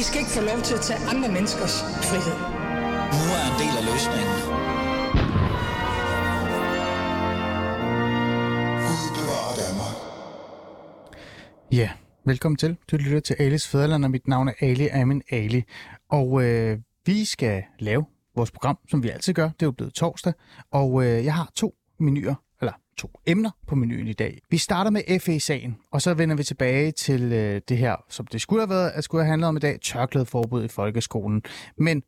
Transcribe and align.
I 0.00 0.02
skal 0.02 0.18
ikke 0.18 0.30
få 0.30 0.40
lov 0.40 0.60
til 0.62 0.74
at 0.74 0.80
tage 0.80 1.00
andre 1.12 1.28
menneskers 1.28 1.74
frihed. 2.10 2.36
Nu 3.16 3.24
er 3.38 3.44
en 3.50 3.56
del 3.62 3.74
af 3.80 3.84
løsningen. 3.90 4.36
Ja, 11.72 11.90
velkommen 12.24 12.56
til. 12.56 12.76
Du 12.90 12.96
lytter 12.96 13.20
til 13.20 13.36
Alis 13.38 13.68
Fæderland, 13.68 14.04
og 14.04 14.10
mit 14.10 14.28
navn 14.28 14.48
er 14.48 14.52
Ali 14.60 14.88
Amin 14.88 15.22
Ali. 15.30 15.62
Og 16.10 16.44
øh, 16.44 16.78
vi 17.06 17.24
skal 17.24 17.62
lave 17.78 18.04
vores 18.36 18.50
program, 18.50 18.78
som 18.88 19.02
vi 19.02 19.08
altid 19.08 19.34
gør. 19.34 19.48
Det 19.48 19.62
er 19.62 19.66
jo 19.66 19.72
blevet 19.72 19.94
torsdag, 19.94 20.32
og 20.70 21.04
øh, 21.04 21.24
jeg 21.24 21.34
har 21.34 21.50
to 21.54 21.74
menuer, 21.98 22.34
to 23.00 23.20
emner 23.26 23.50
på 23.66 23.74
menuen 23.74 24.08
i 24.08 24.12
dag. 24.12 24.38
Vi 24.50 24.58
starter 24.58 24.90
med 24.90 25.20
FE-sagen, 25.20 25.76
og 25.92 26.02
så 26.02 26.14
vender 26.14 26.36
vi 26.36 26.42
tilbage 26.42 26.92
til 26.92 27.32
øh, 27.32 27.60
det 27.68 27.78
her, 27.78 27.96
som 28.08 28.26
det 28.26 28.40
skulle 28.40 28.62
have 28.62 28.70
været, 28.70 28.90
at 28.90 29.04
skulle 29.04 29.24
have 29.24 29.30
handlet 29.30 29.48
om 29.48 29.56
i 29.56 29.60
dag, 29.60 29.78
tørklædeforbud 29.80 30.64
i 30.64 30.68
folkeskolen. 30.68 31.42
Men 31.76 32.02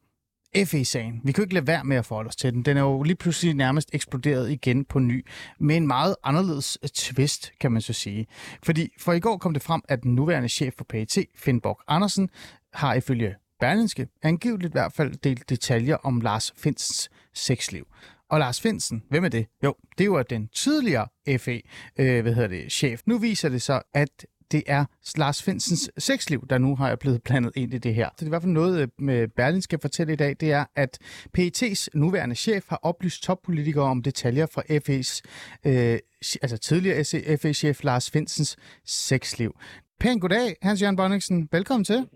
FE-sagen. 0.64 1.20
Vi 1.24 1.32
kunne 1.32 1.44
ikke 1.44 1.54
lade 1.54 1.66
være 1.66 1.84
med 1.84 1.96
at 1.96 2.06
forholde 2.06 2.28
os 2.28 2.36
til 2.36 2.52
den. 2.52 2.62
Den 2.62 2.76
er 2.76 2.80
jo 2.80 3.02
lige 3.02 3.16
pludselig 3.16 3.54
nærmest 3.54 3.90
eksploderet 3.92 4.50
igen 4.50 4.84
på 4.84 4.98
ny, 4.98 5.26
med 5.60 5.76
en 5.76 5.86
meget 5.86 6.16
anderledes 6.24 6.78
øh, 6.82 6.88
twist, 6.88 7.52
kan 7.60 7.72
man 7.72 7.82
så 7.82 7.92
sige. 7.92 8.26
Fordi 8.62 8.88
for 8.98 9.12
i 9.12 9.20
går 9.20 9.36
kom 9.36 9.52
det 9.52 9.62
frem, 9.62 9.82
at 9.88 10.02
den 10.02 10.14
nuværende 10.14 10.48
chef 10.48 10.74
for 10.78 10.84
PET, 10.84 11.18
Finn 11.36 11.60
Borg 11.60 11.80
Andersen, 11.88 12.30
har 12.72 12.94
ifølge 12.94 13.34
Berlinske 13.60 14.08
angiveligt 14.22 14.70
i 14.70 14.72
hvert 14.72 14.92
fald 14.92 15.14
delt 15.14 15.50
detaljer 15.50 15.96
om 15.96 16.20
Lars 16.20 16.52
Finsens 16.56 17.10
sexliv. 17.34 17.86
Og 18.32 18.38
Lars 18.38 18.60
Finsen, 18.60 19.02
hvem 19.08 19.24
er 19.24 19.28
det? 19.28 19.46
Jo, 19.64 19.74
det 19.98 20.10
var 20.10 20.22
den 20.22 20.48
tidligere 20.48 21.08
FE, 21.38 21.62
øh, 21.98 22.22
hvad 22.22 22.34
hedder 22.34 22.48
det, 22.48 22.72
chef. 22.72 23.00
Nu 23.06 23.18
viser 23.18 23.48
det 23.48 23.62
så, 23.62 23.82
at 23.94 24.26
det 24.52 24.62
er 24.66 24.84
Lars 25.16 25.42
Finsens 25.42 25.90
sexliv, 25.98 26.46
der 26.50 26.58
nu 26.58 26.76
har 26.76 26.96
blevet 26.96 27.22
blandet 27.22 27.52
ind 27.56 27.74
i 27.74 27.78
det 27.78 27.94
her. 27.94 28.08
Så 28.08 28.12
det 28.16 28.22
er 28.22 28.26
i 28.26 28.28
hvert 28.28 28.42
fald 28.42 28.52
noget, 28.52 28.80
øh, 28.80 28.88
med 28.98 29.28
Berlin 29.28 29.62
skal 29.62 29.78
fortælle 29.80 30.12
i 30.12 30.16
dag, 30.16 30.36
det 30.40 30.52
er, 30.52 30.64
at 30.76 30.98
PET's 31.38 31.86
nuværende 31.94 32.34
chef 32.34 32.64
har 32.68 32.80
oplyst 32.82 33.22
toppolitikere 33.22 33.84
om 33.84 34.02
detaljer 34.02 34.46
fra 34.46 34.62
FE's, 34.62 35.20
øh, 35.64 35.98
altså 36.42 36.58
tidligere 36.58 37.04
FE-chef 37.38 37.84
Lars 37.84 38.10
Finsens 38.10 38.56
sexliv. 38.84 39.56
Pæn 40.00 40.20
goddag, 40.20 40.56
Hans-Jørgen 40.62 40.96
Bonniksen. 40.96 41.48
Velkommen 41.52 41.84
til. 41.84 42.06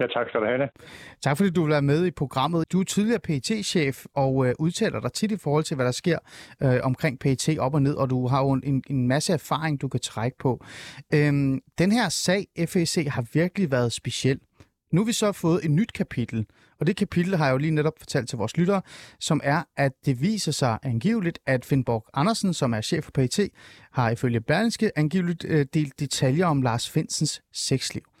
Ja, 0.00 0.06
tak 0.06 0.28
skal 0.28 0.40
du 0.40 0.46
have. 0.46 0.68
Tak 1.22 1.36
fordi 1.36 1.50
du 1.50 1.62
vil 1.62 1.70
være 1.70 1.82
med 1.82 2.06
i 2.06 2.10
programmet. 2.10 2.72
Du 2.72 2.80
er 2.80 2.84
tidligere 2.84 3.20
pt 3.20 3.66
chef 3.66 4.04
og 4.14 4.46
øh, 4.46 4.54
udtaler 4.58 5.00
dig 5.00 5.12
tit 5.12 5.32
i 5.32 5.36
forhold 5.36 5.64
til, 5.64 5.74
hvad 5.74 5.86
der 5.86 5.92
sker 5.92 6.18
øh, 6.62 6.80
omkring 6.82 7.18
PT 7.18 7.58
op 7.58 7.74
og 7.74 7.82
ned, 7.82 7.94
og 7.94 8.10
du 8.10 8.26
har 8.26 8.42
jo 8.42 8.52
en, 8.52 8.82
en 8.90 9.08
masse 9.08 9.32
erfaring, 9.32 9.80
du 9.80 9.88
kan 9.88 10.00
trække 10.00 10.38
på. 10.38 10.64
Øhm, 11.14 11.60
den 11.78 11.92
her 11.92 12.08
sag, 12.08 12.46
FEC, 12.68 13.06
har 13.10 13.24
virkelig 13.32 13.70
været 13.70 13.92
speciel. 13.92 14.40
Nu 14.92 15.00
har 15.00 15.06
vi 15.06 15.12
så 15.12 15.32
fået 15.32 15.64
et 15.64 15.70
nyt 15.70 15.92
kapitel, 15.92 16.46
og 16.80 16.86
det 16.86 16.96
kapitel 16.96 17.36
har 17.36 17.46
jeg 17.46 17.52
jo 17.52 17.58
lige 17.58 17.70
netop 17.70 17.98
fortalt 17.98 18.28
til 18.28 18.38
vores 18.38 18.56
lyttere, 18.56 18.82
som 19.20 19.40
er, 19.44 19.62
at 19.76 19.92
det 20.06 20.22
viser 20.22 20.52
sig 20.52 20.78
angiveligt, 20.82 21.38
at 21.46 21.64
Finnborg 21.64 22.06
Andersen, 22.14 22.54
som 22.54 22.74
er 22.74 22.80
chef 22.80 23.04
for 23.04 23.10
PT, 23.10 23.40
har 23.92 24.10
ifølge 24.10 24.40
Berlingske 24.40 24.98
angiveligt 24.98 25.44
øh, 25.48 25.66
delt 25.74 26.00
detaljer 26.00 26.46
om 26.46 26.62
Lars 26.62 26.90
Finsens 26.90 27.42
sexliv. 27.52 28.11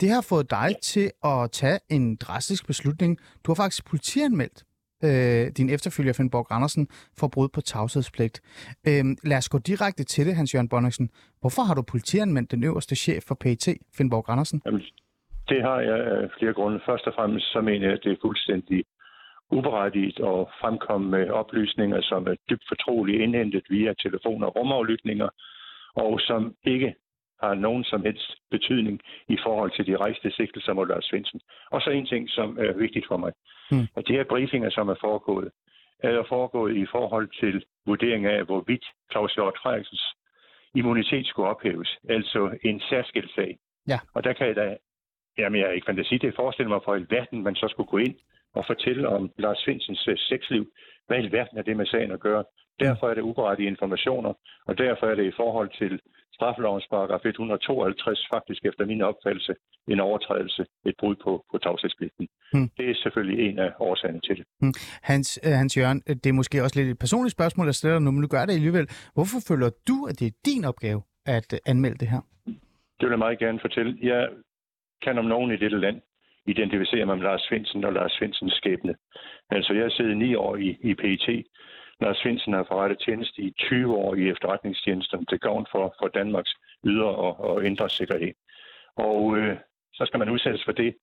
Det 0.00 0.08
har 0.10 0.26
fået 0.28 0.50
dig 0.50 0.68
til 0.82 1.10
at 1.24 1.50
tage 1.52 1.78
en 1.90 2.16
drastisk 2.16 2.66
beslutning. 2.66 3.18
Du 3.44 3.50
har 3.50 3.56
faktisk 3.62 3.86
politianmeldt 3.90 4.58
øh, 5.06 5.44
din 5.58 5.68
efterfølger, 5.76 6.12
Finn 6.12 6.30
Borg 6.30 6.46
Andersen, 6.50 6.88
for 7.18 7.28
brud 7.34 7.48
på 7.54 7.60
tavshedspligt. 7.60 8.36
Øh, 8.88 9.04
lad 9.30 9.38
os 9.42 9.48
gå 9.48 9.58
direkte 9.58 10.04
til 10.04 10.26
det, 10.26 10.36
Hans-Jørgen 10.36 10.68
Bonniksen. 10.68 11.10
Hvorfor 11.40 11.62
har 11.62 11.74
du 11.74 11.82
politianmeldt 11.82 12.50
den 12.50 12.64
øverste 12.64 12.96
chef 12.96 13.22
for 13.28 13.34
PET, 13.34 13.66
Finn 13.96 14.10
Borg 14.10 14.24
Andersen? 14.28 14.62
Jamen, 14.66 14.82
det 15.48 15.62
har 15.62 15.80
jeg 15.80 15.98
af 16.16 16.30
flere 16.38 16.52
grunde. 16.52 16.80
Først 16.86 17.06
og 17.06 17.14
fremmest 17.16 17.52
så 17.52 17.60
mener 17.60 17.86
jeg, 17.86 17.96
at 17.96 18.04
det 18.04 18.12
er 18.12 18.24
fuldstændig 18.26 18.84
uberettiget 19.50 20.18
at 20.30 20.40
fremkomme 20.60 21.10
med 21.10 21.30
oplysninger, 21.30 22.00
som 22.02 22.26
er 22.26 22.34
dybt 22.50 22.64
fortroligt 22.68 23.22
indhentet 23.22 23.64
via 23.70 23.92
telefon- 24.04 24.44
og 24.46 24.56
rumaflytninger, 24.56 25.28
og 25.94 26.20
som 26.20 26.54
ikke 26.64 26.94
har 27.42 27.54
nogen 27.54 27.84
som 27.84 28.02
helst 28.02 28.30
betydning 28.50 29.00
i 29.28 29.38
forhold 29.44 29.70
til 29.76 29.86
de 29.86 29.96
rejste 29.96 30.30
sigtelser 30.30 30.72
mod 30.72 30.86
Lars 30.86 31.04
Svendsen. 31.04 31.40
Og 31.70 31.80
så 31.80 31.90
en 31.90 32.06
ting, 32.06 32.30
som 32.30 32.58
er 32.58 32.72
vigtigt 32.72 33.06
for 33.08 33.16
mig. 33.16 33.32
Mm. 33.70 33.86
At 33.96 34.08
de 34.08 34.12
her 34.12 34.24
briefinger, 34.24 34.70
som 34.70 34.88
er 34.88 34.98
foregået, 35.00 35.50
er 35.98 36.22
foregået 36.28 36.76
i 36.76 36.86
forhold 36.86 37.28
til 37.40 37.64
vurdering 37.86 38.26
af, 38.26 38.44
hvorvidt 38.44 38.84
Claus 39.12 39.34
Hjort 39.34 39.58
Frederiksens 39.62 40.04
immunitet 40.74 41.26
skulle 41.26 41.48
ophæves. 41.48 41.98
Altså 42.08 42.58
en 42.64 42.80
særskilt 42.90 43.34
sag. 43.34 43.58
Ja. 43.88 43.98
Og 44.14 44.24
der 44.24 44.32
kan 44.32 44.46
jeg 44.46 44.56
da, 44.56 44.76
jamen 45.38 45.60
jeg 45.60 45.68
er 45.68 45.72
ikke 45.72 45.86
fantasi, 45.86 46.18
det 46.18 46.34
forestiller 46.36 46.68
mig 46.68 46.80
for 46.84 46.94
verden, 47.10 47.42
man 47.42 47.54
så 47.54 47.68
skulle 47.70 47.90
gå 47.90 47.98
ind 47.98 48.16
og 48.54 48.64
fortælle 48.66 49.08
om 49.08 49.30
Lars 49.38 49.58
Svendsens 49.58 50.08
øh, 50.08 50.18
sexliv. 50.18 50.72
Hvad 51.06 51.24
i 51.24 51.32
verden 51.32 51.58
er 51.58 51.62
det 51.62 51.76
med 51.76 51.86
sagen 51.86 52.10
at 52.10 52.20
gøre? 52.20 52.44
Derfor 52.80 53.10
er 53.10 53.14
det 53.14 53.22
uberettigede 53.22 53.70
informationer, 53.70 54.32
og 54.66 54.78
derfor 54.78 55.06
er 55.06 55.14
det 55.14 55.24
i 55.24 55.36
forhold 55.36 55.70
til 55.78 56.00
straffelovens 56.36 56.86
paragraf 56.90 57.24
152 57.24 58.26
faktisk 58.34 58.64
efter 58.64 58.84
min 58.86 59.02
opfattelse 59.02 59.54
en 59.88 60.00
overtrædelse, 60.00 60.66
et 60.86 60.94
brud 61.00 61.16
på, 61.24 61.44
på 61.50 61.58
tavshedspligten. 61.58 62.28
Hmm. 62.52 62.68
Det 62.76 62.90
er 62.90 62.94
selvfølgelig 62.94 63.48
en 63.48 63.58
af 63.58 63.70
årsagerne 63.78 64.20
til 64.20 64.36
det. 64.38 64.44
Hmm. 64.60 64.74
Hans, 65.02 65.40
uh, 65.46 65.52
Hans 65.52 65.76
Jørgen, 65.76 66.02
øh, 66.08 66.16
det 66.16 66.26
er 66.26 66.38
måske 66.40 66.62
også 66.62 66.76
lidt 66.80 66.90
et 66.90 66.98
personligt 66.98 67.32
spørgsmål, 67.32 67.66
jeg 67.66 67.74
stiller 67.74 67.98
nu, 67.98 68.10
men 68.10 68.22
du 68.22 68.28
gør 68.28 68.44
det 68.46 68.52
alligevel. 68.52 68.86
Hvorfor 69.16 69.38
føler 69.48 69.70
du, 69.88 69.96
at 70.10 70.20
det 70.20 70.26
er 70.26 70.36
din 70.46 70.64
opgave 70.64 71.00
at 71.26 71.48
uh, 71.52 71.58
anmelde 71.66 71.98
det 72.02 72.08
her? 72.08 72.20
Det 72.98 73.04
vil 73.06 73.10
jeg 73.16 73.24
meget 73.26 73.38
gerne 73.38 73.60
fortælle. 73.60 73.98
Jeg 74.02 74.28
kan 75.04 75.18
om 75.18 75.24
nogen 75.24 75.50
i 75.52 75.56
dette 75.56 75.78
land 75.78 76.00
identificere 76.46 77.06
mig 77.06 77.16
med 77.16 77.24
Lars 77.24 77.46
Finsen 77.48 77.84
og 77.84 77.92
Lars 77.92 78.16
Finsens 78.18 78.52
skæbne. 78.52 78.94
Altså, 79.50 79.72
jeg 79.72 79.82
har 79.82 79.90
siddet 79.90 80.16
ni 80.16 80.34
år 80.34 80.56
i, 80.56 80.68
i 80.80 80.94
PET, 80.94 81.46
Lars 82.00 82.22
Finsen 82.22 82.52
har 82.52 82.64
forrettet 82.68 82.98
tjeneste 82.98 83.42
i 83.42 83.50
20 83.50 83.94
år 83.96 84.14
i 84.14 84.28
efterretningstjenesten 84.30 85.26
til 85.26 85.38
gavn 85.38 85.66
for, 85.72 85.94
for 86.00 86.08
Danmarks 86.08 86.54
ydre 86.84 87.08
og, 87.08 87.40
og 87.40 87.64
indre 87.64 87.90
sikkerhed. 87.90 88.32
Og 88.96 89.36
øh, 89.36 89.56
så 89.92 90.06
skal 90.06 90.18
man 90.18 90.30
udsættes 90.30 90.64
for 90.64 90.72
det, 90.72 90.94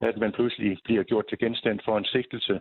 at 0.00 0.16
man 0.16 0.32
pludselig 0.32 0.78
bliver 0.84 1.02
gjort 1.02 1.26
til 1.28 1.38
genstand 1.38 1.80
for 1.84 1.98
en 1.98 2.04
sigtelse 2.04 2.60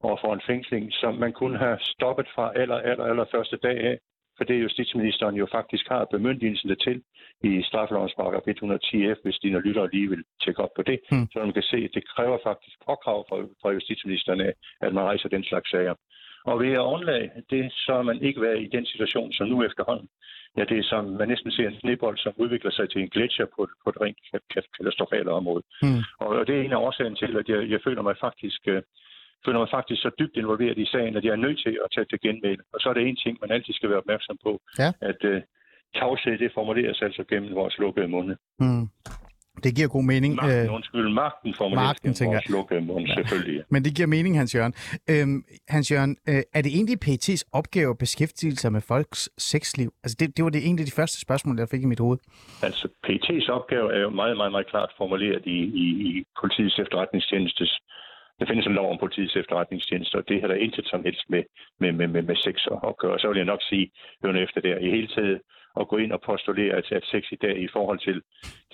og 0.00 0.18
for 0.22 0.34
en 0.34 0.42
fængsling, 0.46 0.92
som 0.92 1.14
man 1.14 1.32
kunne 1.32 1.58
have 1.58 1.78
stoppet 1.80 2.26
fra 2.34 2.52
aller, 2.56 2.76
aller, 2.76 3.04
aller 3.04 3.24
første 3.34 3.56
dag 3.56 3.78
af, 3.80 3.98
for 4.36 4.44
det 4.44 4.62
justitsministeren 4.62 5.34
jo 5.34 5.46
faktisk 5.52 5.88
har 5.88 6.04
bemyndigelsen 6.04 6.76
til 6.76 7.02
i 7.42 7.62
straffelovens 7.62 8.14
paragraf 8.14 8.42
110f, 8.48 9.22
hvis 9.22 9.38
dine 9.42 9.60
lyttere 9.60 9.90
lige 9.92 10.08
vil 10.08 10.24
tjekke 10.44 10.62
op 10.62 10.74
på 10.76 10.82
det, 10.82 11.00
mm. 11.12 11.26
så 11.32 11.38
man 11.38 11.52
kan 11.52 11.62
se, 11.62 11.76
at 11.76 11.90
det 11.94 12.08
kræver 12.08 12.38
faktisk 12.42 12.76
påkrav 12.86 13.26
fra, 13.28 13.36
fra 13.62 13.70
justitsministeren 13.70 14.40
af, 14.40 14.52
at 14.80 14.94
man 14.94 15.04
rejser 15.04 15.28
den 15.28 15.44
slags 15.44 15.70
sager. 15.70 15.94
Og 16.50 16.60
ved 16.60 16.72
at 16.72 16.88
undlade 16.94 17.30
det, 17.50 17.72
så 17.72 17.92
er 18.00 18.02
man 18.02 18.18
ikke 18.22 18.40
været 18.40 18.62
i 18.62 18.68
den 18.76 18.86
situation, 18.86 19.32
som 19.32 19.46
nu 19.48 19.64
efterhånden. 19.68 20.08
Ja, 20.56 20.64
det 20.64 20.78
er 20.78 20.82
som 20.82 21.04
man 21.04 21.28
næsten 21.28 21.50
ser 21.52 21.68
en 21.68 21.80
snebold, 21.80 22.18
som 22.18 22.32
udvikler 22.36 22.70
sig 22.70 22.90
til 22.90 23.00
en 23.02 23.08
gletscher 23.08 23.46
på, 23.56 23.68
på 23.84 23.90
et 23.90 24.00
rent 24.00 24.18
katastrofale 24.54 25.30
område. 25.30 25.62
Mm. 25.82 26.02
Og 26.20 26.46
det 26.46 26.54
er 26.56 26.62
en 26.62 26.72
af 26.72 26.82
årsagen 26.86 27.16
til, 27.16 27.36
at 27.40 27.48
jeg, 27.48 27.70
jeg 27.70 27.80
føler 27.84 28.02
mig 28.02 28.16
faktisk 28.20 28.60
uh, 28.68 28.80
føler 29.44 29.58
mig 29.58 29.70
faktisk 29.70 30.02
så 30.02 30.10
dybt 30.18 30.36
involveret 30.36 30.78
i 30.78 30.86
sagen, 30.94 31.16
at 31.16 31.24
jeg 31.24 31.32
er 31.32 31.44
nødt 31.46 31.58
til 31.64 31.74
at 31.84 31.88
tage 31.94 32.06
det 32.10 32.20
genmæle. 32.20 32.62
Og 32.72 32.80
så 32.80 32.88
er 32.88 32.94
det 32.94 33.08
en 33.08 33.16
ting, 33.16 33.38
man 33.40 33.50
altid 33.50 33.74
skal 33.74 33.90
være 33.90 34.02
opmærksom 34.04 34.36
på, 34.46 34.52
ja. 34.78 34.90
at 35.00 35.20
uh, 35.24 35.40
tavshed, 35.98 36.38
det 36.38 36.50
formuleres 36.54 37.02
altså 37.02 37.24
gennem 37.30 37.54
vores 37.54 37.78
lukkede 37.78 38.08
munde. 38.08 38.36
Mm. 38.58 38.84
Det 39.64 39.76
giver 39.76 39.88
god 39.88 40.04
mening. 40.04 40.34
Magten, 40.34 40.66
øh, 40.66 40.74
undskyld, 40.74 41.08
magten 41.08 41.54
formuleres 41.54 41.86
magten, 41.86 42.12
gennem 42.14 42.32
vores 42.34 42.48
lukkede 42.48 42.80
munde, 42.80 43.08
ja. 43.08 43.14
selvfølgelig. 43.14 43.62
Men 43.70 43.84
det 43.84 43.96
giver 43.96 44.08
mening, 44.16 44.38
Hans 44.38 44.54
Jørgen. 44.54 44.74
Øhm, 45.10 45.44
Hans 45.68 45.90
Jørgen, 45.92 46.16
øh, 46.28 46.42
er 46.56 46.62
det 46.62 46.72
egentlig 46.78 46.98
PET's 47.06 47.42
opgave 47.52 47.90
at 47.90 47.98
beskæftige 47.98 48.56
sig 48.56 48.72
med 48.72 48.80
folks 48.80 49.30
sexliv? 49.38 49.90
Altså, 50.04 50.16
det, 50.20 50.36
det 50.36 50.44
var 50.44 50.50
det 50.50 50.62
egentlig 50.68 50.86
de 50.86 50.96
første 51.00 51.20
spørgsmål, 51.20 51.58
jeg 51.58 51.68
fik 51.68 51.82
i 51.82 51.90
mit 51.92 52.00
hoved. 52.00 52.18
Altså, 52.62 52.88
PET's 53.06 53.48
opgave 53.50 53.94
er 53.96 54.00
jo 54.00 54.10
meget, 54.10 54.36
meget, 54.36 54.52
meget 54.52 54.66
klart 54.66 54.90
formuleret 54.98 55.42
i, 55.46 55.58
i, 55.84 55.86
i 56.08 56.24
politiets 56.40 56.78
efterretningstjenestes 56.78 57.72
der 58.38 58.46
findes 58.46 58.66
en 58.66 58.78
lov 58.80 58.90
om 58.92 58.98
politiets 58.98 59.36
efterretningstjeneste, 59.36 60.16
og 60.16 60.28
det 60.28 60.40
har 60.40 60.48
der 60.48 60.54
intet 60.54 60.86
som 60.88 61.02
helst 61.04 61.24
med, 61.28 61.42
med, 61.80 61.92
med, 61.92 62.08
med, 62.08 62.22
med 62.22 62.36
sex 62.36 62.56
at 62.88 62.96
gøre. 62.98 63.18
Så 63.18 63.28
vil 63.28 63.36
jeg 63.36 63.52
nok 63.52 63.62
sige, 63.62 63.90
hørende 64.22 64.42
efter 64.42 64.60
der, 64.60 64.78
i 64.78 64.90
hele 64.90 65.06
taget 65.06 65.40
at 65.80 65.88
gå 65.88 65.96
ind 65.96 66.12
og 66.12 66.20
postulere, 66.20 66.74
at, 66.74 66.92
at 66.92 67.04
sex 67.04 67.32
i 67.32 67.36
dag 67.36 67.56
i 67.58 67.68
forhold 67.72 67.98
til, 67.98 68.22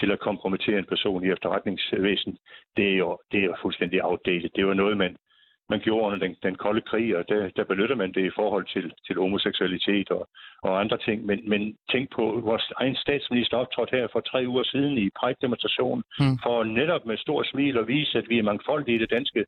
til 0.01 0.11
at 0.13 0.21
kompromittere 0.21 0.79
en 0.79 0.93
person 0.93 1.25
i 1.25 1.31
efterretningsvæsen, 1.31 2.37
det 2.77 2.93
er 2.93 2.97
jo, 2.97 3.19
det 3.33 3.41
er 3.41 3.45
jo 3.45 3.57
fuldstændig 3.63 4.05
outdated. 4.05 4.51
Det 4.57 4.67
var 4.67 4.75
noget, 4.75 4.97
man, 4.97 5.17
man 5.73 5.81
gjorde 5.81 6.07
under 6.07 6.19
den, 6.19 6.37
den 6.43 6.55
kolde 6.65 6.83
krig, 6.91 7.17
og 7.19 7.25
der, 7.29 7.51
der 7.57 7.65
benytter 7.65 7.97
man 8.03 8.13
det 8.13 8.25
i 8.27 8.37
forhold 8.41 8.67
til, 8.75 8.93
til 9.07 9.17
homoseksualitet 9.17 10.11
og, 10.11 10.29
og 10.63 10.81
andre 10.81 10.99
ting. 11.07 11.27
Men, 11.27 11.39
men 11.53 11.77
tænk 11.93 12.05
på, 12.17 12.25
vores 12.51 12.67
egen 12.77 12.97
statsminister 12.97 13.57
optrådte 13.57 13.97
her 13.97 14.07
for 14.13 14.21
tre 14.21 14.45
uger 14.53 14.65
siden 14.73 14.99
i 14.99 15.11
Pride-demonstrationen, 15.19 16.03
mm. 16.21 16.37
for 16.45 16.65
netop 16.65 17.07
med 17.07 17.17
stor 17.17 17.43
smil 17.43 17.79
at 17.79 17.89
vise, 17.89 18.19
at 18.19 18.29
vi 18.29 18.39
er 18.39 18.43
mangfoldige 18.51 18.97
i 18.97 19.03
det 19.05 19.11
danske 19.11 19.45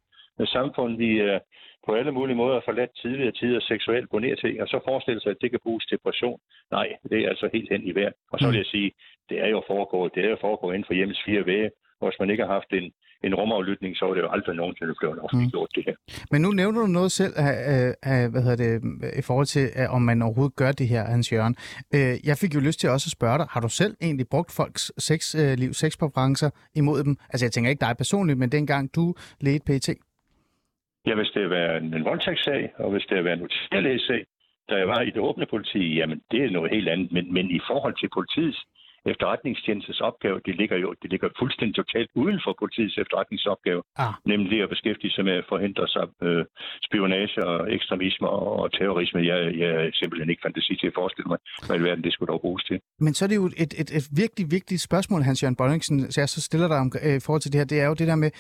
samfund. 0.47 0.97
Vi 0.97 1.19
er 1.19 1.39
på 1.87 1.95
alle 1.95 2.13
mulige 2.13 2.37
måder 2.37 2.61
forladt 2.65 2.93
tidligere 3.03 3.33
tider 3.33 3.61
seksuelt 3.61 4.09
gå 4.09 4.19
ned 4.19 4.37
til, 4.37 4.63
og 4.63 4.69
så 4.69 4.81
forestille 4.85 5.21
sig, 5.21 5.31
at 5.31 5.37
det 5.41 5.51
kan 5.51 5.61
bruges 5.63 5.85
til 5.87 5.99
depression. 5.99 6.39
Nej, 6.71 6.89
det 7.11 7.19
er 7.25 7.29
altså 7.29 7.47
helt 7.53 7.71
hen 7.73 7.83
i 7.91 7.95
vejr. 7.95 8.13
Og 8.33 8.39
så 8.39 8.47
vil 8.47 8.57
jeg 8.57 8.67
sige, 8.67 8.91
det 9.29 9.39
er 9.45 9.49
jo 9.49 9.63
foregået, 9.67 10.15
det 10.15 10.25
er 10.25 10.31
jo 10.31 10.39
foregået 10.41 10.75
inden 10.75 10.87
for 10.87 10.95
hjemmets 10.95 11.23
fire 11.27 11.47
vægge, 11.47 11.71
Og 12.01 12.09
hvis 12.09 12.21
man 12.21 12.31
ikke 12.31 12.43
har 12.45 12.53
haft 12.53 12.71
en, 12.73 12.93
en 13.27 13.35
rumaflytning, 13.35 13.97
så 13.97 14.05
var 14.07 14.15
det 14.15 14.21
jo 14.21 14.31
aldrig 14.31 14.57
nogensinde 14.57 14.95
blevet 15.01 15.19
offentliggjort 15.25 15.71
mm. 15.71 15.75
det 15.77 15.85
her. 15.89 15.97
Men 16.33 16.43
nu 16.43 16.51
nævner 16.61 16.81
du 16.81 16.87
noget 16.87 17.13
selv 17.13 17.35
af, 17.37 17.95
af, 18.03 18.31
hvad 18.31 18.43
hedder 18.43 18.61
det, 18.65 18.73
i 19.19 19.23
forhold 19.23 19.47
til, 19.47 19.67
om 19.97 20.03
man 20.03 20.23
overhovedet 20.23 20.57
gør 20.57 20.73
det 20.73 20.89
her, 20.89 21.05
Hans 21.05 21.33
Jørgen. 21.33 21.57
Øh, 21.95 22.15
jeg 22.29 22.37
fik 22.43 22.55
jo 22.55 22.61
lyst 22.61 22.81
til 22.81 22.91
også 22.91 23.07
at 23.09 23.17
spørge 23.19 23.39
dig, 23.39 23.47
har 23.51 23.61
du 23.61 23.69
selv 23.69 23.95
egentlig 24.03 24.27
brugt 24.31 24.51
folks 24.57 24.93
sexliv, 24.99 25.69
øh, 25.69 25.75
sexpræferencer 25.75 26.51
imod 26.75 27.05
dem? 27.05 27.17
Altså 27.31 27.47
jeg 27.47 27.53
tænker 27.53 27.71
ikke 27.71 27.85
dig 27.87 27.95
personligt, 27.97 28.39
men 28.39 28.53
dengang 28.53 28.95
du 28.95 29.15
ledte 29.41 29.65
PET? 29.67 29.89
Ja, 31.07 31.15
hvis 31.15 31.31
det 31.35 31.51
var 31.51 31.77
en, 31.77 31.95
en 31.95 32.05
voldtægtssag, 32.05 32.73
og 32.79 32.91
hvis 32.91 33.07
det 33.09 33.25
var 33.25 33.33
en 33.33 33.43
utillægssag, 33.43 34.27
der 34.69 34.77
jeg 34.77 34.89
var 34.89 35.01
i 35.01 35.11
det 35.11 35.19
åbne 35.19 35.47
politi, 35.47 35.95
jamen 35.95 36.23
det 36.31 36.45
er 36.45 36.51
noget 36.51 36.71
helt 36.71 36.89
andet. 36.89 37.13
Men, 37.13 37.33
men 37.33 37.51
i 37.51 37.61
forhold 37.67 37.95
til 38.01 38.09
politiets 38.15 38.61
efterretningstjenestes 39.13 40.01
opgave, 40.01 40.41
det 40.47 40.55
ligger 40.61 40.77
jo 40.85 40.95
det 41.03 41.11
ligger 41.11 41.29
fuldstændig 41.39 41.75
totalt 41.77 42.11
uden 42.15 42.39
for 42.45 42.53
politiets 42.59 42.99
efterretningsopgave, 43.03 43.83
ah. 43.97 44.13
nemlig 44.33 44.63
at 44.63 44.69
beskæftige 44.69 45.13
sig 45.17 45.25
med 45.25 45.37
at 45.43 45.47
forhindre 45.49 45.89
sig 45.89 46.05
øh, 46.23 46.45
spionage 46.87 47.47
og 47.47 47.75
ekstremisme 47.75 48.29
og 48.29 48.73
terrorisme. 48.73 49.21
Jeg, 49.31 49.39
jeg 49.63 49.71
er 49.85 49.91
simpelthen 49.93 50.31
ikke 50.31 50.43
fantasi 50.47 50.77
til 50.81 50.87
at 50.87 50.97
forestille 51.01 51.29
mig, 51.33 51.39
hvad 51.67 51.77
i 51.81 51.83
verden 51.83 52.05
det 52.05 52.13
skulle 52.13 52.33
dog 52.33 52.41
bruges 52.41 52.65
til. 52.65 52.81
Men 53.01 53.15
så 53.15 53.25
er 53.25 53.29
det 53.29 53.37
jo 53.37 53.47
et, 53.47 53.73
et, 53.83 53.91
et 53.99 54.07
virkelig 54.23 54.47
vigtigt 54.51 54.81
spørgsmål, 54.81 55.21
Hans-Jørgen 55.23 55.57
Bonningsen, 55.57 55.97
så 56.13 56.21
jeg 56.21 56.29
så 56.29 56.41
stiller 56.41 56.69
dig 56.69 56.79
om 56.85 56.89
øh, 57.07 57.21
forhold 57.27 57.43
til 57.43 57.53
det 57.53 57.59
her, 57.61 57.67
det 57.73 57.81
er 57.81 57.87
jo 57.87 57.95
det 57.95 58.07
der 58.13 58.19
med, 58.25 58.31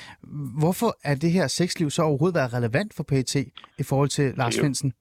hvorfor 0.61 0.90
er 1.11 1.14
det 1.25 1.31
her 1.32 1.46
sexliv 1.46 1.90
så 1.90 2.02
overhovedet 2.02 2.37
været 2.40 2.55
relevant 2.58 2.90
for 2.96 3.05
PET 3.11 3.34
i 3.82 3.84
forhold 3.90 4.08
til 4.08 4.26
Lars 4.37 4.61
Finsen? 4.61 4.93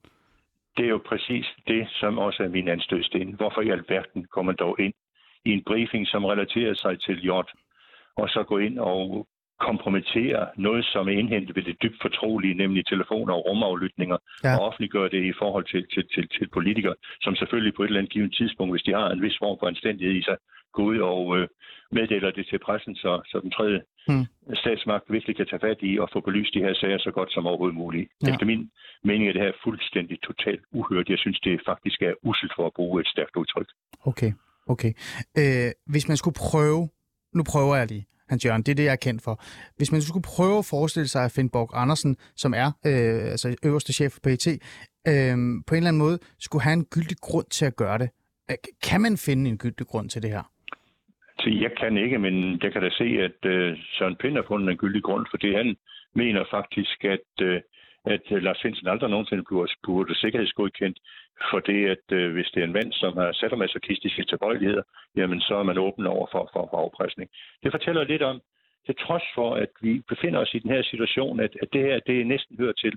Det 0.76 0.84
er 0.84 0.88
jo 0.88 1.02
præcis 1.08 1.46
det, 1.66 1.82
som 2.00 2.18
også 2.18 2.42
er 2.42 2.48
min 2.48 2.68
anstødsten. 2.68 3.34
Hvorfor 3.34 3.60
i 3.60 3.70
alverden 3.70 4.26
kommer 4.32 4.52
man 4.52 4.56
dog 4.58 4.76
ind 4.80 4.94
i 5.44 5.50
en 5.50 5.62
briefing, 5.66 6.06
som 6.06 6.24
relaterer 6.24 6.74
sig 6.74 7.00
til 7.00 7.16
J, 7.26 7.30
og 8.16 8.28
så 8.28 8.44
gå 8.48 8.58
ind 8.58 8.78
og 8.78 9.26
kompromittere 9.60 10.42
noget, 10.56 10.84
som 10.84 11.08
er 11.08 11.12
indhentet 11.20 11.56
ved 11.56 11.62
det 11.62 11.82
dybt 11.82 11.98
fortrolige, 12.02 12.54
nemlig 12.54 12.86
telefoner 12.86 13.34
og 13.34 13.44
rumaflytninger, 13.48 14.18
ja. 14.44 14.56
og 14.56 14.66
offentliggøre 14.66 15.08
det 15.08 15.22
i 15.24 15.34
forhold 15.38 15.64
til, 15.72 15.86
til, 15.94 16.04
til, 16.14 16.28
til 16.36 16.46
politikere, 16.56 16.94
som 17.20 17.36
selvfølgelig 17.36 17.74
på 17.74 17.82
et 17.82 17.86
eller 17.86 18.00
andet 18.00 18.12
givet 18.12 18.34
tidspunkt, 18.34 18.72
hvis 18.72 18.82
de 18.82 18.92
har 18.92 19.08
en 19.10 19.22
vis 19.22 19.38
form 19.38 19.56
for 19.60 19.66
anstændighed 19.66 20.14
i 20.16 20.22
sig, 20.22 20.36
gå 20.76 20.82
ud 20.82 20.98
og 20.98 21.38
øh, 21.38 21.48
meddeler 21.98 22.30
det 22.30 22.46
til 22.46 22.58
pressen, 22.58 22.94
så, 22.96 23.12
så 23.30 23.40
den 23.44 23.50
tredje 23.50 23.80
hmm. 24.08 24.26
statsmagt 24.62 25.12
virkelig 25.16 25.36
kan 25.36 25.46
tage 25.46 25.64
fat 25.66 25.78
i 25.80 25.98
og 25.98 26.08
få 26.12 26.20
belyst 26.20 26.54
de 26.54 26.64
her 26.66 26.74
sager 26.74 26.98
så 26.98 27.10
godt 27.10 27.32
som 27.32 27.46
overhovedet 27.46 27.76
muligt. 27.76 28.08
Ja. 28.22 28.32
Efter 28.32 28.46
min 28.46 28.70
mening 29.04 29.28
er 29.28 29.32
det 29.32 29.42
her 29.42 29.52
fuldstændig 29.64 30.16
totalt 30.22 30.62
uhørt. 30.72 31.08
Jeg 31.08 31.18
synes, 31.18 31.40
det 31.40 31.60
faktisk 31.66 32.02
er 32.02 32.14
uselt 32.22 32.52
for 32.56 32.66
at 32.66 32.72
bruge 32.76 33.00
et 33.00 33.08
stærkt 33.08 33.36
udtryk. 33.36 33.68
Okay. 34.10 34.32
Okay. 34.66 34.92
Øh, 35.38 35.70
hvis 35.86 36.08
man 36.08 36.16
skulle 36.16 36.36
prøve, 36.50 36.88
nu 37.34 37.42
prøver 37.52 37.76
jeg 37.76 37.86
lige, 37.86 38.06
Hans 38.28 38.44
Jørgen, 38.46 38.62
det 38.62 38.72
er 38.72 38.74
det, 38.80 38.84
jeg 38.84 38.92
er 38.92 39.06
kendt 39.06 39.22
for. 39.22 39.34
Hvis 39.76 39.92
man 39.92 40.00
skulle 40.00 40.28
prøve 40.36 40.58
at 40.58 40.66
forestille 40.74 41.08
sig, 41.08 41.24
at 41.24 41.32
Finn 41.36 41.50
Borg 41.50 41.70
Andersen, 41.82 42.16
som 42.42 42.54
er 42.62 42.68
øh, 42.88 43.24
altså 43.34 43.56
øverste 43.64 43.92
chef 43.92 44.12
for 44.12 44.20
PET, 44.24 44.46
øh, 45.10 45.36
på 45.66 45.72
en 45.74 45.80
eller 45.80 45.92
anden 45.92 46.04
måde 46.06 46.18
skulle 46.38 46.62
have 46.62 46.78
en 46.82 46.86
gyldig 46.94 47.16
grund 47.26 47.46
til 47.56 47.64
at 47.70 47.76
gøre 47.76 47.98
det. 47.98 48.08
Øh, 48.50 48.56
kan 48.88 49.00
man 49.00 49.14
finde 49.26 49.50
en 49.50 49.58
gyldig 49.58 49.86
grund 49.86 50.08
til 50.08 50.22
det 50.22 50.30
her? 50.30 50.44
Så 51.42 51.48
jeg 51.64 51.72
kan 51.80 51.96
ikke, 52.04 52.18
men 52.18 52.34
jeg 52.62 52.72
kan 52.72 52.82
da 52.82 52.90
se, 52.90 53.04
at 53.28 53.38
øh, 53.52 53.76
Søren 53.96 54.16
Pind 54.16 54.34
har 54.36 54.44
fundet 54.48 54.70
en 54.70 54.76
gyldig 54.76 55.02
grund, 55.02 55.26
for 55.30 55.36
det 55.36 55.56
han 55.56 55.76
mener 56.14 56.44
faktisk, 56.50 57.04
at 57.04 57.30
øh, 57.40 57.60
at 58.04 58.24
uh, 58.30 58.38
Lars 58.46 58.62
Finsen 58.62 58.88
aldrig 58.88 59.10
nogensinde 59.10 59.44
bliver 59.48 59.66
spurgt 59.66 60.16
sikkerhedsgodkendt, 60.16 60.98
for 61.50 61.60
det, 61.60 61.80
at 61.94 62.06
uh, 62.18 62.32
hvis 62.32 62.50
det 62.54 62.60
er 62.60 62.66
en 62.66 62.78
mand, 62.78 62.92
som 62.92 63.16
har 63.16 63.32
sadomasochistiske 63.32 64.24
tilbøjeligheder, 64.24 64.82
jamen 65.16 65.40
så 65.40 65.54
er 65.54 65.62
man 65.62 65.78
åben 65.78 66.06
over 66.06 66.26
for, 66.32 66.50
for, 66.52 66.68
for 66.70 66.78
afpresning. 66.86 67.30
Det 67.62 67.70
fortæller 67.72 68.04
lidt 68.04 68.22
om, 68.22 68.40
til 68.86 68.94
trods 68.96 69.26
for, 69.34 69.54
at 69.54 69.68
vi 69.80 70.02
befinder 70.08 70.40
os 70.40 70.54
i 70.54 70.58
den 70.58 70.70
her 70.70 70.82
situation, 70.82 71.40
at, 71.40 71.52
at 71.62 71.68
det 71.72 71.82
her, 71.82 72.00
det 72.06 72.26
næsten 72.26 72.56
hører 72.58 72.72
til. 72.72 72.94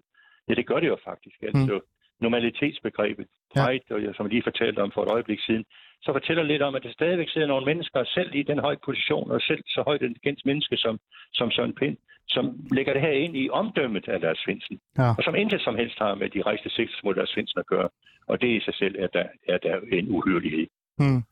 Ja, 0.49 0.53
det 0.53 0.67
gør 0.67 0.79
det 0.79 0.87
jo 0.87 0.97
faktisk. 1.03 1.35
Mm. 1.41 1.47
Altså, 1.47 1.79
normalitetsbegrebet, 2.21 3.27
pride, 3.53 3.83
ja. 3.89 4.13
som 4.13 4.25
jeg 4.25 4.33
lige 4.33 4.49
fortalte 4.49 4.79
om 4.79 4.91
for 4.91 5.03
et 5.03 5.11
øjeblik 5.11 5.41
siden, 5.41 5.65
så 6.01 6.11
fortæller 6.13 6.43
lidt 6.43 6.61
om, 6.61 6.75
at 6.75 6.83
der 6.83 6.91
stadigvæk 6.91 7.29
sidder 7.29 7.47
nogle 7.47 7.65
mennesker 7.65 8.03
selv 8.03 8.35
i 8.35 8.43
den 8.43 8.59
høje 8.59 8.77
position, 8.85 9.31
og 9.31 9.41
selv 9.41 9.63
så 9.67 9.83
højt 9.87 10.01
intelligent 10.01 10.45
menneske 10.45 10.77
som, 10.77 10.99
som 11.33 11.51
Søren 11.51 11.75
Pind, 11.75 11.97
som 12.29 12.45
lægger 12.71 12.93
det 12.93 13.01
her 13.01 13.11
ind 13.11 13.37
i 13.37 13.49
omdømmet 13.49 14.07
af 14.07 14.19
deres 14.19 14.39
Svendsen, 14.43 14.79
ja. 14.97 15.09
og 15.17 15.23
som 15.23 15.35
intet 15.35 15.61
som 15.61 15.75
helst 15.75 15.97
har 15.99 16.15
med 16.15 16.29
de 16.29 16.41
rejste 16.41 16.69
sigtelser 16.69 17.01
mod 17.03 17.15
deres 17.15 17.29
Svendsen 17.29 17.59
at 17.59 17.67
gøre. 17.67 17.89
Og 18.27 18.41
det 18.41 18.47
i 18.47 18.59
sig 18.59 18.73
selv 18.73 18.95
er 18.99 19.07
der, 19.07 19.25
er 19.47 19.57
der 19.57 19.75
en 19.91 20.09
uhyrlighed. 20.09 20.67
Hmm. 20.99 21.23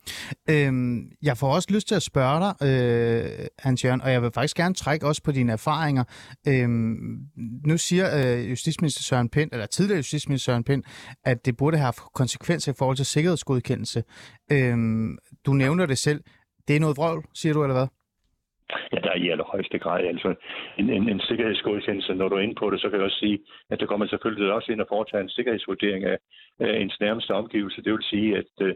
Øhm, 0.49 1.11
jeg 1.21 1.37
får 1.37 1.53
også 1.55 1.73
lyst 1.73 1.87
til 1.87 1.95
at 1.95 2.01
spørge 2.01 2.39
dig, 2.45 2.53
øh, 2.67 3.47
Hans 3.59 3.85
Jørgen, 3.85 4.01
og 4.01 4.11
jeg 4.11 4.21
vil 4.21 4.31
faktisk 4.31 4.57
gerne 4.57 4.73
trække 4.73 5.07
også 5.07 5.23
på 5.23 5.31
dine 5.31 5.51
erfaringer. 5.51 6.03
Øhm, 6.47 6.97
nu 7.65 7.77
siger 7.77 8.05
øh, 8.17 8.49
justitsminister 8.49 9.01
Søren 9.01 9.29
Pind, 9.29 9.49
eller 9.51 9.65
tidligere 9.65 9.97
justitsminister 9.97 10.51
Søren 10.51 10.63
Pind, 10.63 10.83
at 11.25 11.45
det 11.45 11.57
burde 11.57 11.77
have 11.77 11.93
konsekvenser 12.13 12.71
i 12.71 12.75
forhold 12.77 12.97
til 12.97 13.05
sikkerhedsgodkendelse. 13.05 14.03
Øhm, 14.51 15.17
du 15.45 15.53
nævner 15.53 15.85
det 15.85 15.97
selv. 15.97 16.23
Det 16.67 16.75
er 16.75 16.79
noget 16.79 16.97
vrøvl, 16.97 17.25
siger 17.33 17.53
du, 17.53 17.63
eller 17.63 17.75
hvad? 17.75 17.87
Ja, 18.93 18.97
der 18.99 19.11
er 19.11 19.15
i 19.15 19.29
allerhøjeste 19.29 19.79
grad. 19.79 20.03
Altså 20.03 20.35
en, 20.77 20.89
en, 20.89 21.09
en 21.09 21.19
sikkerhedsgodkendelse, 21.19 22.13
når 22.13 22.29
du 22.29 22.35
er 22.35 22.39
inde 22.39 22.55
på 22.55 22.69
det, 22.69 22.81
så 22.81 22.89
kan 22.89 22.97
jeg 22.97 23.05
også 23.05 23.19
sige, 23.19 23.39
at 23.69 23.79
der 23.79 23.85
kommer 23.85 24.07
selvfølgelig 24.07 24.53
også 24.53 24.71
ind 24.71 24.81
og 24.81 24.87
foretager 24.89 25.23
en 25.23 25.29
sikkerhedsvurdering 25.29 26.03
af, 26.03 26.17
af 26.59 26.79
ens 26.79 26.99
nærmeste 26.99 27.33
omgivelse. 27.33 27.81
Det 27.83 27.93
vil 27.93 28.03
sige, 28.03 28.37
at, 28.37 28.51
øh, 28.61 28.75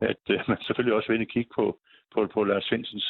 at 0.00 0.22
øh, 0.30 0.40
man 0.48 0.58
selvfølgelig 0.66 0.94
også 0.94 1.08
vil 1.08 1.14
ind 1.14 1.28
og 1.28 1.32
kigge 1.32 1.50
på, 1.54 1.78
på, 2.14 2.26
på 2.26 2.44
Lars 2.44 2.64
Svendsens 2.64 3.08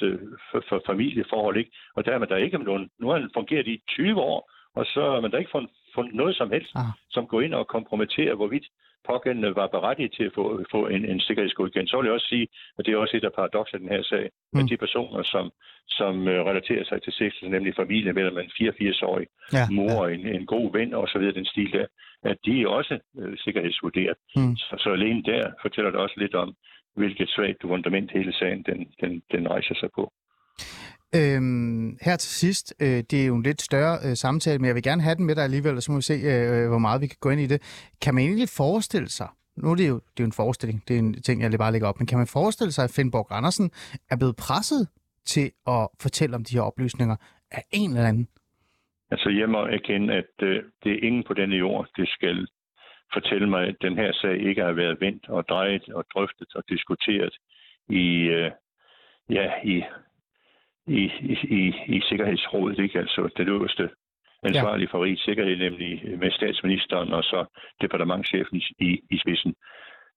for, 0.50 0.56
øh, 0.56 0.62
for 0.68 0.82
familieforhold. 0.86 1.56
Ikke? 1.56 1.70
Og 1.94 2.04
der 2.04 2.12
er 2.12 2.18
man 2.18 2.28
der 2.28 2.36
ikke 2.36 2.58
nogen. 2.58 2.90
Nu 3.00 3.08
har 3.08 3.18
han 3.18 3.30
fungeret 3.34 3.66
i 3.66 3.82
20 3.88 4.20
år, 4.20 4.50
og 4.74 4.86
så 4.86 5.02
er 5.02 5.20
man 5.20 5.30
der 5.30 5.38
ikke 5.38 5.50
fundet, 5.50 5.70
fundet 5.94 6.14
noget 6.14 6.36
som 6.36 6.50
helst, 6.50 6.72
ah. 6.76 6.84
som 7.10 7.26
går 7.26 7.40
ind 7.40 7.54
og 7.54 7.66
kompromitterer, 7.66 8.34
hvorvidt 8.34 8.66
pågældende 9.08 9.54
var 9.60 9.66
berettiget 9.66 10.12
til 10.16 10.24
at 10.24 10.32
få, 10.34 10.64
få 10.70 10.86
en, 10.86 11.04
en 11.04 11.20
sikkerhedsgodkendelse. 11.20 11.90
Så 11.90 11.96
vil 11.96 12.06
jeg 12.06 12.14
også 12.18 12.26
sige, 12.34 12.48
at 12.78 12.86
det 12.86 12.92
er 12.92 12.98
også 12.98 13.16
et 13.16 13.24
af 13.24 13.32
paradokser 13.32 13.76
i 13.76 13.80
den 13.80 13.88
her 13.88 14.02
sag, 14.02 14.30
mm. 14.52 14.58
at 14.60 14.68
de 14.70 14.76
personer, 14.76 15.22
som, 15.22 15.50
som 15.88 16.14
uh, 16.20 16.40
relaterer 16.50 16.84
sig 16.84 17.02
til 17.02 17.12
sex, 17.12 17.32
nemlig 17.42 17.74
familie 17.76 18.12
mellem 18.12 18.38
en 18.38 18.50
84-årig 18.60 19.26
ja, 19.52 19.64
mor 19.70 19.94
og 20.02 20.14
en, 20.14 20.26
en 20.26 20.46
god 20.46 20.72
ven 20.72 20.94
og 20.94 21.08
så 21.08 21.18
videre, 21.18 21.34
den 21.34 21.46
stil 21.46 21.72
der, 21.72 21.86
at 22.22 22.38
de 22.44 22.62
er 22.62 22.68
også 22.68 22.98
uh, 23.14 23.34
sikkerhedsvurderet. 23.36 24.16
Mm. 24.36 24.56
Så, 24.56 24.74
så 24.78 24.90
alene 24.92 25.22
der 25.22 25.50
fortæller 25.62 25.90
det 25.90 26.00
også 26.00 26.14
lidt 26.18 26.34
om, 26.34 26.54
hvilket 26.96 27.28
svagt 27.28 27.62
fundament 27.62 28.10
hele 28.10 28.32
sagen 28.32 28.62
den, 28.62 28.80
den, 29.00 29.22
den 29.32 29.48
rejser 29.50 29.74
sig 29.74 29.88
på. 29.94 30.12
Øhm, 31.18 31.98
her 32.06 32.16
til 32.16 32.30
sidst, 32.42 32.74
øh, 32.82 33.00
det 33.10 33.22
er 33.22 33.26
jo 33.26 33.34
en 33.34 33.42
lidt 33.42 33.60
større 33.62 33.94
øh, 34.06 34.14
samtale, 34.24 34.58
men 34.58 34.66
jeg 34.66 34.74
vil 34.74 34.82
gerne 34.82 35.02
have 35.02 35.14
den 35.14 35.26
med 35.26 35.34
dig 35.34 35.44
alligevel, 35.44 35.76
og 35.76 35.82
så 35.82 35.92
må 35.92 35.98
vi 35.98 36.02
se, 36.02 36.14
øh, 36.30 36.62
øh, 36.62 36.68
hvor 36.68 36.78
meget 36.78 37.00
vi 37.02 37.06
kan 37.06 37.20
gå 37.20 37.30
ind 37.30 37.40
i 37.40 37.46
det. 37.46 37.60
Kan 38.02 38.14
man 38.14 38.24
egentlig 38.24 38.48
forestille 38.62 39.08
sig, 39.08 39.28
nu 39.62 39.70
er 39.70 39.76
det 39.80 39.88
jo, 39.88 39.94
det 39.94 40.20
er 40.20 40.24
jo 40.24 40.30
en 40.32 40.40
forestilling, 40.42 40.78
det 40.88 40.94
er 40.94 40.98
en 40.98 41.22
ting, 41.22 41.42
jeg 41.42 41.50
lige 41.50 41.64
bare 41.64 41.72
lægger 41.72 41.88
op, 41.88 41.98
men 42.00 42.06
kan 42.06 42.18
man 42.18 42.26
forestille 42.38 42.72
sig, 42.72 42.84
at 42.84 42.94
Finnborg 42.96 43.26
Andersen 43.38 43.70
er 44.12 44.16
blevet 44.20 44.36
presset 44.46 44.82
til 45.32 45.46
at 45.74 45.82
fortælle 46.04 46.36
om 46.36 46.44
de 46.44 46.56
her 46.56 46.62
oplysninger 46.70 47.16
af 47.50 47.62
en 47.72 47.90
eller 47.90 48.08
anden? 48.08 48.28
Altså 49.12 49.28
jeg 49.40 49.48
må 49.48 49.60
erkende, 49.78 50.14
at 50.14 50.34
øh, 50.42 50.62
det 50.82 50.92
er 50.92 51.06
ingen 51.06 51.24
på 51.28 51.34
denne 51.34 51.56
jord, 51.56 51.86
det 51.96 52.08
skal 52.08 52.46
fortælle 53.12 53.48
mig, 53.50 53.62
at 53.68 53.76
den 53.80 53.94
her 53.96 54.12
sag 54.12 54.36
ikke 54.48 54.62
har 54.62 54.72
været 54.72 55.00
vendt 55.00 55.28
og 55.28 55.48
drejet 55.48 55.84
og 55.98 56.04
drøftet 56.14 56.50
og 56.54 56.62
diskuteret 56.68 57.34
i, 57.88 58.06
øh, 58.36 58.50
ja, 59.30 59.46
i 59.64 59.82
i, 60.90 61.02
i, 61.60 61.62
i 61.96 62.00
Sikkerhedsrådet, 62.08 62.78
ikke? 62.78 62.98
altså 62.98 63.30
det 63.36 63.48
øverste 63.48 63.90
ansvarlige 64.42 64.88
ja. 64.88 64.92
for 64.92 65.04
rigets 65.04 65.24
sikkerhed, 65.24 65.56
nemlig 65.56 66.18
med 66.18 66.30
statsministeren 66.30 67.12
og 67.12 67.24
så 67.24 67.44
departementchefen 67.80 68.56
i, 68.78 68.90
i 69.10 69.18
spidsen. 69.18 69.54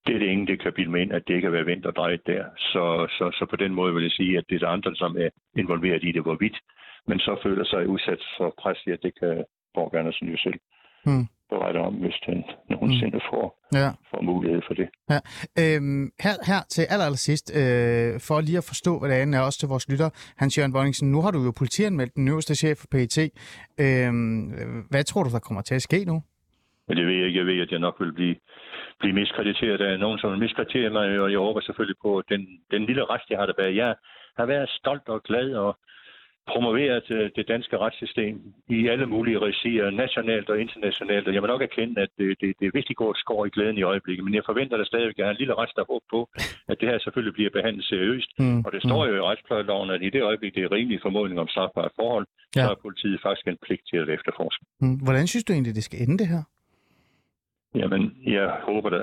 Det 0.06 0.16
er 0.16 0.20
det 0.20 0.28
ingen, 0.28 0.48
det 0.48 0.62
kan 0.62 0.74
bilde 0.74 0.92
mig 0.92 1.02
ind, 1.02 1.14
at 1.14 1.24
det 1.28 1.34
ikke 1.34 1.46
har 1.46 1.58
været 1.58 1.66
vendt 1.66 1.86
og 1.86 1.96
drejet 1.96 2.28
der. 2.28 2.44
Så, 2.58 3.08
så, 3.18 3.26
så 3.40 3.46
på 3.50 3.56
den 3.56 3.74
måde 3.74 3.94
vil 3.94 4.04
jeg 4.04 4.12
sige, 4.12 4.38
at 4.38 4.44
det 4.50 4.56
er 4.56 4.60
der 4.60 4.68
andre, 4.68 4.96
som 4.96 5.18
er 5.18 5.30
involveret 5.58 6.04
i 6.04 6.12
det, 6.12 6.22
hvorvidt, 6.22 6.58
men 7.08 7.20
så 7.20 7.40
føler 7.44 7.66
sig 7.66 7.88
udsat 7.88 8.24
for 8.38 8.54
pres, 8.62 8.80
at 8.88 9.04
det 9.04 9.14
kan 9.20 9.44
Borg 9.74 9.96
Andersen 9.96 10.30
jo 10.30 10.38
selv. 10.38 10.60
Hmm 11.06 11.28
berette 11.54 11.80
om, 11.88 11.94
hvis 12.04 12.18
den 12.28 12.38
nogensinde 12.70 13.18
mm. 13.20 13.28
får, 13.30 13.46
ja. 13.82 13.90
får 14.12 14.22
mulighed 14.32 14.62
for 14.68 14.74
det. 14.80 14.88
Ja. 15.14 15.20
Øhm, 15.62 16.06
her, 16.26 16.36
her 16.52 16.60
til 16.74 16.84
aller, 16.94 17.06
aller 17.10 17.24
sidst, 17.30 17.46
øh, 17.60 18.12
for 18.28 18.38
lige 18.48 18.60
at 18.64 18.68
forstå, 18.72 18.92
hvad 19.00 19.10
det 19.10 19.36
er, 19.36 19.42
også 19.48 19.60
til 19.60 19.70
vores 19.74 19.86
lytter, 19.92 20.10
Hans-Jørgen 20.42 20.74
Bonningsen, 20.76 21.12
nu 21.12 21.20
har 21.24 21.32
du 21.36 21.40
jo 21.48 21.52
politianmeldt 21.62 22.14
den 22.20 22.28
øverste 22.32 22.56
chef 22.62 22.78
for 22.82 22.88
PET. 22.94 23.18
Øhm, 23.84 24.42
hvad 24.92 25.04
tror 25.10 25.24
du, 25.24 25.30
der 25.36 25.46
kommer 25.48 25.62
til 25.70 25.76
at 25.80 25.86
ske 25.90 26.00
nu? 26.12 26.18
Men 26.88 26.98
det 26.98 27.06
ved 27.08 27.16
jeg 27.20 27.26
ikke. 27.28 27.40
Jeg 27.40 27.46
ved, 27.46 27.62
at 27.66 27.72
jeg 27.72 27.80
nok 27.80 27.96
vil 28.00 28.14
blive, 28.14 28.36
blive 29.00 29.16
miskrediteret 29.22 29.82
af 29.82 30.00
nogen, 30.00 30.20
som 30.20 30.32
vil 30.32 30.40
miskreditere 30.40 30.90
mig, 30.90 31.20
og 31.24 31.32
jeg 31.32 31.40
håber 31.40 31.62
selvfølgelig 31.62 32.00
på 32.02 32.12
den, 32.30 32.42
den 32.72 32.86
lille 32.86 33.04
rest, 33.12 33.30
jeg 33.30 33.40
har 33.40 33.46
der 33.46 33.60
bag. 33.62 33.76
Jeg 33.76 33.96
har 34.38 34.46
været 34.46 34.70
stolt 34.70 35.08
og 35.08 35.24
glad 35.24 35.54
og 35.54 35.78
promoveret 36.52 37.34
det 37.36 37.48
danske 37.48 37.78
retssystem 37.78 38.42
i 38.70 38.88
alle 38.88 39.06
mulige 39.06 39.40
regier, 39.40 39.90
nationalt 39.90 40.50
og 40.50 40.62
internationalt. 40.62 41.28
Og 41.28 41.34
jeg 41.34 41.42
må 41.42 41.48
nok 41.48 41.62
erkende, 41.62 42.02
at 42.02 42.10
det, 42.18 42.28
det, 42.42 42.54
det 42.60 42.66
er 42.68 42.78
vigtigt 42.80 43.00
at 43.02 43.16
skår 43.16 43.46
i 43.46 43.50
glæden 43.50 43.78
i 43.78 43.84
øjeblikket, 43.84 44.26
men 44.26 44.36
jeg 44.36 44.44
forventer 44.46 44.78
da 44.78 44.84
stadigvæk, 44.84 45.16
at 45.16 45.18
jeg 45.18 45.26
har 45.26 45.32
en 45.32 45.42
lille 45.44 45.58
retsdag 45.62 45.86
håb 45.90 46.02
på, 46.12 46.30
at 46.72 46.78
det 46.80 46.90
her 46.90 47.00
selvfølgelig 47.00 47.34
bliver 47.34 47.50
behandlet 47.58 47.86
seriøst. 47.86 48.32
Mm. 48.40 48.60
Og 48.66 48.72
det 48.72 48.82
står 48.84 49.06
jo 49.08 49.16
i 49.16 49.22
retsplejeloven, 49.22 49.90
at 49.90 50.02
i 50.02 50.10
det 50.10 50.22
øjeblik, 50.22 50.56
det 50.56 50.64
er 50.64 50.72
rimelig 50.72 51.00
formodning 51.02 51.40
om 51.40 51.48
strafbare 51.48 51.90
forhold, 52.00 52.28
ja. 52.56 52.62
så 52.62 52.68
har 52.68 52.78
politiet 52.82 53.20
faktisk 53.22 53.48
en 53.48 53.58
pligt 53.66 53.86
til 53.90 53.98
at 53.98 54.10
efterforske. 54.10 54.66
Mm. 54.82 54.96
Hvordan 55.06 55.28
synes 55.28 55.44
du 55.44 55.54
egentlig, 55.54 55.76
det 55.76 55.84
skal 55.84 56.02
ende 56.02 56.18
det 56.18 56.28
her? 56.28 56.44
Jamen, 57.76 58.04
jeg 58.26 58.48
håber 58.70 58.90
da 58.90 59.02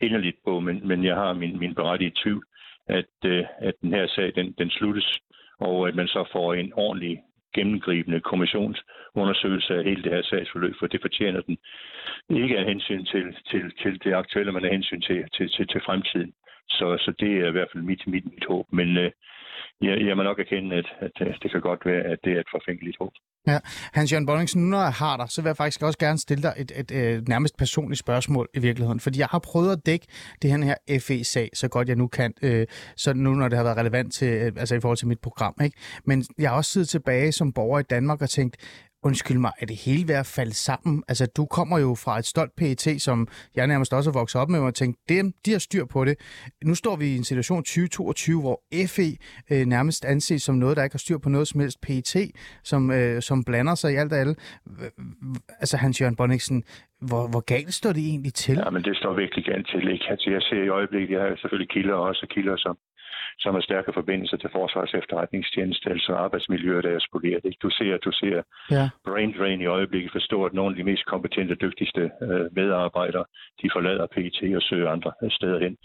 inderligt 0.00 0.36
på, 0.44 0.60
men, 0.60 0.88
men 0.88 1.04
jeg 1.04 1.16
har 1.16 1.32
min, 1.32 1.58
min 1.58 1.74
berettigede 1.74 2.14
tvivl, 2.22 2.44
at, 2.86 3.14
øh, 3.24 3.44
at 3.58 3.74
den 3.82 3.90
her 3.92 4.06
sag, 4.06 4.32
den, 4.34 4.54
den 4.58 4.70
sluttes 4.70 5.18
og 5.62 5.88
at 5.88 5.94
man 5.94 6.08
så 6.08 6.28
får 6.32 6.54
en 6.54 6.72
ordentlig 6.72 7.22
gennemgribende 7.54 8.20
kommissionsundersøgelse 8.20 9.74
af 9.74 9.84
hele 9.84 10.02
det 10.02 10.12
her 10.12 10.22
sagsforløb, 10.22 10.74
for 10.78 10.86
det 10.86 11.00
fortjener 11.00 11.40
den 11.40 11.58
ikke 12.30 12.58
af 12.58 12.64
hensyn 12.64 13.04
til, 13.04 13.36
til, 13.50 13.72
til 13.82 14.04
det 14.04 14.12
aktuelle, 14.14 14.52
men 14.52 14.64
af 14.64 14.70
hensyn 14.70 15.00
til, 15.00 15.24
til, 15.36 15.48
til, 15.48 15.66
til 15.66 15.80
fremtiden. 15.80 16.32
Så, 16.68 16.96
så 17.04 17.12
det 17.20 17.32
er 17.40 17.48
i 17.48 17.50
hvert 17.50 17.68
fald 17.72 17.82
mit, 17.82 18.06
mit, 18.06 18.24
mit 18.24 18.44
håb. 18.48 18.66
Men 18.72 18.96
øh, 18.96 19.10
jeg, 19.80 20.06
jeg 20.06 20.16
må 20.16 20.22
nok 20.22 20.38
erkende, 20.38 20.76
at, 20.76 20.88
at, 21.00 21.38
det 21.42 21.50
kan 21.50 21.60
godt 21.60 21.86
være, 21.86 22.02
at 22.02 22.18
det 22.24 22.32
er 22.32 22.40
et 22.40 22.50
forfængeligt 22.50 22.96
håb. 23.00 23.12
Ja, 23.46 23.58
Hans-Jørgen 23.92 24.26
Bonningsen, 24.26 24.62
nu 24.62 24.68
når 24.68 24.82
jeg 24.82 24.92
har 24.92 25.16
dig, 25.16 25.26
så 25.28 25.42
vil 25.42 25.48
jeg 25.48 25.56
faktisk 25.56 25.82
også 25.82 25.98
gerne 25.98 26.18
stille 26.18 26.42
dig 26.42 26.54
et, 26.56 26.72
et, 26.76 26.90
et, 26.90 27.14
et 27.14 27.28
nærmest 27.28 27.56
personligt 27.56 27.98
spørgsmål 27.98 28.48
i 28.54 28.58
virkeligheden. 28.58 29.00
Fordi 29.00 29.18
jeg 29.18 29.26
har 29.30 29.38
prøvet 29.38 29.72
at 29.72 29.86
dække 29.86 30.06
det 30.42 30.50
her, 30.50 30.74
her 30.88 31.00
FE-sag, 31.00 31.50
så 31.54 31.68
godt 31.68 31.88
jeg 31.88 31.96
nu 31.96 32.06
kan, 32.06 32.32
øh, 32.42 32.66
så 32.96 33.14
nu 33.14 33.34
når 33.34 33.48
det 33.48 33.56
har 33.56 33.64
været 33.64 33.76
relevant 33.76 34.12
til, 34.12 34.28
øh, 34.28 34.52
altså 34.56 34.74
i 34.74 34.80
forhold 34.80 34.98
til 34.98 35.08
mit 35.08 35.20
program. 35.20 35.54
Ikke? 35.64 35.76
Men 36.06 36.24
jeg 36.38 36.50
har 36.50 36.56
også 36.56 36.70
siddet 36.70 36.88
tilbage 36.88 37.32
som 37.32 37.52
borger 37.52 37.80
i 37.80 37.82
Danmark 37.82 38.22
og 38.22 38.30
tænkt, 38.30 38.56
Undskyld 39.04 39.38
mig, 39.38 39.52
er 39.60 39.66
det 39.66 39.76
hele 39.76 40.08
ved 40.08 40.14
at 40.14 40.26
falde 40.26 40.54
sammen? 40.54 41.02
Altså, 41.08 41.26
du 41.36 41.46
kommer 41.46 41.78
jo 41.78 41.94
fra 42.04 42.18
et 42.18 42.26
stolt 42.26 42.52
PET, 42.56 43.02
som 43.02 43.28
jeg 43.56 43.66
nærmest 43.66 43.92
også 43.92 44.10
har 44.10 44.18
vokset 44.18 44.40
op 44.40 44.48
med, 44.48 44.60
og 44.60 44.74
tænkte, 44.74 45.14
dem, 45.14 45.32
de 45.46 45.50
har 45.50 45.58
styr 45.58 45.84
på 45.84 46.04
det. 46.04 46.14
Nu 46.64 46.74
står 46.74 46.96
vi 46.96 47.06
i 47.06 47.16
en 47.16 47.24
situation 47.24 47.58
2022, 47.58 48.40
hvor 48.40 48.60
FE 48.94 49.08
øh, 49.52 49.66
nærmest 49.66 50.04
anses 50.04 50.42
som 50.42 50.54
noget, 50.54 50.76
der 50.76 50.84
ikke 50.84 50.94
har 50.94 51.04
styr 51.06 51.18
på 51.18 51.28
noget 51.28 51.48
som 51.48 51.60
helst 51.60 51.80
PET, 51.80 52.16
som, 52.64 52.90
øh, 52.90 53.22
som 53.22 53.44
blander 53.44 53.74
sig 53.74 53.92
i 53.92 53.96
alt 53.96 54.12
og 54.12 54.18
alle. 54.18 54.34
Altså, 55.60 55.76
Hans-Jørgen 55.76 56.16
Bonniksen, 56.16 56.64
hvor, 57.08 57.24
hvor 57.32 57.44
galt 57.54 57.74
står 57.74 57.92
det 57.92 58.04
egentlig 58.10 58.34
til? 58.34 58.56
Ja, 58.64 58.70
men 58.70 58.82
det 58.82 58.96
står 58.96 59.14
virkelig 59.14 59.44
galt 59.44 59.68
til. 59.68 59.92
Ikke? 59.92 60.04
Altså, 60.10 60.30
jeg 60.30 60.42
ser 60.42 60.62
i 60.62 60.68
øjeblikket, 60.68 61.14
jeg 61.14 61.22
har 61.22 61.36
selvfølgelig 61.36 61.70
kilder 61.70 61.94
også, 61.94 62.26
kilder 62.30 62.56
som 62.56 62.76
som 63.38 63.54
har 63.54 63.60
stærke 63.60 63.92
forbindelser 63.92 64.36
til 64.36 64.50
Forsvars 64.52 64.94
efterretningstjeneste, 64.94 65.90
altså 65.90 66.12
arbejdsmiljøet 66.14 66.84
er 66.84 66.98
spoleret. 67.08 67.44
Ikke? 67.44 67.58
Du 67.62 67.70
ser, 67.70 67.96
du 67.96 68.12
ser 68.12 68.42
ja. 68.70 68.88
brain 69.06 69.34
drain 69.38 69.60
i 69.60 69.66
øjeblikket 69.66 70.12
forstå, 70.12 70.44
at 70.44 70.52
nogle 70.52 70.72
af 70.72 70.76
de 70.76 70.84
mest 70.90 71.04
kompetente 71.06 71.52
og 71.52 71.60
dygtigste 71.60 72.10
øh, 72.22 72.46
medarbejdere, 72.58 73.24
de 73.62 73.68
forlader 73.72 74.06
PT 74.06 74.40
og 74.56 74.62
søger 74.62 74.90
andre 74.90 75.12
steder 75.30 75.58
hen. 75.60 75.76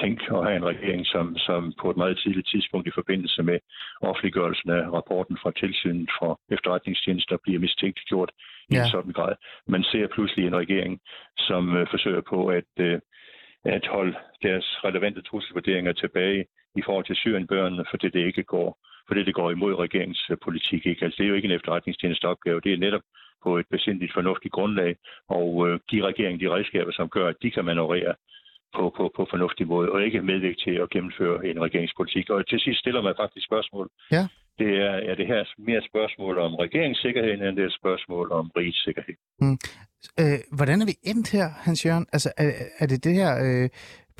Tænk 0.00 0.18
at 0.22 0.44
have 0.46 0.56
en 0.56 0.64
regering, 0.64 1.06
som, 1.06 1.36
som 1.36 1.72
på 1.80 1.90
et 1.90 1.96
meget 1.96 2.18
tidligt 2.18 2.48
tidspunkt 2.48 2.86
i 2.86 2.96
forbindelse 3.00 3.42
med 3.42 3.58
offentliggørelsen 4.00 4.70
af 4.70 4.82
rapporten 4.96 5.36
fra 5.42 5.52
tilsynet 5.60 6.10
for 6.18 6.40
efterretningstjenester 6.50 7.36
bliver 7.42 7.60
mistænkt 7.60 8.00
i 8.70 8.74
ja. 8.74 8.82
en 8.82 8.90
sådan 8.90 9.12
grad. 9.12 9.34
Man 9.68 9.82
ser 9.82 10.06
pludselig 10.06 10.46
en 10.46 10.56
regering, 10.56 11.00
som 11.38 11.76
øh, 11.76 11.86
forsøger 11.90 12.22
på 12.32 12.46
at 12.46 12.70
øh, 12.78 12.98
at 13.64 13.86
holde 13.86 14.14
deres 14.42 14.66
relevante 14.84 15.22
trusselsvurderinger 15.22 15.92
tilbage 15.92 16.44
i 16.80 16.82
forhold 16.86 17.04
til 17.04 17.16
Syrienbørnene, 17.16 17.84
fordi 17.90 18.08
det 18.08 18.26
ikke 18.26 18.42
går, 18.42 18.78
fordi 19.08 19.24
det 19.24 19.34
går 19.34 19.50
imod 19.50 19.74
regeringspolitik. 19.74 20.86
Ikke? 20.86 21.04
Altså, 21.04 21.16
det 21.18 21.24
er 21.24 21.28
jo 21.28 21.34
ikke 21.34 21.50
en 21.50 21.58
efterretningstjeneste 21.58 22.24
opgave. 22.24 22.60
Det 22.60 22.72
er 22.72 22.84
netop 22.86 23.04
på 23.42 23.58
et 23.58 23.66
besindigt 23.70 24.12
fornuftigt 24.14 24.52
grundlag 24.52 24.96
og 25.28 25.68
øh, 25.68 25.80
give 25.88 26.06
regeringen 26.08 26.40
de 26.40 26.54
redskaber, 26.54 26.92
som 26.92 27.08
gør, 27.08 27.26
at 27.28 27.36
de 27.42 27.50
kan 27.50 27.64
manøvrere 27.64 28.14
på, 28.76 28.82
på, 28.96 29.04
på 29.16 29.26
fornuftig 29.30 29.66
måde, 29.66 29.88
og 29.92 30.04
ikke 30.04 30.22
medvirke 30.22 30.60
til 30.64 30.74
at 30.82 30.90
gennemføre 30.90 31.46
en 31.46 31.60
regeringspolitik. 31.66 32.30
Og 32.30 32.48
til 32.48 32.60
sidst 32.60 32.80
stiller 32.80 33.02
man 33.02 33.14
faktisk 33.22 33.46
spørgsmål. 33.46 33.86
Ja. 34.12 34.24
Det 34.58 34.72
er, 34.88 34.94
er 35.10 35.14
det 35.14 35.26
her 35.26 35.44
mere 35.58 35.78
et 35.78 35.88
spørgsmål 35.92 36.38
om 36.38 36.54
regeringssikkerhed, 36.54 37.32
end 37.32 37.56
det 37.56 37.62
er 37.62 37.66
et 37.66 37.80
spørgsmål 37.82 38.32
om 38.32 38.50
rigets 38.56 38.84
sikkerhed. 38.84 39.16
Mm. 39.40 39.58
Øh, 40.20 40.38
hvordan 40.58 40.80
er 40.82 40.86
vi 40.86 40.96
endt 41.10 41.32
her, 41.36 41.48
Hans 41.66 41.86
Jørgen? 41.86 42.06
Altså, 42.12 42.30
er, 42.36 42.50
er 42.78 42.86
det 42.86 43.04
det 43.04 43.14
her 43.14 43.32
øh, 43.46 43.68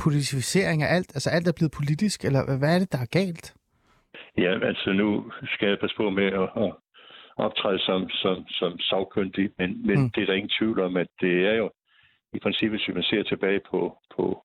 politisering 0.02 0.82
af 0.82 0.94
alt? 0.96 1.10
Altså, 1.16 1.30
alt 1.30 1.48
er 1.48 1.52
blevet 1.58 1.72
politisk, 1.78 2.24
eller 2.24 2.58
hvad 2.58 2.74
er 2.74 2.78
det, 2.78 2.92
der 2.92 2.98
er 2.98 3.10
galt? 3.20 3.54
Ja, 4.38 4.66
altså 4.70 4.92
nu 4.92 5.32
skal 5.54 5.68
jeg 5.68 5.78
passe 5.78 5.96
på 5.96 6.10
med 6.10 6.26
at, 6.26 6.48
at 6.64 6.72
optræde 7.36 7.78
som, 7.78 8.10
som, 8.10 8.48
som 8.48 8.78
sagkyndig, 8.78 9.50
men, 9.58 9.86
men 9.86 9.98
mm. 10.00 10.10
det 10.10 10.22
er 10.22 10.26
der 10.26 10.32
ingen 10.32 10.56
tvivl 10.58 10.80
om, 10.80 10.96
at 10.96 11.08
det 11.20 11.46
er 11.46 11.54
jo 11.54 11.70
i 12.32 12.38
princippet, 12.38 12.80
hvis 12.80 12.94
man 12.94 13.02
ser 13.02 13.22
tilbage 13.22 13.60
på, 13.70 13.98
på 14.16 14.44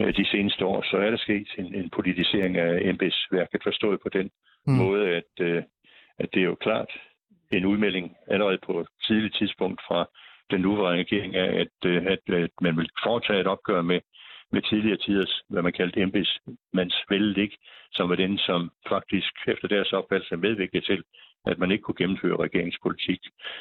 øh, 0.00 0.16
de 0.16 0.26
seneste 0.26 0.64
år, 0.64 0.82
så 0.90 0.96
er 0.96 1.10
der 1.10 1.16
sket 1.16 1.48
en, 1.58 1.74
en 1.74 1.90
politisering 1.90 2.56
af 2.56 2.80
embedsværket, 2.82 3.60
forstået 3.62 4.00
på 4.02 4.08
den 4.08 4.30
mm. 4.66 4.72
måde, 4.72 5.08
at, 5.08 5.32
øh, 5.40 5.62
at 6.18 6.28
det 6.34 6.40
er 6.40 6.46
jo 6.46 6.54
klart 6.54 6.90
en 7.52 7.64
udmelding 7.64 8.16
allerede 8.26 8.58
på 8.66 8.80
et 8.80 8.86
tidligt 9.06 9.36
tidspunkt 9.36 9.80
fra 9.88 10.06
den 10.50 10.60
nuværende 10.60 11.00
regering 11.00 11.36
er, 11.36 11.60
at, 11.62 11.90
øh, 11.90 12.06
at, 12.06 12.34
at 12.34 12.50
man 12.60 12.76
vil 12.76 12.88
foretage 13.04 13.40
et 13.40 13.46
opgør 13.46 13.82
med, 13.82 14.00
med 14.52 14.62
tidligere 14.62 14.96
tiders, 14.96 15.42
hvad 15.48 15.62
man 15.62 15.72
kaldte 15.72 16.00
embedsmandsvælde, 16.00 17.42
ikke? 17.42 17.58
som 17.92 18.08
var 18.08 18.14
den, 18.14 18.38
som 18.38 18.70
faktisk 18.88 19.32
efter 19.46 19.68
deres 19.68 19.92
opfattelse 19.92 20.36
medvirkede 20.36 20.86
til, 20.86 21.02
at 21.46 21.58
man 21.58 21.70
ikke 21.70 21.82
kunne 21.82 22.00
gennemføre 22.02 22.42
regeringspolitik. 22.46 23.20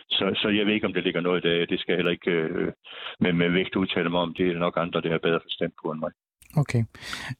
Så, 0.10 0.40
så 0.42 0.50
jeg 0.50 0.66
ved 0.66 0.74
ikke, 0.74 0.88
om 0.88 0.94
det 0.94 1.04
ligger 1.04 1.22
noget 1.22 1.46
i 1.46 1.48
dag. 1.48 1.70
Det 1.70 1.80
skal 1.80 1.92
jeg 1.92 1.98
heller 1.98 2.12
ikke 2.12 2.32
øh, 2.32 2.72
med, 3.20 3.34
med 3.34 3.50
vægt 3.50 3.76
udtale 3.76 4.10
mig 4.10 4.20
om. 4.20 4.34
Det 4.34 4.48
er 4.48 4.60
nok 4.60 4.78
andre, 4.78 5.02
der 5.02 5.12
har 5.12 5.18
bedre 5.18 5.40
forstand 5.44 5.72
på 5.84 5.92
end 5.92 6.00
mig. 6.00 6.12
Okay. 6.58 6.84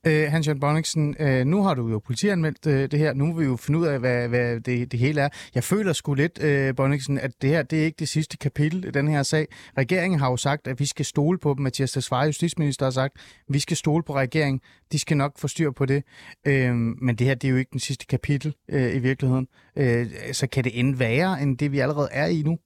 Øh, 0.08 0.32
Hans-Jørgen 0.32 0.60
Bonniksen, 0.60 1.16
øh, 1.20 1.46
nu 1.46 1.64
har 1.64 1.74
du 1.74 1.90
jo 1.90 2.00
politianmeldt 2.00 2.68
øh, 2.68 2.92
det 2.92 3.00
her. 3.00 3.14
Nu 3.14 3.26
vil 3.34 3.46
vi 3.46 3.50
jo 3.50 3.58
finde 3.58 3.80
ud 3.80 3.86
af, 3.86 4.00
hvad, 4.00 4.30
hvad 4.30 4.60
det, 4.60 4.92
det 4.92 5.00
hele 5.00 5.22
er. 5.22 5.30
Jeg 5.56 5.64
føler 5.64 5.94
sgu 5.94 6.14
lidt, 6.14 6.44
øh, 6.44 6.76
Bonniksen, 6.76 7.18
at 7.18 7.32
det 7.42 7.50
her 7.50 7.64
det 7.64 7.82
er 7.82 7.86
ikke 7.86 8.00
det 8.00 8.10
sidste 8.10 8.38
kapitel 8.38 8.86
i 8.86 8.92
den 8.92 9.08
her 9.08 9.24
sag. 9.24 9.46
Regeringen 9.78 10.20
har 10.20 10.30
jo 10.30 10.38
sagt, 10.38 10.68
at 10.68 10.80
vi 10.80 10.86
skal 10.86 11.06
stole 11.06 11.40
på 11.40 11.54
dem. 11.54 11.64
Mathias 11.64 11.92
Tesfaye, 11.92 12.26
justitsminister, 12.26 12.86
har 12.86 12.92
sagt, 12.92 13.14
at 13.16 13.54
vi 13.54 13.60
skal 13.60 13.78
stole 13.78 14.04
på 14.04 14.16
regeringen. 14.16 14.62
De 14.92 15.00
skal 15.00 15.18
nok 15.18 15.40
få 15.40 15.48
styr 15.48 15.72
på 15.72 15.86
det. 15.86 16.04
Øh, 16.48 16.76
men 16.76 17.16
det 17.16 17.28
her 17.28 17.36
det 17.36 17.48
er 17.48 17.52
jo 17.52 17.58
ikke 17.58 17.72
den 17.72 17.80
sidste 17.80 18.06
kapitel 18.06 18.54
øh, 18.70 18.96
i 18.96 19.00
virkeligheden. 19.00 19.48
Øh, 19.78 20.06
så 20.32 20.48
kan 20.48 20.64
det 20.64 20.80
ende 20.80 21.00
værre, 21.00 21.42
end 21.42 21.58
det 21.58 21.72
vi 21.72 21.80
allerede 21.80 22.10
er 22.12 22.28
i 22.28 22.42
nu? 22.46 22.58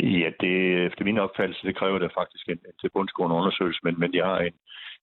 Ja, 0.00 0.28
det, 0.40 0.54
efter 0.86 1.04
min 1.04 1.18
opfattelse, 1.18 1.66
det 1.66 1.76
kræver 1.76 1.98
det 1.98 2.16
faktisk 2.20 2.48
en, 2.48 2.60
en 2.70 2.76
tilbundsgående 2.80 3.36
undersøgelse, 3.36 3.80
men, 3.84 4.00
men 4.00 4.14
jeg 4.14 4.24
har 4.24 4.38
en, 4.38 4.56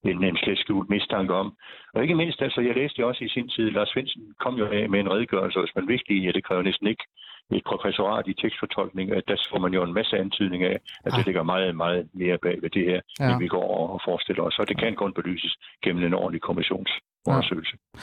en, 0.03 0.23
en 0.23 0.37
slet 0.37 0.59
skjult 0.59 0.89
mistanke 0.89 1.33
om. 1.33 1.47
Og 1.93 2.01
ikke 2.01 2.15
mindst, 2.15 2.41
altså, 2.41 2.61
jeg 2.61 2.75
læste 2.75 2.99
jo 2.99 3.07
også 3.07 3.23
i 3.23 3.29
sin 3.29 3.49
tid, 3.49 3.71
Lars 3.71 3.89
Svendsen 3.89 4.23
kom 4.43 4.55
jo 4.55 4.65
med, 4.69 4.87
med 4.87 4.99
en 4.99 5.11
redegørelse, 5.11 5.59
hvis 5.59 5.75
man 5.75 5.87
vigtigt, 5.87 6.27
at 6.29 6.35
det 6.35 6.43
kræver 6.43 6.61
næsten 6.61 6.87
ikke 6.87 7.03
et 7.51 7.63
professorat 7.65 8.27
i 8.27 8.33
tekstfortolkning, 8.33 9.11
at 9.11 9.23
der 9.27 9.35
får 9.51 9.59
man 9.59 9.73
jo 9.73 9.83
en 9.83 9.93
masse 9.93 10.17
antydning 10.17 10.63
af, 10.63 10.77
at 11.05 11.11
det 11.11 11.19
ah. 11.19 11.25
ligger 11.25 11.43
meget, 11.43 11.75
meget 11.75 12.07
mere 12.13 12.37
bag 12.37 12.57
ved 12.61 12.69
det 12.69 12.85
her, 12.89 12.99
ja. 13.19 13.29
end 13.29 13.39
vi 13.39 13.47
går 13.47 13.67
og 13.93 14.01
forestiller 14.05 14.43
os. 14.43 14.59
Og 14.59 14.67
det 14.69 14.77
kan 14.77 14.95
kun 14.95 15.13
belyses 15.13 15.53
gennem 15.83 16.03
en 16.03 16.13
ordentlig 16.13 16.41
kommissionsundersøgelse. 16.41 17.75
Ja. 17.93 17.99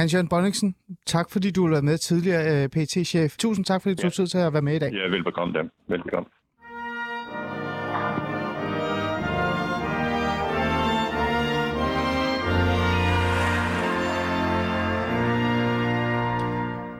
Hans-Jørgen 0.00 0.28
Bonniksen, 0.28 0.74
tak 1.06 1.26
fordi 1.32 1.50
du 1.50 1.60
har 1.64 1.70
været 1.70 1.84
med 1.84 1.98
tidligere, 1.98 2.42
øh, 2.54 2.68
PT-chef. 2.68 3.36
Tusind 3.36 3.64
tak, 3.64 3.82
fordi 3.82 3.94
du 3.94 4.00
ja. 4.02 4.08
tog 4.08 4.12
tid 4.12 4.26
til 4.26 4.38
at 4.38 4.52
være 4.52 4.62
med 4.62 4.74
i 4.74 4.78
dag. 4.78 4.92
Ja, 4.92 5.08
velbekomme 5.08 5.58
dem. 5.58 5.70
Velbekomme. 5.88 6.28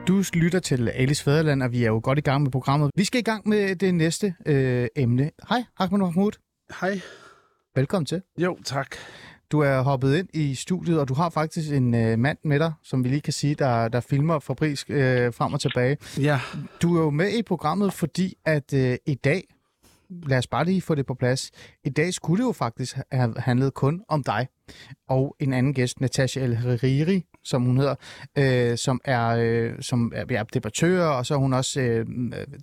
Du 0.07 0.23
lytter 0.33 0.59
til 0.59 0.89
Alice 0.89 1.23
Fæderland, 1.23 1.63
og 1.63 1.71
vi 1.71 1.83
er 1.83 1.87
jo 1.87 1.99
godt 2.03 2.17
i 2.17 2.21
gang 2.21 2.43
med 2.43 2.51
programmet. 2.51 2.91
Vi 2.95 3.03
skal 3.03 3.19
i 3.19 3.23
gang 3.23 3.47
med 3.47 3.75
det 3.75 3.95
næste 3.95 4.35
øh, 4.45 4.87
emne. 4.95 5.31
Hej, 5.49 5.63
Ahmed 5.79 5.99
Mahmoud. 5.99 6.31
Hej. 6.81 7.01
Velkommen 7.75 8.05
til. 8.05 8.21
Jo, 8.37 8.57
tak. 8.63 8.95
Du 9.51 9.59
er 9.59 9.81
hoppet 9.81 10.17
ind 10.17 10.29
i 10.33 10.55
studiet, 10.55 10.99
og 10.99 11.07
du 11.07 11.13
har 11.13 11.29
faktisk 11.29 11.71
en 11.71 11.93
øh, 11.95 12.19
mand 12.19 12.37
med 12.43 12.59
dig, 12.59 12.73
som 12.83 13.03
vi 13.03 13.09
lige 13.09 13.21
kan 13.21 13.33
sige, 13.33 13.55
der, 13.55 13.87
der 13.87 13.99
filmer 13.99 14.39
fabrisk 14.39 14.89
øh, 14.89 15.33
frem 15.33 15.53
og 15.53 15.59
tilbage. 15.61 15.97
Ja. 16.19 16.39
Du 16.81 16.97
er 16.97 17.01
jo 17.01 17.09
med 17.09 17.37
i 17.37 17.43
programmet, 17.43 17.93
fordi 17.93 18.33
at 18.45 18.73
øh, 18.73 18.97
i 19.05 19.15
dag, 19.15 19.43
lad 20.09 20.37
os 20.37 20.47
bare 20.47 20.65
lige 20.65 20.81
få 20.81 20.95
det 20.95 21.05
på 21.05 21.13
plads, 21.13 21.51
i 21.83 21.89
dag 21.89 22.13
skulle 22.13 22.43
det 22.43 22.47
jo 22.47 22.51
faktisk 22.51 22.97
have 23.11 23.33
handlet 23.37 23.73
kun 23.73 24.01
om 24.09 24.23
dig 24.23 24.47
og 25.09 25.35
en 25.39 25.53
anden 25.53 25.73
gæst, 25.73 26.01
Natasha 26.01 26.39
El 26.39 26.55
Hariri, 26.55 27.25
som 27.45 27.61
hun 27.61 27.77
hedder, 27.77 27.95
øh, 28.37 28.77
som 28.77 29.01
er 29.05 29.27
øh, 29.27 29.73
som 29.81 30.11
er, 30.15 30.25
ja, 30.29 30.43
debattør, 30.53 31.05
og 31.05 31.25
så 31.25 31.33
er 31.33 31.37
hun 31.37 31.53
også, 31.53 31.81
øh, 31.81 32.05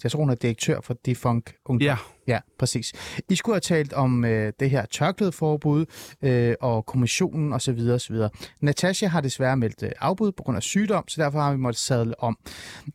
jeg 0.03 0.11
tror 0.11 0.21
hun 0.21 0.31
er 0.31 0.35
direktør 0.35 0.81
for 0.81 0.95
Defunk 1.07 1.55
Ungdom. 1.65 1.85
Ja. 1.85 1.97
Ja, 2.27 2.39
præcis. 2.59 2.93
I 3.29 3.35
skulle 3.37 3.55
have 3.55 3.61
talt 3.61 3.93
om 3.93 4.25
øh, 4.25 4.53
det 4.61 4.71
her 4.71 4.87
tørklædeforbud 4.87 5.87
øh, 6.23 6.55
og 6.61 6.87
kommissionen 6.87 7.53
osv. 7.53 7.81
osv. 7.95 8.17
Natasha 8.61 9.07
har 9.07 9.21
desværre 9.21 9.57
meldt 9.57 9.83
øh, 9.83 9.91
afbud 10.01 10.33
på 10.33 10.43
grund 10.43 10.57
af 10.57 10.63
sygdom, 10.63 11.09
så 11.09 11.23
derfor 11.23 11.41
har 11.41 11.53
vi 11.53 11.59
måttet 11.59 11.81
sadle 11.81 12.21
om. 12.21 12.39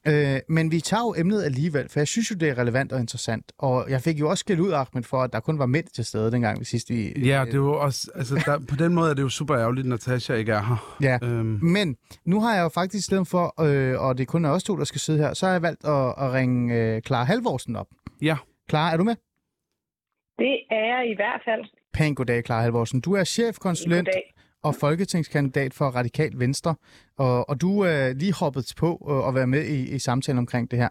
Øh, 0.08 0.40
men 0.50 0.72
vi 0.72 0.80
tager 0.80 1.02
jo 1.04 1.16
emnet 1.18 1.44
alligevel, 1.44 1.90
for 1.90 2.00
jeg 2.00 2.08
synes 2.08 2.32
jo, 2.32 2.36
det 2.36 2.50
er 2.50 2.58
relevant 2.58 2.92
og 2.92 3.00
interessant. 3.00 3.52
Og 3.60 3.86
jeg 3.90 4.02
fik 4.02 4.20
jo 4.20 4.30
også 4.30 4.40
skæld 4.42 4.60
ud, 4.60 4.72
Ahmed, 4.72 5.04
for 5.04 5.24
at 5.24 5.34
der 5.34 5.40
kun 5.40 5.60
var 5.60 5.66
mænd 5.66 5.86
til 5.96 6.06
stede 6.06 6.32
dengang 6.32 6.60
vi 6.60 6.66
sidst 6.66 6.90
vi... 6.90 7.14
Ja, 7.26 7.44
det 7.46 7.54
jo 7.54 7.74
også, 7.74 8.12
altså, 8.16 8.42
der, 8.46 8.60
på 8.60 8.76
den 8.76 8.94
måde 8.94 9.10
er 9.10 9.14
det 9.14 9.22
jo 9.22 9.30
super 9.30 9.58
ærgerligt, 9.58 9.86
at 9.86 9.90
Natasha 9.90 10.34
ikke 10.34 10.52
er 10.52 10.64
her. 10.64 10.96
Ja, 11.02 11.18
Øhm, 11.24 11.60
men 11.62 11.96
nu 12.26 12.42
har 12.42 12.56
jeg 12.56 12.64
jo 12.64 12.70
faktisk 12.70 13.06
stedet 13.06 13.28
for, 13.28 13.62
øh, 13.64 14.02
og 14.02 14.18
det 14.18 14.28
kun 14.28 14.46
er 14.46 14.50
os 14.50 14.64
to, 14.64 14.76
der 14.78 14.84
skal 14.84 15.02
sidde 15.02 15.20
her, 15.20 15.34
så 15.34 15.46
har 15.46 15.54
jeg 15.54 15.62
valgt 15.62 15.86
at, 15.86 16.08
at 16.18 16.34
ringe 16.34 16.76
øh, 16.76 17.02
Clara 17.02 17.24
Halvorsen 17.24 17.76
op. 17.76 17.88
ja, 18.22 18.38
Clara, 18.70 18.94
er 18.94 18.98
du 18.98 19.04
med? 19.04 19.16
Det 20.40 20.56
er 20.72 20.86
jeg 20.96 21.12
i 21.12 21.16
hvert 21.16 21.42
fald. 21.46 21.66
Pæn 21.94 22.16
goddag, 22.16 22.46
Clara 22.46 22.62
Halvorsen. 22.62 23.02
Du 23.02 23.14
er 23.14 23.24
chefkonsulent 23.24 24.08
Goddag. 24.08 24.34
og 24.64 24.76
folketingskandidat 24.76 25.74
for 25.74 25.86
Radikal 25.86 26.32
Venstre, 26.36 26.76
og, 27.18 27.50
og 27.50 27.62
du 27.62 27.80
er 27.80 28.14
lige 28.14 28.34
hoppet 28.34 28.74
på 28.78 29.08
øh, 29.12 29.28
at 29.28 29.36
være 29.36 29.48
med 29.48 29.66
i, 29.66 29.96
i 29.96 30.00
samtalen 30.00 30.40
omkring 30.40 30.72
det 30.72 30.80
her. 30.80 30.90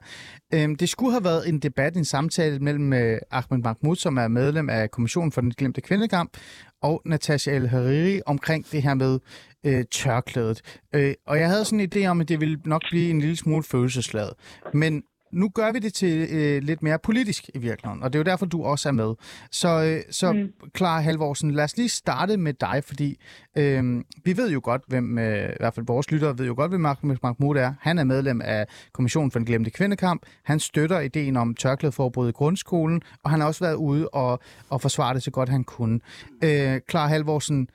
Øhm, 0.54 0.76
det 0.76 0.88
skulle 0.88 1.12
have 1.12 1.25
været 1.25 1.49
en 1.49 1.59
debat, 1.59 1.97
en 1.97 2.04
samtale 2.04 2.59
mellem 2.59 2.92
øh, 2.92 3.18
Ahmed 3.30 3.62
Mahmoud, 3.62 3.97
som 3.97 4.16
er 4.16 4.28
medlem 4.28 4.68
af 4.71 4.90
Kommissionen 4.90 5.33
for 5.33 5.40
den 5.40 5.50
glemte 5.50 5.80
kvindekamp, 5.80 6.37
og 6.83 7.02
Natasha 7.04 7.50
El 7.56 7.68
Hariri 7.68 8.21
omkring 8.26 8.66
det 8.73 8.83
her 8.83 8.95
med 8.95 9.18
øh, 9.66 9.85
tørklædet. 9.90 10.78
Øh, 10.95 11.14
og 11.26 11.38
jeg 11.38 11.49
havde 11.49 11.64
sådan 11.64 11.80
en 11.80 11.90
idé 11.95 12.06
om, 12.06 12.21
at 12.21 12.28
det 12.28 12.40
ville 12.40 12.61
nok 12.64 12.83
blive 12.90 13.11
en 13.11 13.21
lille 13.21 13.37
smule 13.37 13.62
følelsesladet. 13.62 14.33
Men 14.75 15.02
nu 15.33 15.49
gør 15.49 15.73
vi 15.73 15.78
det 15.78 15.95
til 15.95 16.28
øh, 16.30 16.62
lidt 16.62 16.83
mere 16.83 16.99
politisk 16.99 17.50
i 17.54 17.59
virkeligheden, 17.59 18.02
og 18.02 18.12
det 18.12 18.18
er 18.18 18.21
jo 18.21 18.25
derfor, 18.25 18.47
du 18.47 18.64
også 18.64 18.88
er 18.88 18.92
med. 18.92 19.14
Så, 19.50 19.85
øh, 19.85 20.02
så 20.11 20.33
mm. 20.33 20.52
Clara 20.76 21.00
Halvorsen, 21.00 21.50
lad 21.50 21.64
os 21.64 21.76
lige 21.76 21.88
starte 21.88 22.37
med 22.37 22.52
dig, 22.52 22.83
fordi 22.85 23.21
øh, 23.56 24.04
vi 24.25 24.37
ved 24.37 24.50
jo 24.50 24.61
godt, 24.64 24.83
hvem, 24.87 25.18
øh, 25.18 25.49
i 25.49 25.56
hvert 25.61 25.75
fald 25.75 25.87
vores 25.87 26.11
lyttere 26.11 26.38
ved 26.38 26.47
jo 26.47 26.54
godt, 26.54 26.71
hvem 26.71 26.87
Ahmed 26.87 27.16
Mahmoud 27.23 27.56
er. 27.56 27.75
Han 27.80 27.99
er 27.99 28.04
medlem 28.04 28.40
af 28.45 28.66
Kommissionen 28.92 29.30
for 29.30 29.38
den 29.38 29.47
glemte 29.47 29.71
kvindekamp. 29.71 30.23
Han 30.45 30.61
støtter 30.61 31.00
ideen 31.00 31.37
om 31.37 31.54
tørklædeforbud 31.54 32.28
i 32.28 32.33
grundskolen, 32.33 33.02
og 33.23 33.30
han 33.30 33.40
har 33.40 33.47
også 33.47 33.64
været 33.64 33.75
ude 33.75 34.09
og, 34.09 34.40
og 34.71 34.80
forsvare 34.80 35.14
det 35.14 35.23
så 35.23 35.30
godt 35.30 35.49
han 35.49 35.64
kunne. 35.64 36.00
Øh, 36.45 36.80
Clara 36.90 37.09
Halvorsen, 37.09 37.68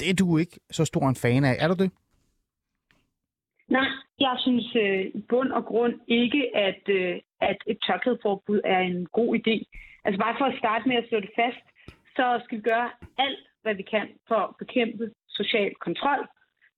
det 0.00 0.10
er 0.10 0.14
du 0.14 0.38
ikke 0.38 0.60
så 0.70 0.84
stor 0.84 1.08
en 1.08 1.16
fan 1.16 1.44
af. 1.44 1.56
Er 1.58 1.68
du 1.68 1.74
det? 1.74 1.90
Jeg 4.20 4.36
synes 4.38 4.76
øh, 4.76 5.04
i 5.14 5.22
bund 5.28 5.52
og 5.52 5.64
grund 5.64 5.94
ikke, 6.08 6.56
at, 6.56 6.82
øh, 6.88 7.20
at 7.40 7.58
et 7.66 7.78
tørklædeforbud 7.86 8.60
er 8.64 8.80
en 8.80 9.06
god 9.06 9.30
idé. 9.38 9.56
Altså 10.04 10.18
bare 10.24 10.36
for 10.38 10.44
at 10.44 10.58
starte 10.58 10.88
med 10.88 10.96
at 10.96 11.08
slå 11.08 11.20
det 11.20 11.30
fast, 11.36 11.64
så 12.16 12.40
skal 12.44 12.58
vi 12.58 12.62
gøre 12.62 12.90
alt, 13.18 13.44
hvad 13.62 13.74
vi 13.74 13.82
kan 13.82 14.08
for 14.28 14.34
at 14.34 14.54
bekæmpe 14.58 15.10
social 15.28 15.74
kontrol. 15.74 16.22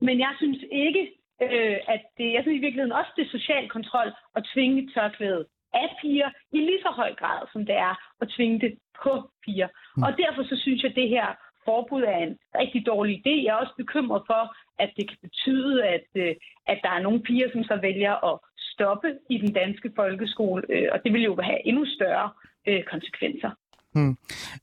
Men 0.00 0.20
jeg 0.20 0.32
synes 0.36 0.60
ikke, 0.72 1.02
øh, 1.42 1.78
at 1.94 2.02
det, 2.18 2.32
jeg 2.32 2.42
synes 2.42 2.58
i 2.58 2.64
virkeligheden 2.66 2.98
også, 3.00 3.12
det 3.16 3.24
er 3.24 3.36
social 3.38 3.68
kontrol 3.68 4.10
at 4.36 4.46
tvinge 4.54 4.90
tørklædet 4.94 5.46
af 5.74 5.88
piger 6.00 6.30
i 6.52 6.58
lige 6.58 6.82
så 6.82 6.90
høj 6.90 7.14
grad, 7.14 7.40
som 7.52 7.66
det 7.66 7.76
er 7.88 7.94
at 8.20 8.28
tvinge 8.36 8.60
det 8.60 8.72
på 9.02 9.12
piger. 9.44 9.68
Mm. 9.96 10.02
Og 10.02 10.10
derfor 10.22 10.42
så 10.42 10.56
synes 10.62 10.82
jeg, 10.82 10.90
at 10.90 10.96
det 10.96 11.08
her 11.08 11.28
forbud 11.64 12.02
er 12.02 12.18
en 12.26 12.38
rigtig 12.60 12.86
dårlig 12.86 13.14
idé. 13.20 13.34
Jeg 13.44 13.52
er 13.52 13.62
også 13.64 13.74
bekymret 13.76 14.22
for, 14.26 14.42
at 14.82 14.90
det 14.96 15.08
kan 15.08 15.18
betyde, 15.22 15.84
at, 15.84 16.08
øh, 16.14 16.34
at 16.66 16.78
der 16.84 16.90
er 16.90 17.02
nogle 17.02 17.20
piger, 17.22 17.48
som 17.52 17.62
så 17.64 17.78
vælger 17.82 18.14
at 18.30 18.38
stoppe 18.72 19.08
i 19.30 19.38
den 19.38 19.52
danske 19.52 19.92
folkeskole, 19.96 20.62
øh, 20.74 20.88
og 20.92 20.98
det 21.04 21.12
vil 21.12 21.22
jo 21.22 21.34
have 21.42 21.66
endnu 21.66 21.84
større 21.96 22.30
øh, 22.68 22.82
konsekvenser. 22.92 23.50
Hmm. 23.94 24.14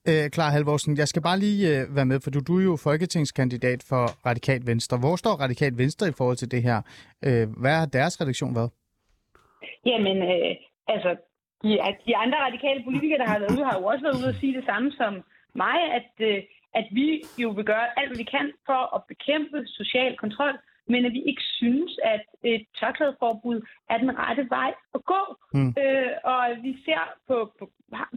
Øh, 0.10 0.29
Clara 0.34 0.51
Halvorsen, 0.56 0.98
jeg 0.98 1.08
skal 1.08 1.22
bare 1.22 1.39
lige 1.39 1.62
øh, 1.72 1.96
være 1.96 2.06
med, 2.12 2.20
for 2.24 2.32
du, 2.32 2.39
du 2.48 2.60
er 2.60 2.63
jo 2.63 2.75
folketingskandidat 2.84 3.86
for 3.89 4.03
Radikal 4.29 4.62
Venstre. 4.65 4.98
Hvor 4.98 5.15
står 5.15 5.36
Radikal 5.46 5.77
Venstre 5.77 6.08
i 6.08 6.18
forhold 6.18 6.38
til 6.38 6.51
det 6.51 6.62
her? 6.63 6.77
Øh, 7.27 7.46
hvad 7.62 7.75
har 7.79 7.86
deres 7.86 8.22
redaktion 8.22 8.56
været? 8.56 8.72
Jamen, 9.86 10.18
øh, 10.32 10.51
altså, 10.94 11.10
de, 11.63 11.70
de 12.08 12.13
andre 12.24 12.38
radikale 12.48 12.82
politikere, 12.88 13.20
der 13.22 13.27
har 13.32 13.39
været 13.39 13.56
ude, 13.56 13.65
har 13.70 13.77
jo 13.79 13.86
også 13.86 14.03
været 14.06 14.20
ude 14.22 14.32
og 14.34 14.39
sige 14.41 14.53
det 14.58 14.65
samme 14.65 14.91
som 14.91 15.13
mig, 15.63 15.77
at, 15.98 16.12
øh, 16.29 16.39
at 16.73 16.88
vi 16.91 17.21
jo 17.38 17.49
vil 17.49 17.65
gøre 17.65 17.88
alt, 17.99 18.09
hvad 18.09 18.17
vi 18.17 18.31
kan 18.38 18.47
for 18.65 18.81
at 18.95 19.01
bekæmpe 19.12 19.60
social 19.67 20.17
kontrol, 20.17 20.55
men 20.93 21.05
at 21.05 21.13
vi 21.13 21.21
ikke 21.29 21.45
synes, 21.60 21.91
at 22.03 22.23
et 22.43 22.65
tørklædeforbud 22.79 23.58
er 23.89 23.97
den 23.97 24.12
rette 24.21 24.45
vej 24.49 24.71
at 24.95 25.01
gå. 25.05 25.21
Mm. 25.53 25.73
Øh, 25.84 26.12
og 26.23 26.41
vi 26.65 26.71
ser 26.86 27.03
på, 27.27 27.36
på, 27.60 27.63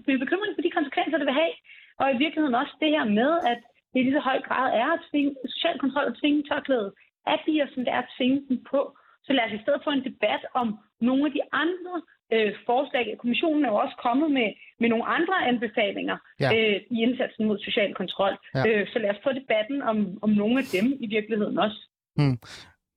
vi 0.06 0.12
er 0.12 0.24
bekymrede 0.24 0.54
for 0.56 0.62
de 0.66 0.76
konsekvenser, 0.78 1.18
det 1.18 1.26
vil 1.26 1.40
have, 1.42 1.54
og 2.00 2.06
i 2.14 2.20
virkeligheden 2.24 2.60
også 2.62 2.74
det 2.80 2.90
her 2.96 3.04
med, 3.20 3.32
at 3.52 3.60
det 3.92 4.00
i 4.00 4.02
lige 4.02 4.18
så 4.18 4.24
høj 4.30 4.40
grad 4.48 4.66
er 4.82 4.88
at 4.92 5.04
tvinge 5.10 5.34
social 5.54 5.78
kontrol 5.78 6.10
og 6.10 6.18
tvinge 6.20 6.42
tørklædet 6.50 6.92
af 7.26 7.38
piger, 7.44 7.66
som 7.74 7.84
det 7.84 7.92
er 7.92 8.02
at 8.02 8.12
tvinge 8.16 8.40
dem 8.48 8.58
på. 8.72 8.80
Så 9.24 9.32
lad 9.32 9.44
os 9.44 9.58
i 9.58 9.62
stedet 9.62 9.84
få 9.84 9.90
en 9.90 10.04
debat 10.10 10.42
om 10.54 10.68
nogle 11.00 11.26
af 11.26 11.32
de 11.32 11.42
andre 11.52 11.94
øh, 12.34 12.50
forslag. 12.70 13.06
Kommissionen 13.22 13.64
er 13.64 13.68
jo 13.74 13.78
også 13.84 13.96
kommet 14.06 14.28
med, 14.38 14.48
med 14.80 14.88
nogle 14.92 15.06
andre 15.16 15.36
anbefalinger 15.50 16.16
Ja. 16.44 16.50
øh, 16.56 16.76
i 16.94 16.96
indsatsen 17.06 17.42
mod 17.48 17.58
social 17.66 17.90
kontrol. 18.00 18.34
Ja. 18.54 18.62
Øh, 18.68 18.82
så 18.92 18.96
lad 18.98 19.10
os 19.14 19.20
få 19.26 19.30
debatten 19.40 19.78
om, 19.90 19.96
om 20.24 20.30
nogle 20.30 20.56
af 20.62 20.66
dem 20.76 20.86
i 21.04 21.06
virkeligheden 21.16 21.58
også. 21.58 21.78
Hmm. 22.16 22.38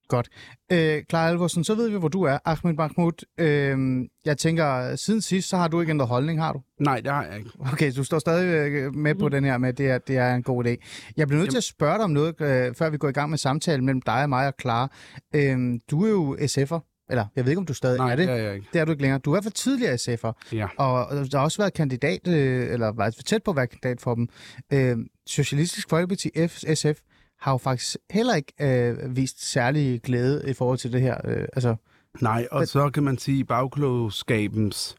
Godt. 0.08 0.30
Øh, 0.72 1.04
Clara 1.10 1.30
Alvorsen, 1.30 1.64
så 1.64 1.76
ved 1.76 1.90
vi, 1.90 1.98
hvor 1.98 2.08
du 2.08 2.24
er. 2.24 2.38
Ahmed 2.46 2.74
Mahmoud, 2.74 3.18
øh, 3.40 3.78
jeg 4.26 4.38
tænker, 4.38 4.96
siden 4.96 5.22
sidst, 5.22 5.50
så 5.50 5.58
har 5.58 5.68
du 5.68 5.80
ikke 5.82 5.90
ændret 5.90 6.08
holdning, 6.10 6.42
har 6.42 6.54
du? 6.54 6.62
nej, 6.80 7.00
det 7.00 7.12
har 7.12 7.24
jeg 7.24 7.38
ikke. 7.38 7.50
Okay, 7.74 7.92
du 7.98 8.04
står 8.04 8.20
stadig 8.20 8.72
øh, 8.72 8.94
med 8.96 9.16
på 9.16 9.30
den 9.30 9.44
her 9.44 9.58
med, 9.58 9.70
at 9.70 9.78
det 9.78 9.90
er, 9.90 9.98
det 9.98 10.18
er 10.18 10.36
en 10.36 10.44
god 10.44 10.66
idé. 10.66 10.76
Jeg 11.18 11.28
bliver 11.28 11.40
nødt 11.40 11.50
til 11.52 11.58
at 11.58 11.64
spørge 11.64 11.94
dig 11.96 12.04
om 12.04 12.10
noget, 12.10 12.42
øh, 12.42 12.76
før 12.76 12.90
vi 12.90 12.98
går 12.98 13.10
i 13.10 13.12
gang 13.12 13.30
med 13.30 13.38
samtalen 13.38 13.86
mellem 13.86 14.02
dig 14.02 14.24
og 14.24 14.30
mig 14.30 14.48
og 14.48 14.54
Clara. 14.62 14.90
Øh, 15.36 15.58
du 15.92 16.04
er 16.06 16.10
jo 16.10 16.36
SF'er, 16.36 16.95
eller 17.10 17.26
jeg 17.36 17.46
ved 17.46 17.52
ikke, 17.52 17.60
om 17.60 17.66
du 17.66 17.74
stadig 17.74 17.98
Nej, 17.98 18.12
er 18.12 18.16
det. 18.16 18.28
det 18.28 18.40
er 18.40 18.52
ikke. 18.52 18.68
Det 18.74 18.82
er 18.82 18.86
du 18.86 18.92
ikke 18.92 19.02
længere. 19.04 19.20
Du 19.20 19.32
er 19.32 19.36
i 19.36 19.36
hvert 19.36 19.44
fald 19.44 19.54
tidligere 19.54 19.94
SF'er, 19.94 20.32
Ja. 20.58 20.68
og 20.78 21.16
der 21.32 21.38
har 21.38 21.44
også 21.44 21.58
været 21.58 21.74
kandidat, 21.74 22.28
øh, 22.28 22.74
eller 22.74 22.92
været 22.98 23.16
tæt 23.26 23.44
på 23.44 23.52
at 23.52 23.58
være 23.58 23.68
kandidat 23.68 24.02
for 24.02 24.16
dem. 24.16 24.28
Øh, 24.74 24.98
Socialistisk 25.28 25.90
Folkeparti, 25.90 26.30
F, 26.48 26.52
SF, 26.74 27.00
har 27.40 27.52
jo 27.52 27.58
faktisk 27.58 27.98
heller 28.10 28.36
ikke 28.36 28.54
øh, 28.62 29.16
vist 29.16 29.52
særlig 29.52 30.02
glæde 30.02 30.44
i 30.50 30.54
forhold 30.54 30.78
til 30.78 30.94
det 30.94 31.02
her. 31.02 31.18
Øh, 31.26 31.48
altså, 31.54 31.76
Nej, 32.22 32.48
og 32.52 32.68
så 32.68 32.90
kan 32.90 33.04
man 33.04 33.18
sige, 33.18 33.46
bagklogskabens 33.46 34.96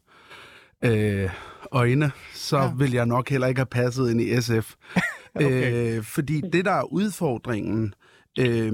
øh, 0.85 1.31
øjne, 1.73 2.11
så 2.35 2.59
ja. 2.59 2.71
vil 2.77 2.93
jeg 2.93 3.07
nok 3.07 3.29
heller 3.31 3.47
ikke 3.47 3.59
have 3.59 3.67
passet 3.67 4.11
ind 4.11 4.21
i 4.21 4.41
SF. 4.41 4.75
Okay. 5.35 5.97
øh, 5.97 6.03
fordi 6.05 6.41
det, 6.53 6.65
der 6.65 6.73
er 6.73 6.83
udfordringen, 6.83 7.85
øh, 7.87 7.91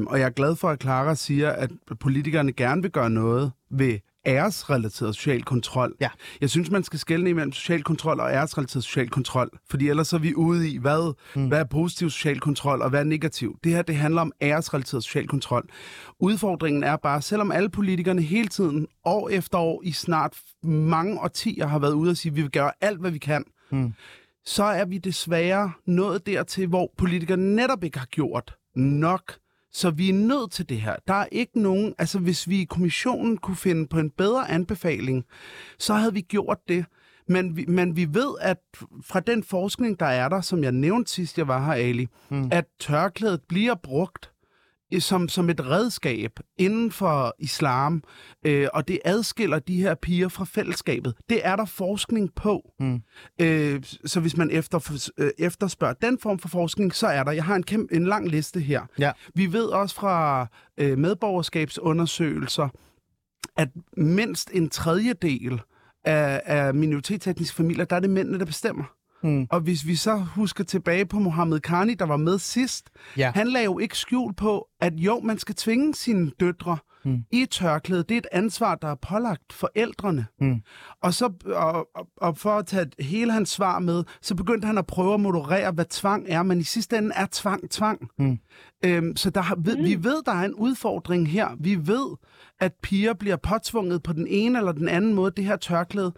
og 0.06 0.18
jeg 0.18 0.26
er 0.26 0.30
glad 0.30 0.56
for, 0.56 0.68
at 0.68 0.82
Clara 0.82 1.14
siger, 1.14 1.50
at 1.50 1.70
politikerne 2.00 2.52
gerne 2.52 2.82
vil 2.82 2.90
gøre 2.90 3.10
noget 3.10 3.52
ved 3.70 3.98
æresrelateret 4.26 5.14
social 5.14 5.42
kontrol. 5.42 5.94
Ja. 6.00 6.08
Jeg 6.40 6.50
synes, 6.50 6.70
man 6.70 6.84
skal 6.84 6.98
skelne 6.98 7.30
imellem 7.30 7.52
social 7.52 7.82
kontrol 7.82 8.20
og 8.20 8.32
æresrelateret 8.32 8.84
social 8.84 9.08
kontrol, 9.08 9.50
fordi 9.70 9.88
ellers 9.88 10.12
er 10.12 10.18
vi 10.18 10.34
ude 10.34 10.70
i, 10.70 10.78
hvad, 10.78 11.14
mm. 11.36 11.48
hvad 11.48 11.60
er 11.60 11.64
positiv 11.64 12.10
social 12.10 12.40
kontrol 12.40 12.82
og 12.82 12.90
hvad 12.90 13.00
er 13.00 13.04
negativ. 13.04 13.58
Det 13.64 13.72
her, 13.72 13.82
det 13.82 13.96
handler 13.96 14.20
om 14.20 14.32
æresrelateret 14.42 15.04
social 15.04 15.26
kontrol. 15.28 15.68
Udfordringen 16.20 16.82
er 16.82 16.96
bare, 16.96 17.22
selvom 17.22 17.52
alle 17.52 17.68
politikerne 17.68 18.22
hele 18.22 18.48
tiden, 18.48 18.86
år 19.04 19.28
efter 19.28 19.58
år, 19.58 19.82
i 19.84 19.92
snart 19.92 20.36
mange 20.62 21.20
årtier 21.20 21.66
har 21.66 21.78
været 21.78 21.92
ude 21.92 22.10
og 22.10 22.16
sige, 22.16 22.30
at 22.30 22.36
vi 22.36 22.42
vil 22.42 22.50
gøre 22.50 22.72
alt, 22.80 23.00
hvad 23.00 23.10
vi 23.10 23.18
kan, 23.18 23.44
Mm. 23.70 23.92
så 24.44 24.64
er 24.64 24.84
vi 24.84 24.98
desværre 24.98 25.72
nået 25.86 26.26
dertil, 26.26 26.66
hvor 26.66 26.90
politikerne 26.98 27.54
netop 27.56 27.84
ikke 27.84 27.98
har 27.98 28.06
gjort 28.06 28.54
nok. 28.76 29.34
Så 29.72 29.90
vi 29.90 30.08
er 30.08 30.14
nødt 30.14 30.52
til 30.52 30.68
det 30.68 30.80
her. 30.80 30.96
Der 31.08 31.14
er 31.14 31.26
ikke 31.32 31.60
nogen... 31.60 31.94
Altså, 31.98 32.18
hvis 32.18 32.48
vi 32.48 32.60
i 32.60 32.64
kommissionen 32.64 33.36
kunne 33.36 33.56
finde 33.56 33.86
på 33.86 33.98
en 33.98 34.10
bedre 34.10 34.50
anbefaling, 34.50 35.24
så 35.78 35.94
havde 35.94 36.14
vi 36.14 36.20
gjort 36.20 36.58
det. 36.68 36.84
Men 37.28 37.56
vi, 37.56 37.64
men 37.68 37.96
vi 37.96 38.14
ved, 38.14 38.34
at 38.40 38.58
fra 39.04 39.20
den 39.20 39.42
forskning, 39.44 40.00
der 40.00 40.06
er 40.06 40.28
der, 40.28 40.40
som 40.40 40.64
jeg 40.64 40.72
nævnte 40.72 41.12
sidst, 41.12 41.38
jeg 41.38 41.48
var 41.48 41.66
her, 41.66 41.72
Ali, 41.72 42.08
mm. 42.30 42.48
at 42.52 42.64
tørklædet 42.80 43.40
bliver 43.48 43.74
brugt 43.74 44.31
som, 45.00 45.28
som 45.28 45.50
et 45.50 45.66
redskab 45.66 46.30
inden 46.58 46.92
for 46.92 47.34
islam, 47.38 48.02
øh, 48.46 48.68
og 48.74 48.88
det 48.88 48.98
adskiller 49.04 49.58
de 49.58 49.82
her 49.82 49.94
piger 49.94 50.28
fra 50.28 50.44
fællesskabet. 50.44 51.14
Det 51.28 51.46
er 51.46 51.56
der 51.56 51.64
forskning 51.64 52.34
på. 52.34 52.72
Mm. 52.80 53.02
Øh, 53.40 53.82
så 54.04 54.20
hvis 54.20 54.36
man 54.36 54.50
efter, 54.50 55.00
øh, 55.18 55.30
efterspørger 55.38 55.94
den 55.94 56.18
form 56.18 56.38
for 56.38 56.48
forskning, 56.48 56.94
så 56.94 57.06
er 57.06 57.24
der. 57.24 57.32
Jeg 57.32 57.44
har 57.44 57.56
en, 57.56 57.62
kæmpe, 57.62 57.94
en 57.94 58.06
lang 58.06 58.28
liste 58.28 58.60
her. 58.60 58.82
Ja. 58.98 59.12
Vi 59.34 59.52
ved 59.52 59.64
også 59.64 59.94
fra 59.94 60.46
øh, 60.78 60.98
medborgerskabsundersøgelser, 60.98 62.68
at 63.56 63.68
mindst 63.96 64.50
en 64.52 64.68
tredjedel 64.68 65.60
af, 66.04 66.42
af 66.44 66.74
minoritetsetniske 66.74 67.56
familier, 67.56 67.84
der 67.84 67.96
er 67.96 68.00
det 68.00 68.10
mændene, 68.10 68.38
der 68.38 68.44
bestemmer. 68.44 68.84
Mm. 69.22 69.46
Og 69.50 69.60
hvis 69.60 69.86
vi 69.86 69.94
så 69.94 70.16
husker 70.16 70.64
tilbage 70.64 71.06
på 71.06 71.18
Mohammed 71.18 71.60
Karni, 71.60 71.94
der 71.94 72.06
var 72.06 72.16
med 72.16 72.38
sidst, 72.38 72.90
Ja. 73.16 73.32
han 73.34 73.48
lagde 73.48 73.64
jo 73.64 73.78
ikke 73.78 73.98
skjul 73.98 74.34
på, 74.34 74.68
at 74.80 74.92
jo, 74.96 75.20
man 75.20 75.38
skal 75.38 75.54
tvinge 75.54 75.94
sine 75.94 76.30
døtre 76.40 76.76
mm. 77.04 77.24
i 77.32 77.46
tørklæde. 77.50 78.02
Det 78.02 78.14
er 78.14 78.18
et 78.18 78.26
ansvar, 78.32 78.74
der 78.74 78.88
er 78.88 78.94
pålagt 78.94 79.52
forældrene. 79.52 80.26
Mm. 80.40 80.62
Og, 81.02 81.14
så, 81.14 81.32
og, 81.46 81.88
og, 81.94 82.08
og 82.16 82.36
for 82.38 82.50
at 82.50 82.66
tage 82.66 82.86
hele 82.98 83.32
hans 83.32 83.48
svar 83.50 83.78
med, 83.78 84.04
så 84.22 84.34
begyndte 84.34 84.66
han 84.66 84.78
at 84.78 84.86
prøve 84.86 85.14
at 85.14 85.20
moderere, 85.20 85.70
hvad 85.72 85.84
tvang 85.90 86.24
er, 86.28 86.42
men 86.42 86.60
i 86.60 86.62
sidste 86.62 86.98
ende 86.98 87.12
er 87.14 87.26
tvang 87.32 87.70
tvang. 87.70 88.08
Mm. 88.18 88.38
Øhm, 88.84 89.16
så 89.16 89.30
der 89.30 89.54
ved, 89.58 89.76
vi 89.76 90.04
ved, 90.04 90.22
der 90.26 90.32
er 90.32 90.44
en 90.44 90.54
udfordring 90.54 91.28
her. 91.28 91.48
Vi 91.60 91.86
ved, 91.86 92.16
at 92.60 92.72
piger 92.82 93.14
bliver 93.14 93.36
påtvunget 93.36 94.02
på 94.02 94.12
den 94.12 94.26
ene 94.26 94.58
eller 94.58 94.72
den 94.72 94.88
anden 94.88 95.14
måde, 95.14 95.32
det 95.36 95.44
her 95.44 95.56
tørklæde. 95.56 96.12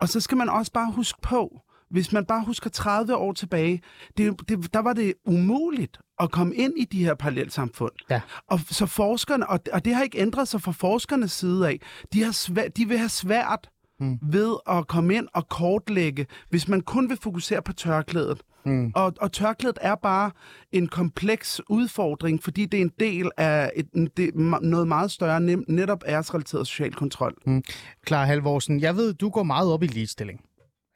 Og 0.00 0.08
så 0.08 0.20
skal 0.20 0.36
man 0.38 0.48
også 0.48 0.72
bare 0.72 0.92
huske 0.92 1.18
på, 1.22 1.60
hvis 1.92 2.12
man 2.12 2.24
bare 2.24 2.44
husker 2.46 2.70
30 2.70 3.16
år 3.16 3.32
tilbage, 3.32 3.82
det, 4.16 4.48
det, 4.48 4.74
der 4.74 4.80
var 4.80 4.92
det 4.92 5.14
umuligt 5.26 5.98
at 6.20 6.30
komme 6.30 6.54
ind 6.54 6.72
i 6.76 6.84
de 6.84 7.04
her 7.04 7.14
parallelsamfund. 7.14 7.92
Ja. 8.10 8.20
Og 8.46 8.60
så 8.70 8.86
forskerne, 8.86 9.48
og, 9.48 9.60
og 9.72 9.84
det 9.84 9.94
har 9.94 10.02
ikke 10.02 10.18
ændret 10.18 10.48
sig 10.48 10.62
fra 10.62 10.72
forskernes 10.72 11.32
side 11.32 11.68
af, 11.68 11.80
de, 12.12 12.22
har 12.22 12.32
svær, 12.32 12.68
de 12.68 12.88
vil 12.88 12.98
have 12.98 13.08
svært 13.08 13.70
mm. 14.00 14.18
ved 14.22 14.56
at 14.68 14.88
komme 14.88 15.14
ind 15.14 15.28
og 15.34 15.48
kortlægge, 15.48 16.26
hvis 16.50 16.68
man 16.68 16.80
kun 16.80 17.08
vil 17.08 17.18
fokusere 17.22 17.62
på 17.62 17.72
tørklædet. 17.72 18.42
Mm. 18.64 18.92
Og, 18.94 19.12
og 19.20 19.32
tørklædet 19.32 19.78
er 19.80 19.94
bare 19.94 20.30
en 20.72 20.88
kompleks 20.88 21.60
udfordring, 21.68 22.42
fordi 22.42 22.66
det 22.66 22.78
er 22.78 22.82
en 22.82 22.92
del 23.00 23.30
af 23.36 23.70
et, 23.76 23.86
en, 23.94 24.08
det, 24.16 24.34
noget 24.62 24.88
meget 24.88 25.10
større, 25.10 25.40
nem, 25.40 25.64
netop 25.68 26.04
æresrelateret 26.08 26.66
social 26.66 26.94
kontrol. 26.94 27.34
Mm. 27.46 27.62
Clara 28.06 28.24
Halvorsen, 28.24 28.80
jeg 28.80 28.96
ved, 28.96 29.14
du 29.14 29.30
går 29.30 29.42
meget 29.42 29.72
op 29.72 29.82
i 29.82 29.86
ligestilling. 29.86 30.40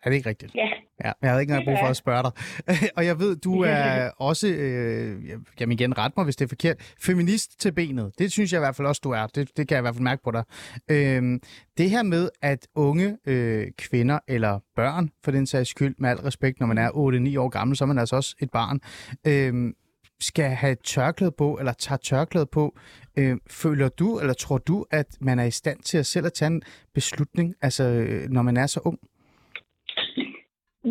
Er 0.06 0.10
det 0.10 0.16
ikke 0.16 0.28
rigtigt? 0.28 0.54
Ja. 0.54 0.68
Ja, 1.04 1.12
jeg 1.22 1.30
havde 1.30 1.40
ikke 1.40 1.50
engang 1.50 1.66
brug 1.66 1.78
for 1.78 1.86
at 1.86 1.96
spørge 1.96 2.22
dig. 2.22 2.32
og 2.96 3.06
jeg 3.06 3.18
ved, 3.18 3.36
du 3.36 3.60
er 3.60 4.10
også, 4.18 4.48
øh, 4.48 5.22
jamen 5.60 5.72
igen, 5.72 5.98
ret 5.98 6.12
mig, 6.16 6.24
hvis 6.24 6.36
det 6.36 6.44
er 6.44 6.48
forkert, 6.48 6.94
feminist 7.00 7.60
til 7.60 7.72
benet. 7.72 8.12
Det 8.18 8.32
synes 8.32 8.52
jeg 8.52 8.58
i 8.58 8.60
hvert 8.60 8.76
fald 8.76 8.88
også, 8.88 9.00
du 9.04 9.10
er. 9.10 9.26
Det, 9.26 9.56
det 9.56 9.68
kan 9.68 9.74
jeg 9.74 9.80
i 9.80 9.82
hvert 9.82 9.94
fald 9.94 10.02
mærke 10.02 10.22
på 10.24 10.30
dig. 10.30 10.44
Øhm, 10.90 11.40
det 11.78 11.90
her 11.90 12.02
med, 12.02 12.28
at 12.42 12.66
unge 12.74 13.18
øh, 13.26 13.66
kvinder, 13.78 14.18
eller 14.28 14.58
børn 14.76 15.10
for 15.24 15.30
den 15.30 15.46
sags 15.46 15.70
skyld, 15.70 15.94
med 15.98 16.10
al 16.10 16.16
respekt, 16.16 16.60
når 16.60 16.66
man 16.66 16.78
er 16.78 16.90
8-9 16.90 17.40
år 17.40 17.48
gammel, 17.48 17.76
så 17.76 17.84
er 17.84 17.86
man 17.86 17.98
altså 17.98 18.16
også 18.16 18.36
et 18.40 18.50
barn, 18.50 18.80
øh, 19.26 19.72
skal 20.20 20.50
have 20.50 20.76
tørklæde 20.84 21.32
på, 21.38 21.58
eller 21.58 21.72
tager 21.72 21.96
tørklæde 21.96 22.46
på. 22.46 22.76
Øh, 23.16 23.36
føler 23.50 23.88
du, 23.88 24.18
eller 24.18 24.34
tror 24.34 24.58
du, 24.58 24.84
at 24.90 25.06
man 25.20 25.38
er 25.38 25.44
i 25.44 25.50
stand 25.50 25.82
til 25.82 25.98
at 25.98 26.06
selv 26.06 26.26
at 26.26 26.32
tage 26.32 26.46
en 26.46 26.62
beslutning, 26.94 27.54
altså 27.62 27.84
øh, 27.84 28.28
når 28.30 28.42
man 28.42 28.56
er 28.56 28.66
så 28.66 28.80
ung? 28.84 28.98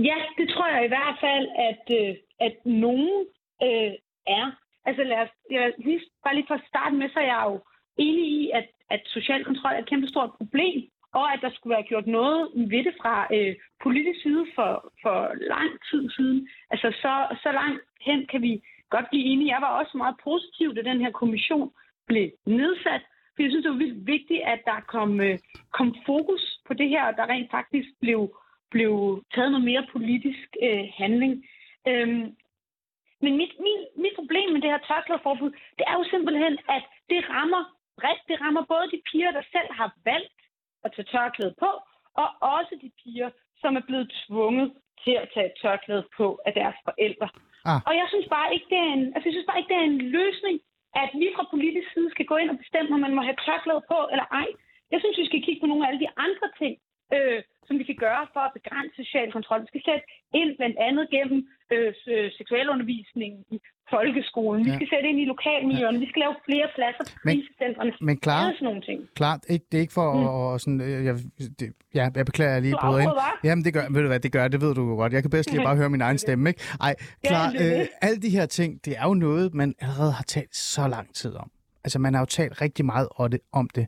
Ja, 0.04 0.18
det 0.38 0.50
tror 0.50 0.68
jeg 0.68 0.86
i 0.86 0.88
hvert 0.88 1.18
fald, 1.20 1.48
at, 1.70 1.84
øh, 2.00 2.16
at 2.40 2.56
nogen 2.66 3.26
øh, 3.64 3.94
er. 4.28 4.46
Altså 4.86 5.04
lad 5.04 5.18
os, 5.18 5.30
jeg, 5.52 5.74
lige, 5.78 6.02
bare 6.24 6.36
lige 6.36 6.48
for 6.48 6.56
at 6.56 6.68
starte 6.68 6.96
med, 6.96 7.10
så 7.10 7.20
er 7.20 7.26
jeg 7.26 7.44
jo 7.46 7.60
enig 7.98 8.26
i, 8.42 8.52
at, 8.54 8.68
at 8.90 9.02
social 9.06 9.46
kontrol 9.46 9.74
er 9.74 9.78
et 9.78 9.90
kæmpe 9.90 10.08
stort 10.08 10.32
problem, 10.38 10.90
og 11.14 11.34
at 11.34 11.40
der 11.42 11.52
skulle 11.52 11.76
være 11.76 11.90
gjort 11.92 12.08
noget 12.08 12.52
ved 12.56 12.84
det 12.84 12.96
fra 13.02 13.28
øh, 13.34 13.56
politisk 13.84 14.22
side 14.22 14.46
for, 14.56 14.94
for 15.02 15.18
lang 15.54 15.72
tid 15.90 16.10
siden. 16.10 16.50
Altså 16.70 16.88
så, 17.02 17.38
så 17.44 17.52
langt 17.52 17.82
hen 18.02 18.28
kan 18.32 18.42
vi 18.42 18.62
godt 18.90 19.06
blive 19.10 19.26
enige. 19.26 19.54
Jeg 19.54 19.62
var 19.62 19.80
også 19.80 19.98
meget 19.98 20.16
positiv, 20.24 20.76
da 20.76 20.82
den 20.82 21.02
her 21.02 21.12
kommission 21.12 21.72
blev 22.08 22.32
nedsat, 22.46 23.02
for 23.34 23.42
jeg 23.44 23.52
synes, 23.52 23.64
det 23.64 23.72
var 23.72 23.84
vildt 23.84 24.08
vigtigt, 24.08 24.42
at 24.54 24.62
der 24.66 24.80
kom, 24.88 25.22
øh, 25.22 25.40
kom 25.72 25.96
fokus 26.06 26.44
på 26.68 26.74
det 26.74 26.90
her, 26.90 27.04
og 27.04 27.14
der 27.18 27.26
rent 27.26 27.52
faktisk 27.52 27.90
blev 28.02 28.20
blev 28.72 29.24
taget 29.36 29.52
noget 29.52 29.66
mere 29.72 29.88
politisk 29.92 30.48
øh, 30.64 30.86
handling. 31.02 31.34
Øhm, 31.88 32.26
men 33.24 33.34
mit, 33.42 33.54
min, 33.66 33.80
mit 34.04 34.16
problem 34.20 34.50
med 34.52 34.62
det 34.62 34.72
her 34.74 34.88
tørklædeforbud, 34.88 35.52
det 35.78 35.86
er 35.88 35.96
jo 36.00 36.06
simpelthen, 36.14 36.54
at 36.76 36.84
det 37.10 37.30
rammer 37.30 37.64
bredt. 38.00 38.22
Det 38.30 38.42
rammer 38.42 38.64
både 38.74 38.92
de 38.94 39.02
piger, 39.10 39.32
der 39.32 39.44
selv 39.56 39.70
har 39.80 39.90
valgt 40.06 40.40
at 40.86 40.94
tage 40.96 41.10
tørklæde 41.14 41.56
på, 41.64 41.72
og 42.22 42.28
også 42.56 42.74
de 42.84 42.92
piger, 43.04 43.30
som 43.62 43.76
er 43.76 43.84
blevet 43.90 44.08
tvunget 44.22 44.68
til 45.04 45.16
at 45.24 45.30
tage 45.34 45.52
tørklæde 45.62 46.06
på 46.18 46.28
af 46.48 46.54
deres 46.54 46.78
forældre. 46.88 47.30
Ah. 47.70 47.80
Og 47.88 47.94
jeg 48.02 48.08
synes 48.10 48.28
bare 48.36 48.54
ikke, 48.54 48.68
det 48.72 48.80
er 48.86 48.92
en, 48.98 49.06
altså, 49.16 49.26
jeg 49.28 49.36
synes 49.36 49.50
bare 49.50 49.60
ikke, 49.60 49.72
det 49.74 49.80
er 49.82 49.92
en 49.94 50.02
løsning, 50.18 50.56
at 51.04 51.10
vi 51.22 51.28
fra 51.36 51.46
politisk 51.54 51.88
side 51.94 52.10
skal 52.12 52.26
gå 52.32 52.36
ind 52.42 52.50
og 52.54 52.58
bestemme, 52.64 52.94
om 52.96 53.02
man 53.06 53.16
må 53.16 53.22
have 53.22 53.42
tørklæde 53.46 53.84
på 53.92 54.00
eller 54.14 54.28
ej. 54.42 54.48
Jeg 54.92 55.00
synes, 55.00 55.18
vi 55.22 55.26
skal 55.30 55.44
kigge 55.44 55.62
på 55.62 55.68
nogle 55.68 55.84
af 55.84 55.88
alle 55.90 56.04
de 56.06 56.16
andre 56.26 56.48
ting, 56.62 56.74
øh, 57.16 57.42
som 57.68 57.76
vi 57.80 57.86
kan 57.92 58.00
gøre 58.08 58.24
for 58.34 58.42
at 58.48 58.52
begrænse 58.60 58.96
social 59.02 59.28
kontrol. 59.38 59.60
Vi 59.66 59.70
skal 59.74 59.84
sætte 59.90 60.04
ind 60.40 60.50
blandt 60.60 60.78
andet 60.88 61.06
gennem 61.16 61.40
øh, 61.74 61.92
seksualundervisning 62.40 63.34
i 63.56 63.58
folkeskolen. 63.94 64.62
Ja. 64.62 64.68
Vi 64.68 64.72
skal 64.78 64.90
sætte 64.94 65.08
ind 65.12 65.20
i 65.24 65.26
lokalmiljøerne. 65.34 65.98
Ja. 65.98 66.04
Vi 66.06 66.10
skal 66.12 66.20
lave 66.26 66.36
flere 66.48 66.68
pladser 66.76 67.04
på 67.12 67.16
Men- 67.26 67.36
krisecentrene. 67.36 67.92
Men 68.10 68.16
klar, 68.26 68.42
sådan 68.44 68.66
nogle 68.70 68.82
ting. 68.90 69.00
klart, 69.22 69.42
ikke, 69.54 69.66
det 69.70 69.76
er 69.78 69.82
ikke 69.86 69.98
for 70.02 70.08
mm. 70.14 70.54
at 70.54 70.62
sådan, 70.62 70.82
øh, 70.88 71.06
jeg, 71.08 71.16
det, 71.60 71.68
ja, 71.98 72.06
jeg 72.20 72.26
beklager, 72.32 72.54
jeg 72.58 72.62
lige 72.62 72.78
bryder 72.82 73.00
ind. 73.06 73.12
Jamen 73.48 73.64
det 73.66 73.74
gør, 73.74 73.86
ved 73.96 74.02
du 74.06 74.08
hvad, 74.08 74.20
det 74.20 74.32
gør, 74.32 74.48
det 74.48 74.62
ved 74.62 74.76
du 74.76 74.82
jo 74.92 74.96
godt. 75.02 75.14
Jeg 75.14 75.22
kan 75.22 75.32
bedst 75.32 75.52
lige 75.52 75.64
bare 75.64 75.78
høre 75.82 75.90
min 75.90 76.02
egen 76.02 76.18
stemme, 76.18 76.50
ikke? 76.50 76.62
Ej, 76.82 76.94
klar, 77.28 77.50
det. 77.50 77.80
øh, 77.80 77.86
alle 78.02 78.18
de 78.26 78.30
her 78.38 78.46
ting, 78.46 78.86
det 78.86 78.94
er 78.98 79.06
jo 79.08 79.14
noget, 79.14 79.54
man 79.54 79.74
allerede 79.82 80.12
har 80.12 80.24
talt 80.24 80.56
så 80.56 80.88
lang 80.88 81.14
tid 81.16 81.34
om. 81.36 81.50
Altså, 81.86 82.00
man 82.00 82.14
har 82.14 82.22
jo 82.22 82.26
talt 82.26 82.62
rigtig 82.62 82.86
meget 82.86 83.08
om 83.16 83.32
det. 83.32 83.40
Om 83.52 83.70
det. 83.76 83.88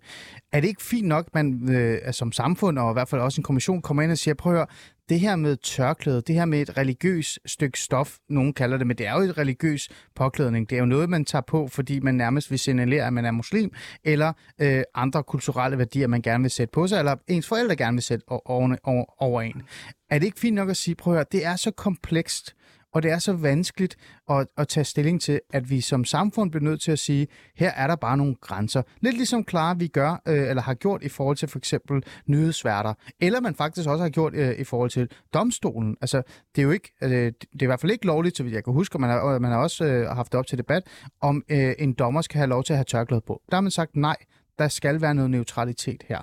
Er 0.52 0.60
det 0.60 0.68
ikke 0.68 0.84
fint 0.84 1.08
nok, 1.08 1.28
man 1.34 1.70
øh, 1.70 2.00
altså, 2.04 2.20
som 2.20 2.32
samfund, 2.32 2.80
og 2.80 2.92
i 2.92 2.94
hvert 2.94 3.08
fald 3.10 3.22
også 3.22 3.42
en 3.42 3.44
kommission, 3.44 3.82
kommer 3.82 4.04
ind 4.04 4.12
og 4.12 4.18
siger, 4.18 4.36
prøv 4.36 4.54
at 4.54 4.58
høre, 4.58 4.68
det 5.10 5.20
her 5.20 5.36
med 5.36 5.58
tørklæde, 5.58 6.22
det 6.22 6.36
her 6.36 6.46
med 6.46 6.62
et 6.62 6.78
religiøst 6.78 7.40
stykke 7.46 7.80
stof, 7.80 8.18
nogen 8.30 8.54
kalder 8.54 8.78
det, 8.78 8.88
men 8.88 8.98
det 8.98 9.08
er 9.08 9.14
jo 9.14 9.20
et 9.20 9.38
religiøs 9.38 9.90
påklædning. 10.16 10.70
Det 10.70 10.76
er 10.76 10.80
jo 10.80 10.86
noget, 10.86 11.10
man 11.10 11.26
tager 11.26 11.42
på, 11.48 11.68
fordi 11.68 12.00
man 12.00 12.16
nærmest 12.16 12.52
vil 12.52 12.60
signalere, 12.60 13.08
at 13.08 13.14
man 13.14 13.26
er 13.26 13.32
muslim, 13.32 13.72
eller 14.04 14.34
øh, 14.62 14.84
andre 14.96 15.24
kulturelle 15.24 15.78
værdier, 15.78 16.08
man 16.08 16.22
gerne 16.22 16.44
vil 16.44 16.52
sætte 16.52 16.72
på 16.72 16.88
sig, 16.88 17.00
eller 17.00 17.16
ens 17.28 17.48
forældre 17.48 17.76
gerne 17.76 17.96
vil 17.96 18.04
sætte 18.04 18.24
over, 18.28 18.76
over, 18.84 19.22
over 19.24 19.42
en. 19.42 19.62
Er 20.10 20.20
det 20.20 20.26
ikke 20.26 20.40
fint 20.40 20.56
nok 20.56 20.70
at 20.70 20.78
sige, 20.78 20.96
prøv 20.96 21.14
at 21.14 21.18
høre, 21.18 21.26
det 21.32 21.46
er 21.46 21.56
så 21.56 21.72
komplekst, 21.72 22.56
og 22.94 23.04
det 23.04 23.12
er 23.12 23.20
så 23.20 23.34
vanskeligt 23.34 23.96
at, 24.30 24.48
at 24.58 24.68
tage 24.68 24.84
stilling 24.84 25.22
til, 25.22 25.42
at 25.54 25.70
vi 25.70 25.82
som 25.82 26.06
samfund 26.06 26.52
bliver 26.52 26.64
nødt 26.64 26.82
til 26.82 26.92
at 26.92 27.00
sige, 27.00 27.28
her 27.56 27.72
er 27.72 27.88
der 27.88 27.96
bare 27.96 28.18
nogle 28.18 28.36
grænser. 28.36 28.82
Lidt 29.02 29.16
ligesom 29.16 29.44
klare 29.44 29.78
vi 29.80 29.88
gør, 29.88 30.22
øh, 30.28 30.50
eller 30.50 30.62
har 30.62 30.74
gjort 30.74 31.04
i 31.04 31.10
forhold 31.10 31.38
til 31.38 31.48
for 31.50 31.58
eksempel 31.58 32.04
nyhedsværter, 32.28 32.94
eller 33.22 33.42
man 33.42 33.56
faktisk 33.56 33.90
også 33.90 34.04
har 34.04 34.10
gjort 34.10 34.34
øh, 34.34 34.60
i 34.60 34.64
forhold 34.64 34.90
til 34.90 35.12
domstolen. 35.34 35.98
Altså, 36.02 36.22
det 36.56 36.62
er 36.62 36.64
jo 36.64 36.72
ikke, 36.72 36.92
øh, 37.04 37.10
det 37.10 37.62
er 37.62 37.64
i 37.64 37.66
hvert 37.66 37.82
fald 37.82 37.92
ikke 37.92 38.06
lovligt, 38.06 38.38
så 38.38 38.44
vidt 38.44 38.56
jeg 38.56 38.64
kan 38.64 38.74
huske, 38.74 38.96
og 38.96 39.02
man 39.02 39.10
har, 39.10 39.40
man 39.40 39.52
har 39.52 39.60
også 39.60 39.86
øh, 39.86 40.08
haft 40.08 40.32
det 40.32 40.40
op 40.40 40.48
til 40.48 40.58
debat, 40.58 40.84
om 41.22 41.44
øh, 41.52 41.74
en 41.80 41.94
dommer 41.94 42.22
skal 42.22 42.38
have 42.38 42.50
lov 42.50 42.64
til 42.64 42.74
at 42.74 42.78
have 42.78 42.92
tørklæde 42.94 43.22
på. 43.22 43.42
Der 43.50 43.56
har 43.58 43.62
man 43.62 43.72
sagt, 43.72 43.96
nej, 43.96 44.18
der 44.60 44.68
skal 44.68 45.02
være 45.02 45.16
noget 45.16 45.32
neutralitet 45.32 46.04
her. 46.10 46.22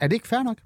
Er 0.00 0.06
det 0.06 0.14
ikke 0.14 0.28
fair 0.28 0.42
nok? 0.42 0.58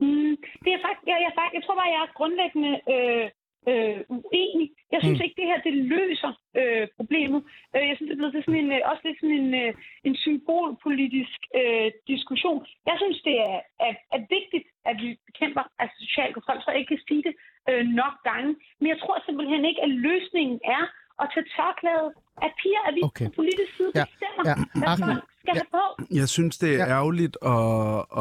Mm, 0.00 0.34
det 0.64 0.72
er 0.76 0.80
faktisk, 0.86 1.06
jeg, 1.10 1.18
jeg, 1.26 1.32
faktisk, 1.38 1.54
jeg 1.58 1.62
tror 1.64 1.76
bare, 1.80 1.90
jeg 1.96 2.02
er 2.06 2.12
grundlæggende 2.18 2.72
øh, 2.94 3.26
øh, 3.70 3.98
uenig. 4.16 4.68
Jeg 4.92 5.00
synes 5.02 5.18
Mm. 5.18 5.24
ikke, 5.24 5.38
det 5.40 5.46
her 5.50 5.58
det 5.68 5.74
løser 5.94 6.32
øh, 6.60 6.84
problemet. 6.98 7.40
Øh, 7.76 7.84
jeg 7.88 7.94
synes, 7.96 8.08
det 8.08 8.14
er 8.16 8.20
blevet 8.22 8.44
sådan 8.44 8.60
en, 8.64 8.70
øh, 8.76 8.80
også 8.90 9.02
lidt 9.04 9.18
sådan 9.20 9.38
en, 9.42 9.50
øh, 9.62 9.72
en 10.08 10.14
symbolpolitisk 10.24 11.38
øh, 11.60 11.88
diskussion. 12.12 12.60
Jeg 12.90 12.96
synes, 13.02 13.18
det 13.28 13.36
er, 13.50 13.58
er, 13.86 13.92
er 14.16 14.20
vigtigt, 14.36 14.66
at 14.90 14.96
vi 15.02 15.08
bekæmper 15.28 15.62
altså, 15.82 15.96
social 16.04 16.30
kontrol, 16.36 16.58
så 16.62 16.68
jeg 16.70 16.78
ikke 16.80 16.94
kan 16.96 17.06
sige 17.08 17.22
det 17.28 17.34
øh, 17.70 17.84
nok 18.02 18.14
gange. 18.30 18.50
Men 18.80 18.86
jeg 18.92 18.98
tror 19.02 19.16
simpelthen 19.26 19.62
ikke, 19.70 19.82
at 19.86 19.90
løsningen 20.08 20.58
er 20.78 20.82
at 21.22 21.26
tage 21.34 21.46
tørklæde 21.56 22.08
af 22.44 22.50
piger, 22.60 22.82
at 22.88 22.94
vi 22.96 23.00
Okay. 23.10 23.26
på 23.26 23.32
politisk 23.40 23.72
side 23.76 23.92
Ja, 24.00 24.04
bestemmer, 24.10 24.42
ja. 24.50 24.54
hvad 24.80 24.94
folk 25.06 25.24
skal 25.42 25.54
ja. 25.56 25.60
have 25.60 25.70
på. 25.78 25.84
Jeg 26.20 26.28
synes, 26.36 26.54
det 26.62 26.70
er 26.80 26.84
Ja. 26.86 26.94
ærgerligt 26.98 27.36
og, 27.54 27.72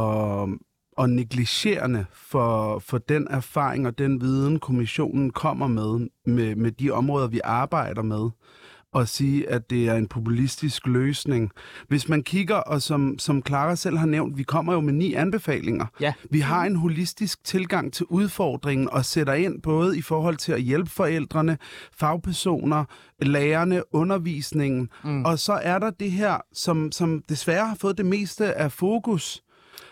og, 0.03 0.49
og 0.99 1.09
negligerende 1.09 2.05
for, 2.13 2.79
for 2.79 2.97
den 2.97 3.27
erfaring 3.29 3.87
og 3.87 3.97
den 3.97 4.21
viden, 4.21 4.59
kommissionen 4.59 5.31
kommer 5.31 5.67
med, 5.67 6.09
med, 6.25 6.55
med 6.55 6.71
de 6.71 6.91
områder, 6.91 7.27
vi 7.27 7.41
arbejder 7.43 8.01
med, 8.01 8.29
og 8.91 9.07
sige, 9.07 9.49
at 9.49 9.69
det 9.69 9.87
er 9.87 9.93
en 9.93 10.07
populistisk 10.07 10.87
løsning. 10.87 11.51
Hvis 11.87 12.09
man 12.09 12.23
kigger, 12.23 12.55
og 12.55 12.81
som, 12.81 13.19
som 13.19 13.43
Clara 13.47 13.75
selv 13.75 13.97
har 13.97 14.05
nævnt, 14.05 14.37
vi 14.37 14.43
kommer 14.43 14.73
jo 14.73 14.79
med 14.79 14.93
ni 14.93 15.13
anbefalinger. 15.13 15.85
Ja. 16.01 16.13
Vi 16.29 16.39
har 16.39 16.65
en 16.65 16.75
holistisk 16.75 17.43
tilgang 17.43 17.93
til 17.93 18.05
udfordringen 18.09 18.89
og 18.89 19.05
sætter 19.05 19.33
ind 19.33 19.61
både 19.61 19.97
i 19.97 20.01
forhold 20.01 20.37
til 20.37 20.51
at 20.51 20.61
hjælpe 20.61 20.89
forældrene, 20.89 21.57
fagpersoner, 21.93 22.85
lærerne, 23.21 23.95
undervisningen. 23.95 24.89
Mm. 25.03 25.25
Og 25.25 25.39
så 25.39 25.53
er 25.53 25.79
der 25.79 25.89
det 25.89 26.11
her, 26.11 26.37
som, 26.53 26.91
som 26.91 27.23
desværre 27.29 27.67
har 27.67 27.75
fået 27.75 27.97
det 27.97 28.05
meste 28.05 28.53
af 28.53 28.71
fokus, 28.71 29.43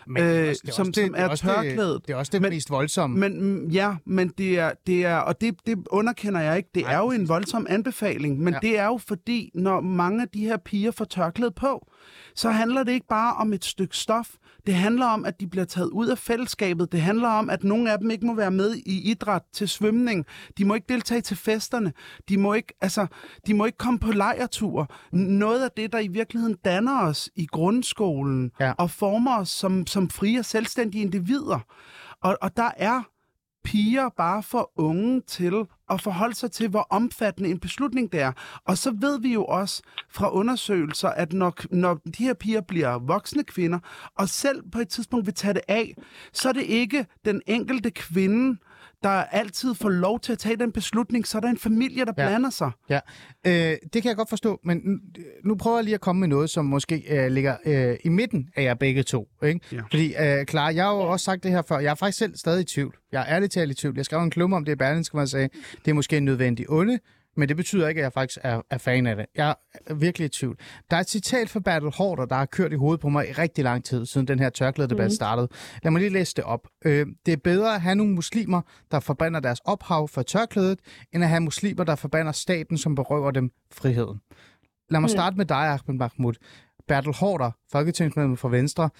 Men 0.08 0.22
det 0.22 0.36
er 0.36 0.42
øh, 0.42 0.48
også- 0.48 0.60
det 0.64 0.68
er 0.68 0.72
som, 0.74 0.80
også 0.88 1.00
det- 1.00 1.06
som 1.06 1.14
det 1.14 1.22
er 1.22 1.28
det- 1.28 1.38
tørklædet. 1.38 2.06
Det 2.06 2.12
er 2.12 2.16
også 2.16 2.30
det 2.32 2.42
Men- 2.42 2.50
mest 2.50 2.70
voldsomme. 2.70 3.18
Men 3.20 3.42
mm, 3.42 3.68
ja, 3.68 3.94
men 4.04 4.28
det 4.38 4.58
er, 4.58 4.72
det 4.86 5.04
er 5.04 5.16
og 5.16 5.40
det, 5.40 5.54
det 5.66 5.78
underkender 5.90 6.40
jeg 6.40 6.56
ikke. 6.56 6.68
Det 6.74 6.82
Nej, 6.82 6.92
er 6.94 6.98
jo 6.98 7.10
en 7.10 7.28
voldsom 7.28 7.66
anbefaling, 7.70 8.38
men 8.40 8.54
Ja. 8.54 8.58
det 8.62 8.78
er 8.78 8.86
jo 8.86 8.98
fordi, 9.08 9.50
når 9.54 9.80
mange 9.80 10.22
af 10.22 10.28
de 10.28 10.40
her 10.40 10.56
piger 10.56 10.90
får 10.90 11.04
tørklæde 11.04 11.50
på, 11.50 11.86
så 12.34 12.50
handler 12.50 12.82
det 12.82 12.92
ikke 12.92 13.06
bare 13.08 13.34
om 13.34 13.52
et 13.52 13.64
stykke 13.64 13.96
stof. 13.96 14.28
Det 14.68 14.76
handler 14.76 15.06
om, 15.06 15.24
at 15.24 15.40
de 15.40 15.46
bliver 15.46 15.64
taget 15.64 15.90
ud 15.90 16.06
af 16.08 16.18
fællesskabet. 16.18 16.92
Det 16.92 17.00
handler 17.00 17.28
om, 17.28 17.50
at 17.50 17.64
nogle 17.64 17.92
af 17.92 17.98
dem 17.98 18.10
ikke 18.10 18.26
må 18.26 18.34
være 18.34 18.50
med 18.50 18.74
i 18.74 19.10
idræt 19.10 19.42
til 19.52 19.68
svømning. 19.68 20.26
De 20.58 20.64
må 20.64 20.74
ikke 20.74 20.86
deltage 20.88 21.20
til 21.20 21.36
festerne. 21.36 21.92
De 22.28 22.36
må 22.38 22.54
ikke, 22.54 22.74
altså, 22.80 23.06
de 23.46 23.54
må 23.54 23.64
ikke 23.64 23.78
komme 23.78 23.98
på 23.98 24.12
lejretur. 24.12 24.90
Noget 25.12 25.64
af 25.64 25.70
det, 25.76 25.92
der 25.92 25.98
i 25.98 26.08
virkeligheden 26.08 26.56
danner 26.64 27.02
os 27.02 27.30
i 27.36 27.46
grundskolen 27.46 28.50
Ja. 28.60 28.72
og 28.78 28.90
former 28.90 29.38
os 29.38 29.48
som, 29.48 29.86
som 29.86 30.10
frie 30.10 30.38
og 30.38 30.44
selvstændige 30.44 31.02
individer. 31.02 31.58
Og, 32.22 32.38
og 32.42 32.56
der 32.56 32.70
er 32.76 33.02
piger 33.64 34.08
bare 34.16 34.42
for 34.42 34.70
unge 34.76 35.20
til 35.20 35.54
at 35.90 36.00
forholde 36.00 36.34
sig 36.34 36.50
til, 36.50 36.68
hvor 36.68 36.86
omfattende 36.90 37.50
en 37.50 37.60
beslutning 37.60 38.12
det 38.12 38.20
er. 38.20 38.32
Og 38.64 38.78
så 38.78 38.90
ved 39.00 39.20
vi 39.20 39.32
jo 39.32 39.44
også 39.44 39.82
fra 40.10 40.32
undersøgelser, 40.32 41.08
at 41.08 41.32
når, 41.32 41.54
når 41.70 41.94
de 42.18 42.24
her 42.24 42.34
piger 42.34 42.60
bliver 42.60 42.98
voksne 42.98 43.44
kvinder, 43.44 43.78
og 44.16 44.28
selv 44.28 44.62
på 44.72 44.78
et 44.78 44.88
tidspunkt 44.88 45.26
vil 45.26 45.34
tage 45.34 45.54
det 45.54 45.62
af, 45.68 45.94
så 46.32 46.48
er 46.48 46.52
det 46.52 46.62
ikke 46.62 47.06
den 47.24 47.42
enkelte 47.46 47.90
kvinde, 47.90 48.58
der 49.02 49.08
altid 49.08 49.74
får 49.74 49.88
lov 49.88 50.20
til 50.20 50.32
at 50.32 50.38
tage 50.38 50.56
den 50.56 50.72
beslutning, 50.72 51.26
så 51.26 51.38
er 51.38 51.40
der 51.40 51.48
en 51.48 51.58
familie, 51.58 52.04
der 52.04 52.12
Ja. 52.18 52.28
blander 52.28 52.50
sig. 52.50 52.70
Ja, 52.90 53.00
øh, 53.46 53.52
det 53.92 54.02
kan 54.02 54.04
jeg 54.04 54.16
godt 54.16 54.28
forstå, 54.28 54.60
men 54.64 54.80
nu- 54.84 54.98
nu 55.44 55.54
prøver 55.56 55.76
jeg 55.76 55.84
lige 55.84 55.94
at 55.94 56.00
komme 56.00 56.20
med 56.20 56.28
noget, 56.28 56.50
som 56.50 56.64
måske 56.64 57.04
øh, 57.10 57.30
ligger 57.32 57.56
øh, 57.66 57.96
i 58.04 58.08
midten 58.08 58.48
af 58.56 58.62
jer 58.62 58.74
begge 58.74 59.02
to. 59.02 59.28
Ikke? 59.44 59.60
Ja. 59.72 59.80
Fordi, 59.90 60.14
øh, 60.20 60.44
klar, 60.46 60.70
jeg 60.70 60.84
har 60.84 60.92
jo 60.94 61.00
også 61.00 61.24
sagt 61.24 61.42
det 61.42 61.50
her 61.50 61.62
før, 61.68 61.78
jeg 61.78 61.90
er 61.90 61.94
faktisk 61.94 62.18
selv 62.18 62.36
stadig 62.36 62.60
i 62.60 62.64
tvivl. 62.64 62.94
Jeg 63.12 63.20
er 63.28 63.34
ærligt 63.34 63.52
talt 63.52 63.70
i 63.70 63.74
tvivl. 63.74 63.96
Jeg 63.96 64.04
skrev 64.04 64.20
en 64.22 64.30
klumme 64.30 64.56
om 64.56 64.64
det 64.64 64.72
i 64.72 64.76
Berlingske, 64.76 65.12
hvor 65.12 65.20
jeg 65.20 65.28
sagde, 65.28 65.48
det 65.84 65.90
er 65.90 65.94
måske 65.94 66.16
en 66.16 66.24
nødvendig 66.24 66.70
onde, 66.70 66.98
men 67.38 67.48
det 67.48 67.56
betyder 67.56 67.88
ikke, 67.88 67.98
at 67.98 68.02
jeg 68.02 68.12
faktisk 68.12 68.38
er, 68.42 68.62
er 68.70 68.78
fan 68.78 69.06
af 69.06 69.16
det. 69.16 69.26
Jeg 69.34 69.54
er 69.86 69.94
virkelig 69.94 70.26
i 70.26 70.28
tvivl. 70.28 70.58
Der 70.90 70.96
er 70.96 71.00
et 71.00 71.10
citat 71.10 71.50
fra 71.50 71.60
Bertel 71.60 71.90
Hårder, 71.90 72.24
der 72.24 72.36
har 72.36 72.46
kørt 72.46 72.72
i 72.72 72.76
hovedet 72.76 73.00
på 73.00 73.08
mig 73.08 73.28
i 73.28 73.32
rigtig 73.32 73.64
lang 73.64 73.84
tid, 73.84 74.06
siden 74.06 74.28
den 74.28 74.38
her 74.38 74.50
tørklædedebat 74.50 75.06
mm. 75.06 75.10
startede. 75.10 75.48
Lad 75.82 75.92
mig 75.92 76.00
lige 76.00 76.12
læse 76.12 76.34
det 76.36 76.44
op. 76.44 76.68
Øh, 76.84 77.06
det 77.26 77.32
er 77.32 77.36
bedre 77.36 77.74
at 77.74 77.80
have 77.80 77.94
nogle 77.94 78.12
muslimer, 78.12 78.60
der 78.90 79.00
forbander 79.00 79.40
deres 79.40 79.60
ophav 79.64 80.08
for 80.08 80.22
tørklædet, 80.22 80.78
end 81.14 81.24
at 81.24 81.30
have 81.30 81.40
muslimer, 81.40 81.84
der 81.84 81.94
forbander 81.94 82.32
staten, 82.32 82.78
som 82.78 82.94
berøver 82.94 83.30
dem 83.30 83.50
friheden. 83.72 84.20
Lad 84.90 85.00
mig 85.00 85.10
starte 85.10 85.36
med 85.36 85.46
dig, 85.46 85.56
Ahmed 85.56 85.94
Mahmoud. 85.94 86.34
Bertel 86.88 87.14
Hårder, 87.14 87.50
folketingsmedlem 87.72 88.36
for 88.36 88.48
Venstre. 88.48 88.90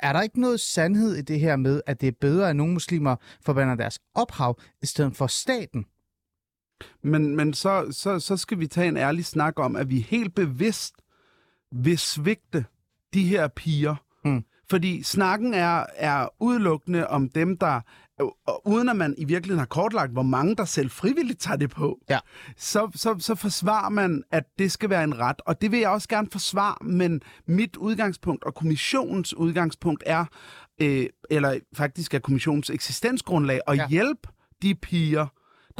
Er 0.00 0.12
der 0.12 0.22
ikke 0.22 0.40
noget 0.40 0.60
sandhed 0.60 1.16
i 1.16 1.22
det 1.22 1.40
her 1.40 1.56
med, 1.56 1.80
at 1.86 2.00
det 2.00 2.06
er 2.06 2.12
bedre, 2.20 2.50
at 2.50 2.56
nogle 2.56 2.72
muslimer 2.72 3.16
forbander 3.44 3.74
deres 3.74 3.98
ophav, 4.14 4.58
i 4.82 4.86
stedet 4.86 5.16
for 5.16 5.26
staten? 5.26 5.84
Men, 7.02 7.36
men 7.36 7.54
så, 7.54 7.86
så, 7.90 8.20
så 8.20 8.36
skal 8.36 8.58
vi 8.60 8.66
tage 8.66 8.88
en 8.88 8.96
ærlig 8.96 9.24
snak 9.24 9.58
om, 9.58 9.76
at 9.76 9.90
vi 9.90 9.98
helt 10.00 10.34
bevidst 10.34 10.94
vil 11.72 11.98
svigte 11.98 12.64
de 13.14 13.24
her 13.24 13.48
piger. 13.48 13.94
Mm. 14.24 14.44
Fordi 14.70 15.02
snakken 15.02 15.54
er, 15.54 15.86
er 15.96 16.28
udelukkende 16.42 17.06
om 17.08 17.28
dem, 17.28 17.56
der, 17.58 17.80
og 18.46 18.66
uden 18.66 18.88
at 18.88 18.96
man 18.96 19.14
i 19.18 19.24
virkeligheden 19.24 19.58
har 19.58 19.66
kortlagt, 19.66 20.12
hvor 20.12 20.22
mange 20.22 20.56
der 20.56 20.64
selv 20.64 20.90
frivilligt 20.90 21.40
tager 21.40 21.56
det 21.56 21.70
på, 21.70 21.98
Ja. 22.10 22.18
så, 22.56 22.90
så, 22.94 23.16
så 23.18 23.34
forsvarer 23.34 23.88
man, 23.88 24.22
at 24.30 24.44
det 24.58 24.72
skal 24.72 24.90
være 24.90 25.04
en 25.04 25.18
ret. 25.18 25.36
Og 25.46 25.60
det 25.60 25.70
vil 25.72 25.80
jeg 25.80 25.90
også 25.90 26.08
gerne 26.08 26.28
forsvare, 26.32 26.76
men 26.84 27.20
mit 27.46 27.76
udgangspunkt 27.76 28.44
og 28.44 28.54
kommissionens 28.54 29.34
udgangspunkt 29.34 30.02
er, 30.06 30.24
øh, 30.82 31.06
eller 31.30 31.58
faktisk 31.74 32.14
er 32.14 32.18
kommissionens 32.18 32.70
eksistensgrundlag, 32.70 33.60
at 33.66 33.76
Ja. 33.76 33.82
ja. 33.82 33.88
hjælpe 33.88 34.28
de 34.62 34.74
piger, 34.74 35.26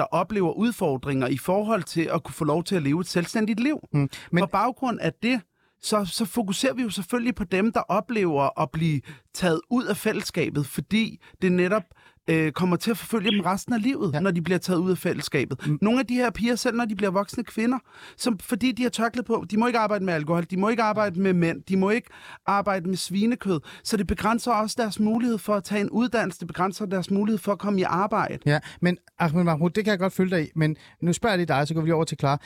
der 0.00 0.06
oplever 0.06 0.52
udfordringer 0.52 1.26
i 1.26 1.38
forhold 1.38 1.82
til 1.82 2.10
at 2.12 2.22
kunne 2.22 2.34
få 2.34 2.44
lov 2.44 2.64
til 2.64 2.76
at 2.76 2.82
leve 2.82 3.00
et 3.00 3.06
selvstændigt 3.06 3.60
liv. 3.60 3.80
Mm. 3.92 4.08
Men-. 4.30 4.42
På 4.42 4.46
baggrund 4.46 5.00
af 5.00 5.12
det, 5.22 5.40
så, 5.82 6.04
så 6.04 6.24
fokuserer 6.24 6.74
vi 6.74 6.82
jo 6.82 6.90
selvfølgelig 6.90 7.34
på 7.34 7.44
dem, 7.44 7.72
der 7.72 7.80
oplever 7.80 8.60
at 8.62 8.70
blive 8.70 9.00
taget 9.34 9.60
ud 9.70 9.84
af 9.84 9.96
fællesskabet, 9.96 10.66
fordi 10.66 11.20
det 11.42 11.52
netop 11.52 11.82
øh, 12.30 12.52
kommer 12.52 12.76
til 12.76 12.90
at 12.90 12.96
forfølge 12.98 13.30
dem 13.30 13.40
resten 13.40 13.72
af 13.74 13.82
livet, 13.82 14.10
Ja. 14.14 14.20
når 14.20 14.30
de 14.30 14.42
bliver 14.42 14.58
taget 14.58 14.78
ud 14.78 14.90
af 14.90 14.98
fællesskabet. 14.98 15.66
Mm. 15.66 15.78
Nogle 15.82 16.00
af 16.00 16.06
de 16.06 16.14
her 16.14 16.30
piger, 16.30 16.54
selv 16.54 16.76
når 16.76 16.84
de 16.84 16.96
bliver 16.96 17.10
voksne 17.10 17.44
kvinder, 17.44 17.78
som, 18.16 18.38
fordi 18.38 18.72
de 18.72 18.82
har 18.82 18.90
tørklæde 18.90 19.26
på, 19.26 19.44
de 19.50 19.56
må 19.56 19.66
ikke 19.66 19.78
arbejde 19.78 20.04
med 20.04 20.14
alkohol, 20.14 20.44
de 20.50 20.56
må 20.56 20.68
ikke 20.68 20.82
arbejde 20.82 21.20
med 21.20 21.32
mænd, 21.32 21.62
de 21.62 21.76
må 21.76 21.90
ikke 21.90 22.08
arbejde 22.46 22.88
med 22.88 22.96
svinekød, 22.96 23.60
så 23.84 23.96
det 23.96 24.06
begrænser 24.06 24.52
også 24.52 24.76
deres 24.78 25.00
mulighed 25.00 25.38
for 25.38 25.54
at 25.54 25.64
tage 25.64 25.80
en 25.80 25.90
uddannelse, 25.90 26.38
det 26.40 26.46
begrænser 26.48 26.86
deres 26.86 27.10
mulighed 27.10 27.38
for 27.38 27.52
at 27.52 27.58
komme 27.58 27.80
i 27.80 27.82
arbejde. 27.82 28.38
Ja, 28.46 28.58
men 28.80 28.98
Ahmed 29.18 29.44
Mahmoud, 29.44 29.70
det 29.70 29.84
kan 29.84 29.90
jeg 29.90 29.98
godt 29.98 30.12
følge 30.12 30.30
dig 30.36 30.44
i, 30.44 30.50
men 30.56 30.76
nu 31.02 31.12
spørger 31.12 31.32
jeg 31.32 31.38
lige 31.38 31.46
dig, 31.58 31.68
så 31.68 31.74
går 31.74 31.80
vi 31.80 31.90
over 31.92 32.04
til 32.04 32.18
Clara. 32.18 32.38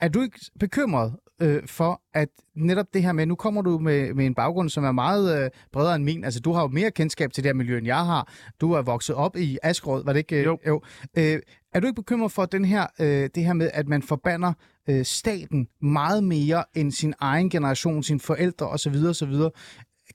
Er 0.00 0.08
du 0.08 0.22
ikke 0.22 0.38
bekymret 0.60 1.16
øh, 1.42 1.66
for, 1.66 2.02
at 2.14 2.28
netop 2.56 2.86
det 2.94 3.02
her 3.02 3.12
med, 3.12 3.26
nu 3.26 3.34
kommer 3.34 3.62
du 3.62 3.78
med, 3.78 4.14
med 4.14 4.26
en 4.26 4.34
baggrund, 4.34 4.68
som 4.70 4.84
er 4.84 4.92
meget 4.92 5.44
øh, 5.44 5.50
bredere 5.72 5.94
end 5.96 6.04
min, 6.04 6.24
altså 6.24 6.40
du 6.40 6.52
har 6.52 6.60
jo 6.62 6.68
mere 6.68 6.90
kendskab 6.90 7.32
til 7.32 7.44
det 7.44 7.48
her 7.48 7.54
miljø, 7.54 7.78
end 7.78 7.86
jeg 7.86 8.04
har. 8.06 8.32
Du 8.60 8.72
er 8.72 8.82
vokset 8.82 9.16
op 9.16 9.36
i 9.36 9.58
Askerød, 9.62 10.04
var 10.04 10.12
det 10.12 10.18
ikke? 10.20 10.36
øh, 10.38 10.44
Jo. 10.44 10.58
jo. 10.66 10.82
Øh, 11.18 11.38
er 11.74 11.80
du 11.80 11.86
ikke 11.86 12.02
bekymret 12.02 12.32
for 12.32 12.44
den 12.46 12.64
her, 12.64 12.86
øh, 13.00 13.30
det 13.34 13.44
her 13.44 13.52
med, 13.52 13.70
at 13.74 13.88
man 13.88 14.02
forbander 14.02 14.52
øh, 14.88 15.04
staten 15.04 15.68
meget 15.82 16.24
mere 16.24 16.64
end 16.74 16.92
sin 16.92 17.14
egen 17.20 17.50
generation, 17.50 18.02
sine 18.02 18.20
forældre 18.20 18.68
osv. 18.68 18.94
osv.? 19.08 19.34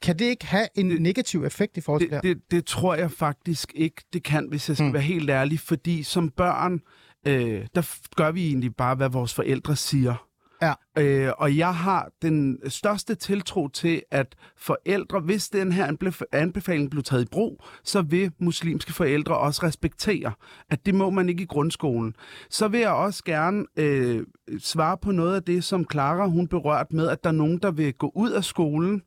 Kan 0.01 0.19
det 0.19 0.25
ikke 0.25 0.45
have 0.45 0.67
en 0.75 0.89
Det- 0.89 1.01
negativ 1.01 1.43
effekt 1.43 1.77
i 1.77 1.81
forhold 1.81 2.01
til 2.01 2.09
det, 2.11 2.23
det, 2.23 2.35
det, 2.37 2.51
det 2.51 2.65
tror 2.65 2.95
jeg 2.95 3.11
faktisk 3.11 3.71
ikke, 3.75 4.01
det 4.13 4.23
kan, 4.23 4.47
hvis 4.49 4.69
jeg 4.69 4.77
skal 4.77 4.87
mm. 4.87 4.93
være 4.93 5.03
helt 5.03 5.29
ærlig, 5.29 5.59
fordi 5.59 6.03
som 6.03 6.29
børn, 6.29 6.73
øh, 6.73 6.79
der 7.25 7.81
f- 7.81 8.01
gør 8.15 8.31
vi 8.31 8.47
egentlig 8.47 8.75
bare, 8.75 8.95
hvad 8.95 9.09
vores 9.09 9.33
forældre 9.33 9.75
siger. 9.75 10.27
Ja. 10.61 10.73
Øh, 10.97 11.31
og 11.37 11.57
jeg 11.57 11.75
har 11.75 12.09
den 12.21 12.59
største 12.67 13.15
tiltro 13.15 13.67
til, 13.67 14.01
at 14.11 14.35
forældre, 14.57 15.19
hvis 15.19 15.49
den 15.49 15.71
her 15.71 15.87
anbef- 15.87 16.29
anbefaling 16.31 16.91
blev 16.91 17.03
taget 17.03 17.21
i 17.21 17.27
brug, 17.31 17.63
så 17.83 18.01
vil 18.01 18.31
muslimske 18.39 18.93
forældre 18.93 19.37
også 19.37 19.63
respektere, 19.65 20.31
at 20.69 20.85
det 20.85 20.95
må 20.95 21.09
man 21.09 21.29
ikke 21.29 21.43
i 21.43 21.45
grundskolen. 21.45 22.15
Så 22.49 22.67
vil 22.67 22.79
jeg 22.79 22.91
også 22.91 23.23
gerne 23.23 23.65
øh, 23.77 24.23
svare 24.59 24.97
på 24.97 25.11
noget 25.11 25.35
af 25.35 25.43
det, 25.43 25.63
som 25.63 25.85
Clara 25.91 26.27
hun 26.27 26.47
berørte 26.47 26.95
med, 26.95 27.07
at 27.09 27.23
der 27.23 27.29
er 27.29 27.33
nogen, 27.33 27.57
der 27.57 27.71
vil 27.71 27.93
gå 27.93 28.11
ud 28.15 28.31
af 28.31 28.43
skolen. 28.43 29.01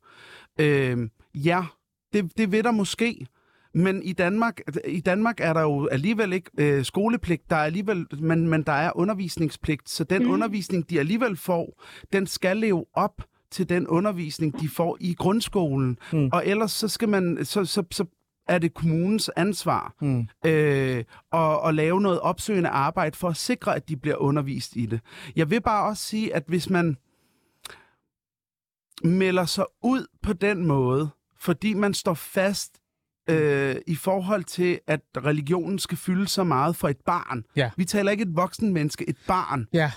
Øh, 0.61 0.99
ja, 1.35 1.65
det, 2.13 2.39
det 2.39 2.53
vil 2.53 2.65
der 2.65 2.71
måske. 2.73 3.27
Men 3.75 4.03
i 4.03 4.13
Danmark, 4.13 4.61
i 4.85 5.01
Danmark 5.01 5.41
er 5.41 5.53
der 5.53 5.61
jo 5.61 5.87
alligevel 5.87 6.33
ikke 6.33 6.51
øh, 6.59 6.85
skolepligt, 6.85 7.51
der 7.51 7.57
er 7.57 7.65
alligevel, 7.65 8.07
men, 8.19 8.49
men 8.49 8.63
der 8.63 8.73
er 8.73 8.97
undervisningspligt. 8.97 9.89
Så 9.91 10.05
den 10.05 10.23
mm. 10.23 10.31
undervisning, 10.31 10.91
de 10.91 10.99
alligevel 10.99 11.37
får, 11.37 11.83
den 12.13 12.27
skal 12.27 12.57
leve 12.57 12.85
op 12.95 13.23
til 13.51 13.69
den 13.69 13.87
undervisning, 13.87 14.61
de 14.61 14.69
får 14.69 14.97
i 15.01 15.15
grundskolen. 15.15 15.99
Mm. 16.13 16.31
Og 16.33 16.47
ellers 16.47 16.73
så 16.73 16.89
skal 16.89 17.09
man, 17.09 17.45
så, 17.45 17.65
så, 17.65 17.83
så 17.91 18.05
er 18.49 18.59
det 18.59 18.75
kommunens 18.75 19.31
ansvar 19.37 19.95
Mm. 20.01 20.29
øh, 20.47 21.05
at, 21.33 21.59
at 21.69 21.75
lave 21.75 22.01
noget 22.01 22.21
opsøgende 22.21 22.69
arbejde 22.69 23.17
for 23.17 23.29
at 23.29 23.37
sikre, 23.37 23.77
at 23.77 23.89
de 23.89 23.97
bliver 23.97 24.17
undervist 24.17 24.77
i 24.77 24.87
det. 24.87 25.01
Jeg 25.37 25.51
vil 25.51 25.61
bare 25.61 25.89
også 25.89 26.03
sige, 26.03 26.35
at 26.35 26.45
hvis 26.47 26.71
man 26.71 26.97
melder 29.05 29.45
sig 29.45 29.65
ud 29.83 30.07
på 30.23 30.33
den 30.33 30.67
måde, 30.67 31.09
fordi 31.41 31.75
man 31.75 31.95
står 31.95 32.15
fast 32.15 32.81
øh, 33.31 33.77
i 33.87 33.95
forhold 33.95 34.45
til, 34.45 34.81
at 34.87 35.01
religionen 35.17 35.79
skal 35.79 35.99
fylde 35.99 36.29
så 36.29 36.45
meget 36.45 36.77
for 36.77 36.89
et 36.89 36.97
barn. 37.07 37.45
Ja. 37.57 37.71
Vi 37.77 37.85
taler 37.85 38.11
ikke 38.11 38.23
et 38.23 38.37
voksen 38.37 38.73
menneske, 38.73 39.09
et 39.09 39.17
barn. 39.27 39.67
Ja, 39.73 39.93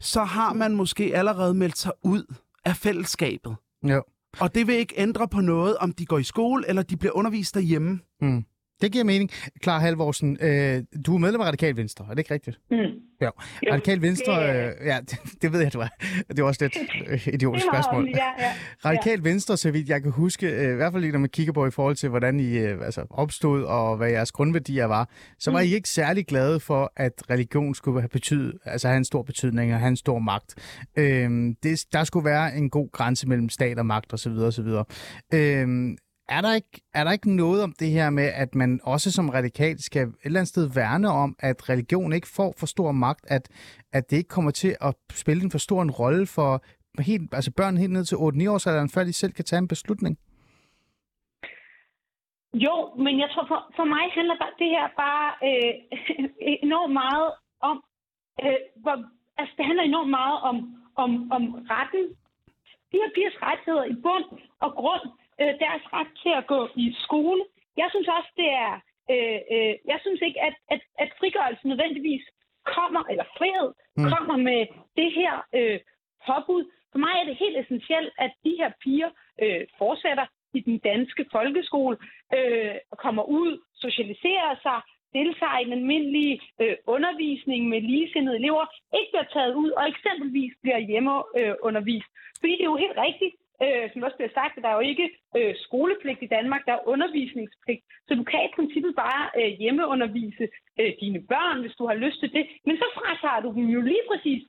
Så 0.00 0.24
har 0.24 0.52
man 0.52 0.74
måske 0.74 1.16
allerede 1.16 1.54
meldt 1.54 1.78
sig 1.78 1.92
ud 2.02 2.34
af 2.64 2.76
fællesskabet. 2.76 3.56
jo. 3.82 4.02
Og 4.40 4.54
det 4.54 4.66
vil 4.66 4.74
ikke 4.74 4.94
ændre 4.96 5.28
på 5.28 5.40
noget, 5.40 5.76
om 5.76 5.92
de 5.92 6.06
går 6.06 6.18
i 6.18 6.22
skole, 6.22 6.68
eller 6.68 6.82
de 6.82 6.96
bliver 6.96 7.12
undervist 7.16 7.54
derhjemme. 7.54 8.00
Mm. 8.20 8.44
Det 8.82 8.92
giver 8.92 9.04
mening. 9.04 9.30
Klar 9.62 9.78
Halvorsen, 9.78 10.38
øh, 10.40 10.82
du 11.06 11.14
er 11.14 11.18
medlem 11.18 11.40
af 11.40 11.44
Radikal 11.44 11.76
Venstre, 11.76 12.04
er 12.04 12.10
det 12.10 12.18
ikke 12.18 12.34
rigtigt? 12.34 12.58
Mm. 12.70 12.76
Jo, 13.22 13.30
Radikal 13.72 14.02
Venstre, 14.02 14.46
det- 14.48 14.66
øh, 14.80 14.86
ja, 14.86 14.98
det, 15.10 15.18
det 15.42 15.52
ved 15.52 15.60
jeg, 15.60 15.72
du 15.72 15.78
er. 15.80 15.88
Det 16.28 16.38
er 16.38 16.42
også 16.44 16.64
lidt 16.64 16.76
øh, 17.08 17.28
idiotisk 17.34 17.66
spørgsmål. 17.72 18.08
Ja, 18.08 18.26
ja. 18.44 18.52
Radikal 18.84 19.24
Venstre, 19.24 19.56
så 19.56 19.70
vidt 19.70 19.88
jeg 19.88 20.02
kan 20.02 20.10
huske, 20.12 20.46
øh, 20.50 20.72
i 20.72 20.76
hvert 20.76 20.92
fald 20.92 21.00
lige 21.02 21.12
når 21.12 21.18
man 21.18 21.28
kigger 21.30 21.52
på 21.52 21.66
i 21.66 21.70
forhold 21.70 21.96
til, 21.96 22.08
hvordan 22.08 22.40
I 22.40 22.58
øh, 22.58 22.78
altså, 22.84 23.06
opstod 23.10 23.62
og 23.62 23.96
hvad 23.96 24.10
jeres 24.10 24.32
grundværdier 24.32 24.84
var, 24.84 25.08
så 25.38 25.50
var 25.50 25.60
Mm. 25.60 25.66
I 25.68 25.74
ikke 25.74 25.88
særlig 25.88 26.26
glade 26.26 26.60
for, 26.60 26.92
at 26.96 27.12
religion 27.30 27.74
skulle 27.74 28.00
have, 28.00 28.08
betydet, 28.08 28.54
altså 28.64 28.88
have 28.88 28.96
en 28.98 29.04
stor 29.04 29.22
betydning 29.22 29.72
og 29.72 29.78
have 29.78 29.88
en 29.88 29.96
stor 29.96 30.18
magt. 30.18 30.54
Øhm, 30.96 31.54
det, 31.62 31.84
der 31.92 32.04
skulle 32.04 32.24
være 32.24 32.56
en 32.56 32.70
god 32.70 32.92
grænse 32.92 33.28
mellem 33.28 33.48
stat 33.48 33.78
og 33.78 33.86
magt 33.86 34.12
osv. 34.12 34.32
osv. 34.32 34.66
Øhm, 35.34 35.96
er 36.28 36.40
der, 36.40 36.54
ikke, 36.54 36.80
er 36.94 37.04
der 37.04 37.12
ikke 37.12 37.36
noget 37.36 37.62
om 37.62 37.72
det 37.72 37.90
her 37.90 38.10
med, 38.10 38.28
at 38.34 38.54
man 38.54 38.80
også 38.84 39.12
som 39.12 39.28
radikal 39.28 39.78
skal 39.78 40.02
et 40.08 40.14
eller 40.24 40.40
andet 40.40 40.48
sted 40.48 40.74
værne 40.74 41.08
om, 41.08 41.36
at 41.38 41.68
religion 41.68 42.12
ikke 42.12 42.28
får 42.36 42.54
for 42.58 42.66
stor 42.66 42.92
magt, 42.92 43.24
at, 43.28 43.48
at 43.92 44.10
det 44.10 44.16
ikke 44.16 44.28
kommer 44.28 44.50
til 44.50 44.76
at 44.80 44.94
spille 45.12 45.42
en 45.44 45.50
for 45.50 45.58
stor 45.58 45.82
en 45.82 45.90
rolle 45.90 46.26
for 46.26 46.64
helt, 47.02 47.34
altså 47.34 47.52
børn 47.56 47.76
helt 47.76 47.92
ned 47.92 48.04
til 48.04 48.16
8-9 48.16 48.50
års 48.52 48.66
alderen, 48.66 48.90
før 48.94 49.04
de 49.04 49.12
selv 49.12 49.32
kan 49.32 49.44
tage 49.44 49.58
en 49.58 49.68
beslutning? 49.68 50.18
Jo, 52.54 52.76
men 53.04 53.20
jeg 53.20 53.28
tror, 53.32 53.44
for, 53.52 53.60
for 53.76 53.84
mig 53.84 54.04
handler 54.18 54.36
det 54.58 54.68
her 54.76 54.86
bare 55.04 55.26
øh, 55.48 55.72
enormt 56.66 56.92
meget 56.92 57.28
om, 57.60 57.76
øh, 58.42 58.60
hvor, 58.82 58.96
altså 59.38 59.54
det 59.58 59.64
handler 59.66 59.84
enormt 59.84 60.10
meget 60.10 60.38
om, 60.50 60.56
om, 61.02 61.10
om 61.36 61.42
retten, 61.70 62.04
de 62.90 62.96
her 63.02 63.10
pigers 63.14 63.38
rettigheder 63.42 63.84
i 63.84 63.94
bund 64.04 64.28
og 64.64 64.70
grund 64.80 65.06
øh, 65.40 65.52
deres 65.64 65.84
ret 65.96 66.12
til 66.22 66.32
at 66.40 66.46
gå 66.46 66.60
i 66.76 66.86
skole. 67.04 67.42
Jeg 67.76 67.88
synes 67.90 68.08
også, 68.18 68.30
det 68.36 68.50
er... 68.66 68.74
Øh, 69.12 69.40
øh, 69.54 69.74
jeg 69.92 69.98
synes 70.04 70.20
ikke, 70.26 70.40
at, 70.48 70.54
at, 70.74 70.80
at 70.98 71.08
frigørelse 71.18 71.68
nødvendigvis 71.68 72.24
kommer, 72.76 73.02
eller 73.10 73.26
frihed 73.38 73.70
mm. 73.96 74.04
kommer 74.12 74.36
med 74.36 74.60
det 74.96 75.10
her 75.12 75.34
øh, 75.58 75.78
påbud. 76.26 76.62
For 76.92 76.98
mig 76.98 77.14
er 77.20 77.24
det 77.26 77.36
helt 77.44 77.58
essentielt, 77.58 78.12
at 78.18 78.32
de 78.44 78.52
her 78.60 78.70
piger 78.82 79.10
øh, 79.42 79.62
fortsætter 79.78 80.26
i 80.54 80.60
den 80.60 80.78
danske 80.78 81.24
folkeskole, 81.32 81.96
øh, 82.36 82.74
kommer 83.04 83.22
ud, 83.22 83.50
socialiserer 83.74 84.54
sig, 84.62 84.78
deltager 85.18 85.58
i 85.58 85.64
den 85.64 85.72
almindelige 85.72 86.40
øh, 86.62 86.76
undervisning 86.86 87.68
med 87.68 87.80
ligesindede 87.80 88.36
elever, 88.36 88.64
ikke 88.98 89.10
bliver 89.12 89.28
taget 89.36 89.54
ud 89.54 89.70
og 89.70 89.88
eksempelvis 89.88 90.52
bliver 90.62 90.78
hjemmeundervist. 90.78 92.10
Øh, 92.10 92.40
Fordi 92.40 92.52
det 92.52 92.64
er 92.64 92.72
jo 92.74 92.84
helt 92.84 92.98
rigtigt, 93.06 93.34
øh, 93.62 93.84
som 93.92 94.02
også 94.06 94.16
bliver 94.18 94.34
sagt, 94.40 94.54
at 94.56 94.62
der 94.64 94.70
er 94.72 94.78
jo 94.80 94.86
ikke 94.92 95.06
øh, 95.38 95.52
skolepligt 95.66 96.20
i 96.26 96.32
Danmark, 96.36 96.62
der 96.66 96.72
er 96.76 96.88
undervisningspligt. 96.92 97.82
Så 98.08 98.12
du 98.20 98.24
kan 98.30 98.40
i 98.48 98.54
princippet 98.56 98.92
bare 99.04 99.22
øh, 99.38 99.50
hjemmeundervise 99.60 100.44
øh, 100.80 100.92
dine 101.02 101.20
børn, 101.32 101.60
hvis 101.62 101.76
du 101.78 101.84
har 101.90 101.96
lyst 102.04 102.18
til 102.20 102.30
det. 102.36 102.44
Men 102.66 102.74
så 102.82 102.86
fratager 102.98 103.40
du 103.44 103.50
dem 103.56 103.66
jo 103.76 103.80
lige 103.80 104.04
præcis 104.10 104.42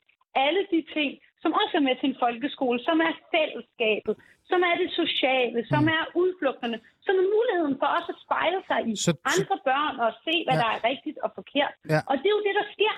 alle 0.44 0.62
de 0.74 0.80
ting, 0.96 1.10
som 1.42 1.50
også 1.62 1.74
er 1.80 1.84
med 1.88 1.94
til 1.96 2.08
en 2.10 2.16
folkeskole, 2.24 2.78
som 2.88 2.96
er 3.08 3.12
fællesskabet, 3.34 4.14
som 4.50 4.58
er 4.70 4.74
det 4.82 4.88
sociale, 5.02 5.60
som 5.72 5.82
mm. 5.82 5.94
er 5.96 6.02
udflugterne, 6.22 6.78
som 7.06 7.14
er 7.22 7.26
muligheden 7.36 7.76
for 7.82 7.88
os 7.98 8.06
at 8.14 8.18
spejle 8.24 8.60
sig 8.68 8.80
i 8.90 8.92
så, 9.06 9.12
andre 9.34 9.56
børn 9.68 9.94
og 10.06 10.10
se, 10.26 10.34
hvad 10.46 10.56
ja. 10.56 10.60
der 10.62 10.68
er 10.76 10.80
rigtigt 10.90 11.18
og 11.24 11.30
forkert. 11.38 11.74
Ja. 11.92 12.00
Og 12.08 12.14
det 12.20 12.26
er 12.30 12.34
jo 12.38 12.42
det, 12.48 12.54
der 12.60 12.66
sker. 12.76 12.94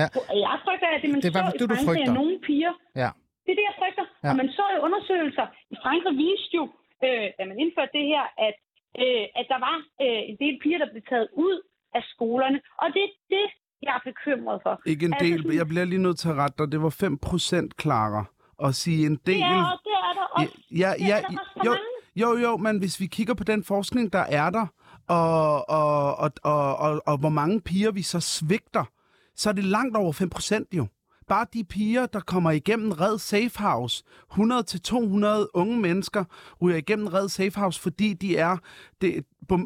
Ja. 0.00 0.06
Jeg 0.46 0.56
frygter, 0.66 0.86
at 0.96 1.00
det 1.02 1.10
man 1.14 1.20
Det 1.20 1.28
er 1.28 1.32
så 1.32 1.42
hvad 1.46 1.54
i 1.54 1.60
du, 1.62 1.66
frygter. 1.86 2.10
er 2.10 2.18
nogle 2.20 2.36
piger, 2.46 2.74
Ja. 3.02 3.10
det 3.44 3.50
er 3.54 3.58
det, 3.60 3.66
jeg 3.70 3.76
frygter. 3.82 4.04
Ja. 4.22 4.26
Ja. 4.28 4.30
Og 4.30 4.36
man 4.42 4.48
så 4.58 4.64
jo 4.74 4.78
undersøgelser 4.86 5.46
i 5.74 5.76
Frankrig 5.82 6.14
viste 6.24 6.52
jo, 6.60 6.64
øh, 7.06 7.26
da 7.38 7.42
man 7.50 7.56
indførte 7.62 7.92
det 7.98 8.04
her, 8.12 8.24
at, 8.46 8.56
øh, 9.02 9.24
at 9.40 9.46
der 9.52 9.58
var 9.68 9.76
øh, 10.04 10.20
en 10.30 10.36
del 10.44 10.54
piger, 10.62 10.78
der 10.82 10.88
blev 10.92 11.02
taget 11.12 11.28
ud 11.46 11.56
af 11.98 12.02
skolerne. 12.14 12.58
Og 12.82 12.86
det 12.94 13.02
er 13.08 13.12
det, 13.34 13.46
jeg 13.86 13.92
er 13.98 14.02
bekymret 14.10 14.58
for. 14.64 14.74
Ikke 14.92 15.06
en 15.06 15.12
Altså, 15.14 15.24
del. 15.26 15.38
sådan- 15.42 15.58
Jeg 15.60 15.66
bliver 15.72 15.84
lige 15.92 16.02
nødt 16.06 16.18
til 16.22 16.28
at 16.28 16.36
rette 16.42 16.56
dig. 16.58 16.72
Det 16.74 16.80
var 16.86 16.92
5% 17.04 17.76
klarer. 17.84 18.24
Og 18.64 18.74
sige 18.74 19.06
en 19.06 19.16
del... 19.28 19.34
Det 19.34 19.42
er, 19.42 19.78
det 19.88 19.96
er 20.08 20.12
der 20.18 20.26
også. 20.38 20.56
Ja, 20.82 20.90
det 20.98 21.08
ja, 21.08 21.16
er 21.16 21.20
der 21.20 21.38
også 21.38 21.60
jo, 21.66 21.72
jo, 22.22 22.28
jo, 22.44 22.56
men 22.56 22.78
hvis 22.78 23.00
vi 23.00 23.06
kigger 23.06 23.34
på 23.34 23.44
den 23.44 23.64
forskning, 23.64 24.12
der 24.12 24.24
er 24.40 24.50
der, 24.50 24.66
og, 25.08 25.68
og, 25.68 26.16
og, 26.18 26.30
og, 26.44 26.76
og, 26.76 27.02
og 27.06 27.18
hvor 27.18 27.28
mange 27.28 27.60
piger 27.60 27.90
vi 27.90 28.02
så 28.02 28.20
svigter, 28.20 28.84
så 29.34 29.48
er 29.48 29.52
det 29.52 29.64
langt 29.64 29.96
over 29.96 30.12
5 30.12 30.30
procent 30.30 30.68
jo. 30.72 30.86
Bare 31.28 31.46
de 31.52 31.64
piger, 31.64 32.06
der 32.06 32.20
kommer 32.20 32.50
igennem 32.50 32.90
Red 32.92 33.18
Safe 33.18 33.58
House, 33.58 34.04
100-200 34.32 35.50
unge 35.54 35.80
mennesker 35.80 36.24
ryger 36.62 36.76
igennem 36.76 37.06
Red 37.06 37.28
Safe 37.28 37.60
House, 37.60 37.80
fordi 37.80 38.14
de 38.14 38.36
er, 38.36 38.56
det, 39.00 39.24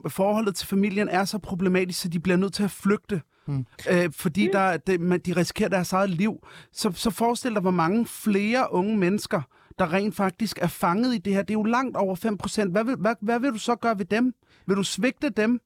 forholdet 0.08 0.54
til 0.56 0.66
familien 0.68 1.08
er 1.08 1.24
så 1.24 1.38
problematisk, 1.38 2.00
så 2.00 2.08
de 2.08 2.20
bliver 2.20 2.36
nødt 2.36 2.52
til 2.54 2.62
at 2.62 2.70
flygte. 2.70 3.20
Mm. 3.46 3.66
Øh, 3.92 4.12
fordi 4.12 4.48
der, 4.52 4.76
det, 4.76 5.00
man, 5.00 5.20
de 5.20 5.32
risikerer 5.36 5.68
deres 5.68 5.92
eget 5.92 6.10
liv. 6.10 6.46
Så, 6.72 6.92
så 6.92 7.10
forestil 7.10 7.52
dig, 7.52 7.60
hvor 7.62 7.70
mange 7.70 8.06
flere 8.06 8.72
unge 8.72 8.96
mennesker, 8.98 9.40
der 9.78 9.92
rent 9.92 10.14
faktisk 10.14 10.58
er 10.62 10.66
fanget 10.66 11.14
i 11.14 11.18
det 11.18 11.34
her. 11.34 11.42
Det 11.42 11.50
er 11.50 11.58
jo 11.58 11.62
langt 11.62 11.96
over 11.96 12.14
5 12.14 12.38
procent. 12.38 12.70
Hvad, 12.72 12.84
vil- 12.84 12.96
hvad, 12.96 13.14
hvad 13.20 13.40
vil 13.40 13.50
du 13.52 13.58
så 13.58 13.76
gøre 13.76 13.98
ved 13.98 14.04
dem? 14.04 14.34
Vil 14.66 14.76
du 14.76 14.82
svigte 14.82 15.28
dem? 15.30 15.60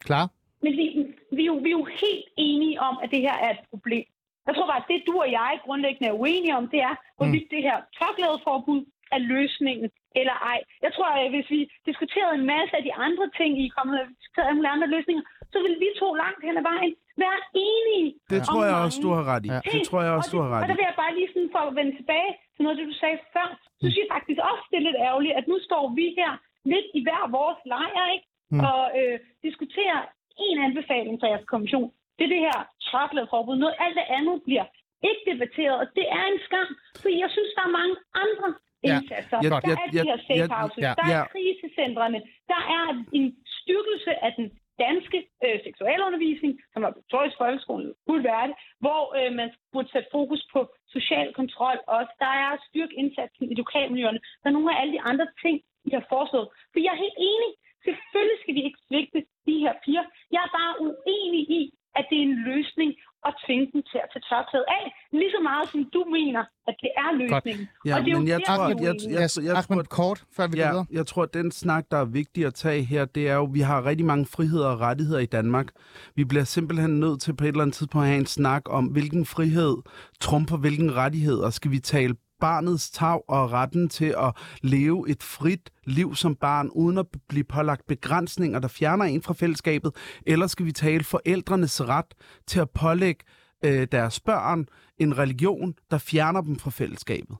Klar? 0.00 0.30
Men 0.62 0.72
vi, 0.72 1.06
vi, 1.36 1.42
er 1.42 1.46
jo, 1.46 1.54
vi 1.56 1.68
er 1.68 1.78
jo 1.78 1.84
helt 1.84 2.24
enige 2.36 2.80
om, 2.80 2.98
at 3.02 3.10
det 3.10 3.20
her 3.20 3.34
er 3.34 3.50
et 3.50 3.58
problem. 3.70 4.04
Jeg 4.46 4.52
tror 4.54 4.66
bare, 4.70 4.82
at 4.82 4.90
det 4.92 5.06
du 5.08 5.14
og 5.24 5.30
jeg 5.40 5.52
grundlæggende 5.64 6.08
er 6.08 6.20
uenige 6.22 6.56
om, 6.60 6.64
det 6.74 6.80
er, 6.88 6.94
hvorvidt 7.18 7.46
det 7.54 7.62
her 7.68 7.76
tørklædeforbud 7.98 8.80
er 9.14 9.20
løsningen 9.34 9.88
eller 10.20 10.36
ej. 10.52 10.58
Jeg 10.84 10.92
tror, 10.96 11.08
at 11.22 11.30
hvis 11.34 11.48
vi 11.54 11.60
diskuterede 11.90 12.34
en 12.40 12.46
masse 12.54 12.72
af 12.78 12.82
de 12.88 12.94
andre 13.06 13.26
ting, 13.38 13.50
I 13.62 13.66
er 13.66 13.74
kommet 13.78 13.94
og 14.02 14.06
diskuterede 14.22 14.50
alle 14.50 14.68
andre 14.74 14.88
løsninger, 14.94 15.24
så 15.52 15.58
vil 15.64 15.74
vi 15.82 15.88
to 16.02 16.08
langt 16.22 16.40
hen 16.46 16.56
ad 16.60 16.64
vejen 16.72 16.92
være 17.24 17.40
enige 17.68 18.08
Det 18.34 18.40
tror 18.48 18.62
jeg 18.68 18.74
mange 18.74 18.86
også, 18.86 18.98
du 19.06 19.10
har 19.16 19.24
ret 19.32 19.44
i. 19.48 19.50
Ja. 19.54 19.60
Det 19.74 19.80
tror 19.88 20.00
jeg 20.06 20.12
også, 20.18 20.30
og 20.30 20.34
du 20.34 20.38
har 20.44 20.48
Og 20.50 20.54
ret 20.54 20.68
der 20.70 20.74
i. 20.74 20.78
vil 20.78 20.88
jeg 20.90 20.98
bare 21.02 21.14
lige 21.18 21.30
sådan 21.34 21.52
for 21.56 21.62
at 21.68 21.74
vende 21.78 21.92
tilbage 22.00 22.32
til 22.54 22.62
noget 22.64 22.76
det, 22.78 22.86
du 22.92 22.96
sagde 23.02 23.18
før, 23.34 23.48
så 23.80 23.84
synes 23.90 23.96
jeg 24.02 24.14
faktisk 24.16 24.40
også, 24.50 24.64
det 24.70 24.76
er 24.80 24.86
lidt 24.88 25.00
ærgerligt, 25.08 25.34
at 25.40 25.44
nu 25.52 25.56
står 25.68 25.84
vi 25.98 26.06
her 26.20 26.32
lidt 26.72 26.88
i 26.98 27.00
hver 27.06 27.22
vores 27.38 27.60
lejr, 27.74 28.04
ikke? 28.14 28.26
Mm. 28.52 28.60
Og 28.70 28.82
øh, 28.98 29.16
diskuterer 29.46 30.00
en 30.48 30.58
anbefaling 30.66 31.14
fra 31.20 31.30
jeres 31.32 31.46
kommission. 31.52 31.88
Det 32.16 32.24
er 32.24 32.32
det 32.36 32.42
her 32.48 32.58
tørklædeforbud. 32.94 33.56
Noget 33.64 33.76
alt 33.84 33.96
det 34.00 34.06
andet 34.18 34.36
bliver 34.48 34.66
ikke 35.08 35.22
debatteret, 35.30 35.76
og 35.82 35.86
det 35.98 36.06
er 36.18 36.24
en 36.32 36.38
skam, 36.46 36.68
fordi 37.02 37.16
jeg 37.24 37.30
synes, 37.36 37.50
der 37.56 37.64
er 37.68 37.72
mange 37.80 37.94
andre 38.24 38.48
Ja. 38.54 38.96
indsatser. 38.96 39.38
Jeg- 39.44 39.50
der 39.50 39.60
jeg- 39.70 39.78
er 39.84 39.90
de 39.92 39.96
jeg- 39.98 40.06
her 40.10 40.18
safe 40.28 40.52
houses, 40.60 40.82
ja. 40.86 40.92
der 41.00 41.06
er 41.16 41.20
Ja. 41.22 41.24
krisecentrene, 41.34 42.18
der 42.52 42.60
er 42.78 42.84
en 43.18 43.26
styrkelse 43.58 44.12
af 44.26 44.32
den 44.38 44.46
danske 44.86 45.18
øh, 45.44 45.56
seksualundervisning, 45.66 46.52
som 46.72 46.78
var 46.82 46.88
obligatorisk 46.90 47.36
folkeskolen, 47.42 47.88
det, 48.08 48.54
hvor 48.84 49.02
øh, 49.18 49.30
man 49.40 49.48
burde 49.72 49.88
sætte 49.94 50.08
fokus 50.16 50.40
på 50.54 50.60
social 50.96 51.28
kontrol 51.40 51.78
også. 51.96 52.12
Der 52.24 52.32
er 52.42 52.48
at 52.56 52.60
styrke 52.68 52.94
indsatsen 53.02 53.44
i 53.52 53.54
lokalmiljøerne. 53.62 54.20
Der 54.40 54.46
er 54.48 54.56
nogle 54.56 54.70
af 54.72 54.80
alle 54.80 54.92
de 54.96 55.00
andre 55.10 55.26
ting, 55.42 55.56
I 55.88 55.90
har 55.98 56.04
foreslået. 56.14 56.48
For 56.72 56.78
jeg 56.84 56.92
er 56.96 57.00
helt 57.06 57.18
enig. 57.32 57.50
Selvfølgelig 57.86 58.38
skal 58.42 58.54
vi 58.58 58.62
ikke 58.68 58.80
svigte 58.88 59.20
de 59.46 59.54
her 59.64 59.74
piger. 59.84 60.04
Jeg 60.34 60.40
er 60.46 60.52
bare 60.60 60.72
uenig 60.86 61.42
i, 61.60 61.62
at 61.98 62.04
det 62.10 62.16
er 62.18 62.26
en 62.30 62.36
løsning 62.50 62.90
at 63.28 63.34
tvinge 63.46 63.66
dem 63.72 63.82
til 63.90 63.98
at 64.04 64.08
tage 64.12 64.24
tørklædet 64.30 64.66
af. 64.78 64.84
Lige 65.20 65.32
så 65.36 65.40
meget 65.42 65.66
som 65.72 65.80
du 65.94 66.00
mener, 66.18 66.42
at 66.68 66.76
det 66.84 66.90
er 67.04 67.10
løsningen. 67.22 67.68
Ja, 67.86 67.94
og 67.96 68.00
det 68.04 68.10
er 68.12 68.18
men 68.18 68.26
jo 68.28 68.32
jeg 68.34 68.40
tror, 68.46 68.64
er 68.64 68.68
jeg, 68.68 68.78
jeg, 68.80 68.94
jeg, 69.20 69.44
jeg 69.48 69.56
Ahmed, 69.60 69.84
tror, 69.84 69.96
kort, 69.98 70.18
før 70.36 70.46
vi 70.46 70.56
går 70.56 70.62
Ja, 70.64 70.70
videre. 70.70 70.86
jeg 70.92 71.06
tror, 71.06 71.22
at 71.22 71.34
den 71.34 71.50
snak, 71.52 71.84
der 71.90 71.96
er 71.96 72.04
vigtig 72.04 72.46
at 72.46 72.54
tage 72.54 72.82
her, 72.82 73.04
det 73.04 73.28
er 73.28 73.34
jo, 73.34 73.44
at 73.48 73.54
vi 73.54 73.60
har 73.60 73.86
rigtig 73.86 74.06
mange 74.06 74.26
friheder 74.26 74.68
og 74.68 74.80
rettigheder 74.80 75.20
i 75.20 75.26
Danmark. 75.26 75.68
Vi 76.14 76.24
bliver 76.24 76.44
simpelthen 76.44 77.00
nødt 77.00 77.20
til 77.20 77.36
på 77.36 77.44
et 77.44 77.48
eller 77.48 77.62
andet 77.62 77.76
tidspunkt 77.76 78.04
at 78.04 78.08
have 78.08 78.20
en 78.20 78.26
snak 78.26 78.62
om, 78.66 78.84
hvilken 78.84 79.24
frihed 79.26 79.76
trumfer 80.20 80.56
hvilken 80.56 80.96
rettigheder. 80.96 81.50
Skal 81.50 81.70
vi 81.70 81.78
tale 81.78 82.14
barnets 82.44 82.90
tag 82.90 83.30
og 83.30 83.52
retten 83.52 83.88
til 83.88 84.14
at 84.18 84.36
leve 84.62 85.10
et 85.10 85.22
frit 85.22 85.70
liv 85.84 86.14
som 86.14 86.34
barn, 86.34 86.68
uden 86.68 86.98
at 86.98 87.06
blive 87.28 87.44
pålagt 87.44 87.86
begrænsninger, 87.86 88.58
der 88.58 88.68
fjerner 88.68 89.04
en 89.04 89.22
fra 89.22 89.34
fællesskabet? 89.34 89.92
Eller 90.26 90.46
skal 90.46 90.66
vi 90.66 90.72
tale 90.72 91.04
forældrenes 91.04 91.80
ret 91.80 92.14
til 92.46 92.60
at 92.60 92.70
pålægge 92.70 93.24
øh, 93.64 93.86
deres 93.92 94.20
børn 94.20 94.66
en 94.98 95.18
religion, 95.18 95.74
der 95.90 95.98
fjerner 95.98 96.40
dem 96.40 96.58
fra 96.58 96.70
fællesskabet? 96.70 97.36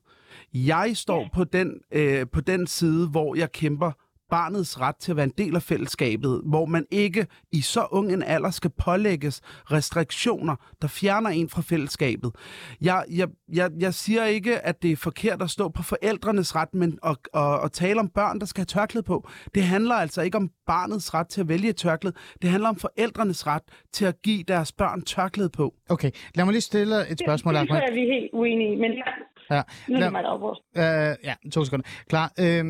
Jeg 0.55 0.91
står 0.95 1.29
på 1.35 1.45
den, 1.45 1.81
øh, 1.93 2.27
på 2.33 2.41
den 2.41 2.67
side, 2.67 3.09
hvor 3.09 3.35
jeg 3.35 3.53
kæmper 3.53 3.93
barnets 4.35 4.81
ret 4.81 4.97
til 4.97 5.13
at 5.13 5.17
være 5.17 5.25
en 5.25 5.33
del 5.39 5.57
af 5.57 5.63
fællesskabet, 5.63 6.41
hvor 6.45 6.67
man 6.67 6.87
ikke 6.91 7.27
i 7.53 7.61
så 7.61 7.87
ung 7.91 8.13
en 8.13 8.23
alder 8.23 8.51
skal 8.51 8.71
pålægges 8.71 9.41
restriktioner, 9.71 10.57
der 10.83 10.89
fjerner 10.89 11.31
en 11.31 11.49
fra 11.49 11.63
fællesskabet. 11.63 12.33
Jeg, 12.83 13.05
jeg, 13.11 13.29
jeg, 13.53 13.71
jeg 13.79 13.95
siger 13.95 14.25
ikke, 14.25 14.59
at 14.59 14.83
det 14.83 14.93
er 14.93 14.97
forkert 14.97 15.43
at 15.43 15.51
stå 15.51 15.69
på 15.69 15.83
forældrenes 15.83 16.57
ret, 16.57 16.75
men 16.75 16.99
at, 17.05 17.17
at, 17.35 17.65
at 17.65 17.73
tale 17.73 18.01
om 18.01 18.09
børn, 18.09 18.41
der 18.41 18.47
skal 18.47 18.61
have 18.61 18.67
tørklæde 18.67 19.03
på. 19.03 19.29
Det 19.55 19.63
handler 19.63 19.95
altså 19.95 20.23
ikke 20.23 20.37
om 20.37 20.51
barnets 20.67 21.15
ret 21.15 21.29
til 21.29 21.41
at 21.41 21.49
vælge 21.49 21.69
et 21.69 21.77
tørklæde. 21.77 22.15
Det 22.43 22.51
handler 22.51 22.69
om 22.69 22.77
forældrenes 22.77 23.47
ret 23.47 23.63
til 23.93 24.05
at 24.05 24.23
give 24.23 24.43
deres 24.49 24.73
børn 24.73 25.03
tørklæde 25.03 25.51
på. 25.51 25.75
Okay, 25.89 26.11
lad 26.35 26.45
mig 26.45 26.53
lige 26.53 26.61
stille 26.61 27.11
et 27.11 27.21
spørgsmål, 27.27 27.55
det, 27.55 27.63
det 27.63 27.69
jeg, 27.69 27.91
vi 27.95 28.01
er 28.01 28.13
helt 28.13 28.31
uenige 28.33 28.73
i, 28.73 28.77
men 28.77 28.91
Ja, 29.51 29.63
nu 29.89 29.97
er 29.97 30.01
det 30.01 30.13
mig, 30.13 30.23
der. 30.23 31.11
Øh, 31.11 31.17
ja, 31.25 31.35
to 31.53 31.65
sekunder. 31.65 31.87
Klar. 32.09 32.33
Øh, 32.41 32.65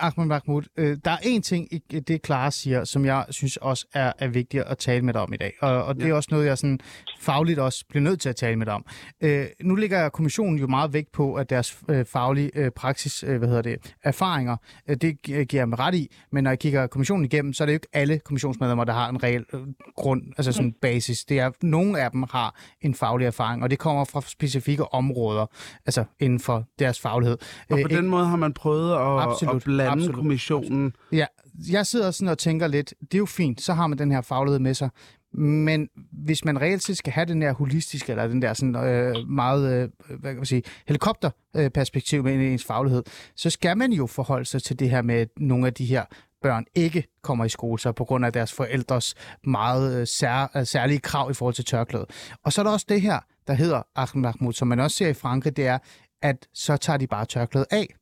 Ahmed 0.00 0.26
Mahmoud, 0.26 0.62
øh, 0.76 0.96
der 1.04 1.10
er 1.10 1.16
en 1.22 1.42
ting 1.42 1.68
det, 2.08 2.20
Clara 2.26 2.50
siger, 2.50 2.84
som 2.84 3.04
jeg 3.04 3.24
synes 3.30 3.56
også 3.56 3.86
er, 3.94 4.12
er 4.18 4.28
vigtigt 4.28 4.62
at 4.62 4.78
tale 4.78 5.02
med 5.04 5.14
dig 5.14 5.22
om 5.22 5.32
i 5.32 5.36
dag. 5.36 5.52
Og, 5.60 5.84
og 5.84 5.94
det 5.96 6.08
er 6.10 6.14
også 6.14 6.28
noget, 6.32 6.46
jeg 6.46 6.58
sådan 6.58 6.80
fagligt 7.20 7.58
også 7.58 7.84
bliver 7.88 8.02
nødt 8.02 8.20
til 8.20 8.28
at 8.28 8.36
tale 8.36 8.56
med 8.56 8.66
dig 8.66 8.74
om. 8.74 8.86
Øh, 9.20 9.46
nu 9.62 9.74
ligger 9.74 10.08
kommissionen 10.08 10.58
jo 10.58 10.66
meget 10.66 10.92
vægt 10.92 11.12
på, 11.12 11.34
at 11.34 11.50
deres 11.50 11.78
øh, 11.88 12.04
faglige 12.06 12.50
øh, 12.54 12.70
praksis, 12.70 13.22
øh, 13.22 13.38
hvad 13.38 13.48
hedder 13.48 13.62
det, 13.62 13.94
erfaringer, 14.04 14.56
øh, 14.88 14.96
det 14.96 15.22
gi- 15.22 15.44
giver 15.44 15.60
jeg 15.60 15.68
mig 15.68 15.78
ret 15.78 15.94
i. 15.94 16.14
Men 16.32 16.44
når 16.44 16.50
jeg 16.50 16.58
kigger 16.58 16.86
kommissionen 16.86 17.24
igennem, 17.24 17.52
så 17.52 17.64
er 17.64 17.66
det 17.66 17.72
jo 17.72 17.76
ikke 17.76 17.88
alle 17.92 18.18
kommissionsmedlemmer, 18.18 18.84
der 18.84 18.92
har 18.92 19.08
en 19.08 19.22
reel 19.22 19.44
øh, 19.52 19.60
grund, 19.96 20.22
altså 20.36 20.52
sådan 20.52 20.72
basis. 20.82 21.24
Det 21.24 21.38
er, 21.40 21.50
nogle 21.62 22.00
af 22.00 22.10
dem 22.10 22.24
har 22.30 22.60
en 22.80 22.94
faglig 22.94 23.26
erfaring, 23.26 23.62
og 23.62 23.70
det 23.70 23.78
kommer 23.78 24.04
fra 24.04 24.20
specifikke 24.20 24.94
områder, 24.94 25.46
altså 25.86 26.04
inden 26.20 26.40
for 26.40 26.64
deres 26.78 27.00
faglighed. 27.00 27.38
Og 27.70 27.78
Øh, 27.78 27.82
på 27.82 27.88
den 27.88 28.06
måde 28.06 28.26
har 28.26 28.36
man 28.36 28.52
prøvet 28.52 28.92
at, 28.92 28.98
Absolut, 29.00 29.56
at 29.56 29.62
blande 29.62 29.92
absolut. 29.92 30.14
kommissionen. 30.14 30.92
Ja, 31.12 31.26
jeg 31.70 31.86
sidder 31.86 32.10
sådan 32.10 32.28
og 32.28 32.38
tænker 32.38 32.66
lidt, 32.66 32.94
det 33.00 33.14
er 33.14 33.18
jo 33.18 33.26
fint, 33.26 33.60
så 33.60 33.72
har 33.72 33.86
man 33.86 33.98
den 33.98 34.12
her 34.12 34.20
faglighed 34.20 34.58
med 34.58 34.74
sig. 34.74 34.90
Men 35.38 35.88
hvis 36.12 36.44
man 36.44 36.60
reelt 36.60 36.82
set 36.82 36.96
skal 36.96 37.12
have 37.12 37.24
den 37.26 37.42
der 37.42 37.52
holistiske, 37.52 38.12
eller 38.12 38.26
den 38.26 38.42
der 38.42 38.54
sådan 38.54 38.76
øh, 38.76 39.28
meget, 39.28 39.72
øh, 39.72 39.88
hvad 40.20 40.30
kan 40.30 40.36
man 40.36 40.46
sige, 40.46 40.62
helikopterperspektiv 40.86 42.22
med 42.24 42.52
ens 42.52 42.64
faglighed, 42.64 43.02
så 43.36 43.50
skal 43.50 43.76
man 43.78 43.92
jo 43.92 44.06
forholde 44.06 44.44
sig 44.44 44.62
til 44.62 44.78
det 44.78 44.90
her 44.90 45.02
med, 45.02 45.14
at 45.14 45.28
nogle 45.36 45.66
af 45.66 45.74
de 45.74 45.84
her 45.84 46.04
børn 46.42 46.64
ikke 46.74 47.04
kommer 47.22 47.44
i 47.44 47.48
skole, 47.48 47.78
så 47.78 47.92
på 47.92 48.04
grund 48.04 48.26
af 48.26 48.32
deres 48.32 48.52
forældres 48.52 49.14
meget 49.44 50.00
øh, 50.00 50.06
sær, 50.06 50.50
øh, 50.56 50.66
særlige 50.66 50.98
krav 50.98 51.30
i 51.30 51.34
forhold 51.34 51.54
til 51.54 51.64
tørklæde. 51.64 52.06
Og 52.44 52.52
så 52.52 52.60
er 52.60 52.64
der 52.64 52.72
også 52.72 52.86
det 52.88 53.00
her, 53.00 53.20
der 53.46 53.54
hedder 53.54 53.82
Ahmed 53.96 54.22
Mahmoud, 54.22 54.52
som 54.52 54.68
man 54.68 54.80
også 54.80 54.96
ser 54.96 55.08
i 55.08 55.14
Frankrig, 55.14 55.56
det 55.56 55.66
er, 55.66 55.78
at 56.22 56.48
så 56.54 56.76
tager 56.76 56.96
de 56.96 57.06
bare 57.06 57.24
tørklædet 57.26 57.66
af. 57.70 57.94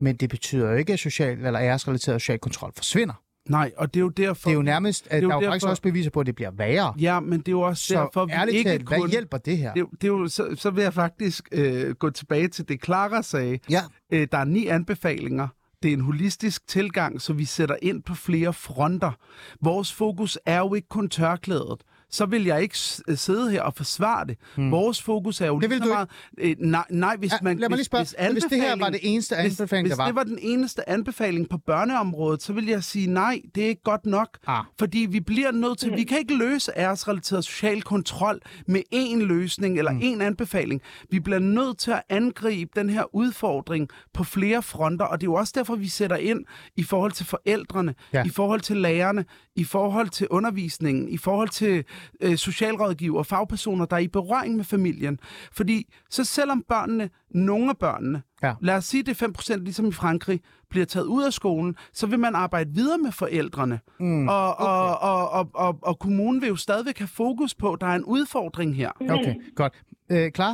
Men 0.00 0.16
det 0.16 0.30
betyder 0.30 0.70
jo 0.70 0.76
ikke, 0.76 0.92
at 0.92 0.98
social 0.98 1.38
eller 1.46 1.60
æresrelateret 1.60 2.22
social 2.22 2.38
kontrol 2.38 2.72
forsvinder. 2.76 3.14
Nej, 3.48 3.72
og 3.76 3.94
det 3.94 4.00
er 4.00 4.04
jo 4.04 4.08
derfor... 4.08 4.48
Det 4.50 4.54
er 4.54 4.56
jo 4.56 4.62
nærmest, 4.62 5.06
at 5.10 5.18
er 5.18 5.22
jo 5.22 5.28
der 5.28 5.36
er 5.36 5.40
jo 5.40 5.50
faktisk 5.50 5.66
også 5.66 5.82
beviser 5.82 6.10
på, 6.10 6.20
at 6.20 6.26
det 6.26 6.34
bliver 6.34 6.50
værre. 6.50 6.94
Ja, 7.00 7.20
men 7.20 7.38
det 7.40 7.48
er 7.48 7.52
jo 7.52 7.60
også 7.60 7.84
Så 7.84 7.94
derfor, 7.94 8.26
vi 8.26 8.32
ærligt 8.32 8.56
ikke 8.56 8.70
talt, 8.70 8.86
kun... 8.86 9.00
hvad 9.00 9.10
hjælper 9.10 9.38
det 9.38 9.58
her? 9.58 9.72
Det, 9.72 9.80
er 9.80 9.84
jo- 9.84 9.90
det 10.00 10.04
er 10.04 10.08
jo, 10.08 10.28
så, 10.28 10.54
så 10.58 10.70
vil 10.70 10.82
jeg 10.82 10.94
faktisk 10.94 11.48
øh, 11.52 11.94
gå 11.94 12.10
tilbage 12.10 12.48
til 12.48 12.68
det, 12.68 12.84
Clara 12.84 13.22
sagde. 13.22 13.58
Ja. 13.70 13.80
Øh, 14.12 14.28
der 14.32 14.38
er 14.38 14.44
ni 14.44 14.66
anbefalinger. 14.66 15.48
Det 15.82 15.88
er 15.88 15.92
en 15.92 16.00
holistisk 16.00 16.66
tilgang, 16.68 17.20
så 17.20 17.32
vi 17.32 17.44
sætter 17.44 17.76
ind 17.82 18.02
på 18.02 18.14
flere 18.14 18.52
fronter. 18.52 19.12
Vores 19.60 19.92
fokus 19.92 20.38
er 20.46 20.58
jo 20.58 20.74
ikke 20.74 20.88
kun 20.88 21.08
tørklædet. 21.08 21.80
Så 22.10 22.26
vil 22.26 22.44
jeg 22.44 22.62
ikke 22.62 22.76
øh, 23.08 23.16
sidde 23.16 23.50
her 23.50 23.62
og 23.62 23.74
forsvare 23.74 24.26
det. 24.26 24.36
Hmm. 24.56 24.70
Vores 24.70 25.02
fokus 25.02 25.40
er 25.40 25.46
jo 25.46 25.60
Det 25.60 25.70
vil 25.70 25.78
lige 25.78 25.78
så 25.78 25.88
du 25.88 25.94
meget... 25.94 26.08
Øh, 26.38 26.56
nej, 26.58 26.84
nej, 26.90 27.16
hvis 27.16 27.32
Ja, 27.32 27.36
man... 27.42 27.58
lad 27.58 27.68
mig 27.68 27.76
lige 27.76 27.84
spørge, 27.84 28.04
hvis, 28.04 28.32
hvis 28.32 28.44
det 28.44 28.60
her 28.60 28.76
var 28.76 28.90
det 28.90 29.00
eneste 29.02 29.36
hvis, 29.42 29.60
anbefaling, 29.60 29.88
hvis 29.88 29.96
der 29.96 30.02
var. 30.02 30.06
det 30.06 30.14
var 30.16 30.24
den 30.24 30.38
eneste 30.42 30.88
anbefaling 30.88 31.48
på 31.48 31.58
børneområdet, 31.58 32.42
så 32.42 32.52
vil 32.52 32.66
jeg 32.66 32.84
sige, 32.84 33.06
nej, 33.06 33.40
det 33.54 33.64
er 33.64 33.68
ikke 33.68 33.82
godt 33.82 34.06
nok. 34.06 34.38
Ah. 34.46 34.64
Fordi 34.78 34.98
vi 35.10 35.20
bliver 35.20 35.50
nødt 35.52 35.78
til, 35.78 35.92
vi 35.96 36.04
kan 36.04 36.18
ikke 36.18 36.36
løse 36.36 36.72
æresrelateret 36.76 37.44
social 37.44 37.82
kontrol 37.82 38.40
med 38.66 38.80
én 38.94 39.16
løsning 39.24 39.78
eller 39.78 39.92
mm. 39.92 39.98
én 40.00 40.22
anbefaling. 40.22 40.80
Vi 41.10 41.20
bliver 41.20 41.38
nødt 41.38 41.78
til 41.78 41.90
at 41.90 42.02
angribe 42.08 42.70
den 42.76 42.90
her 42.90 43.14
udfordring 43.14 43.88
på 44.14 44.24
flere 44.24 44.62
fronter, 44.62 45.04
og 45.04 45.20
det 45.20 45.26
er 45.26 45.30
jo 45.30 45.34
også 45.34 45.52
derfor, 45.56 45.76
vi 45.76 45.88
sætter 45.88 46.16
ind 46.16 46.44
i 46.76 46.82
forhold 46.82 47.12
til 47.12 47.26
forældrene, 47.26 47.94
Ja. 48.12 48.24
i 48.24 48.28
forhold 48.28 48.60
til 48.60 48.76
lærerne, 48.76 49.24
i 49.56 49.64
forhold 49.64 50.08
til 50.08 50.26
undervisningen, 50.30 51.08
i 51.08 51.16
forhold 51.16 51.48
til 51.48 51.84
øh, 52.22 52.36
socialrådgiver, 52.36 53.22
fagpersoner, 53.22 53.84
der 53.86 53.96
er 53.96 54.00
i 54.00 54.08
berøring 54.08 54.56
med 54.56 54.64
familien. 54.64 55.20
Fordi 55.52 55.86
så 56.10 56.24
selvom 56.24 56.62
børnene, 56.68 57.10
nogle 57.30 57.70
af 57.70 57.78
børnene, 57.78 58.22
Ja. 58.42 58.52
lad 58.60 58.74
os 58.76 58.84
sige, 58.84 59.02
det 59.02 59.22
er 59.22 59.26
5% 59.28 59.64
ligesom 59.64 59.86
i 59.88 59.92
Frankrig, 59.92 60.40
bliver 60.70 60.86
taget 60.86 61.06
ud 61.06 61.22
af 61.24 61.32
skolen, 61.32 61.76
så 61.92 62.06
vil 62.06 62.18
man 62.18 62.34
arbejde 62.34 62.70
videre 62.74 62.98
med 62.98 63.12
forældrene. 63.12 63.80
Mm, 64.00 64.28
og, 64.28 64.48
okay. 64.54 64.64
og, 64.64 64.98
og, 65.10 65.30
og, 65.38 65.44
og, 65.54 65.78
og 65.82 65.98
kommunen 65.98 66.40
vil 66.42 66.48
jo 66.48 66.56
stadigvæk 66.56 66.98
have 66.98 67.08
fokus 67.22 67.54
på, 67.54 67.72
at 67.72 67.80
der 67.80 67.86
er 67.86 67.94
en 68.02 68.04
udfordring 68.04 68.76
her. 68.76 68.90
Okay, 69.16 69.34
godt. 69.60 69.74
Øh, 70.12 70.30
klar? 70.38 70.52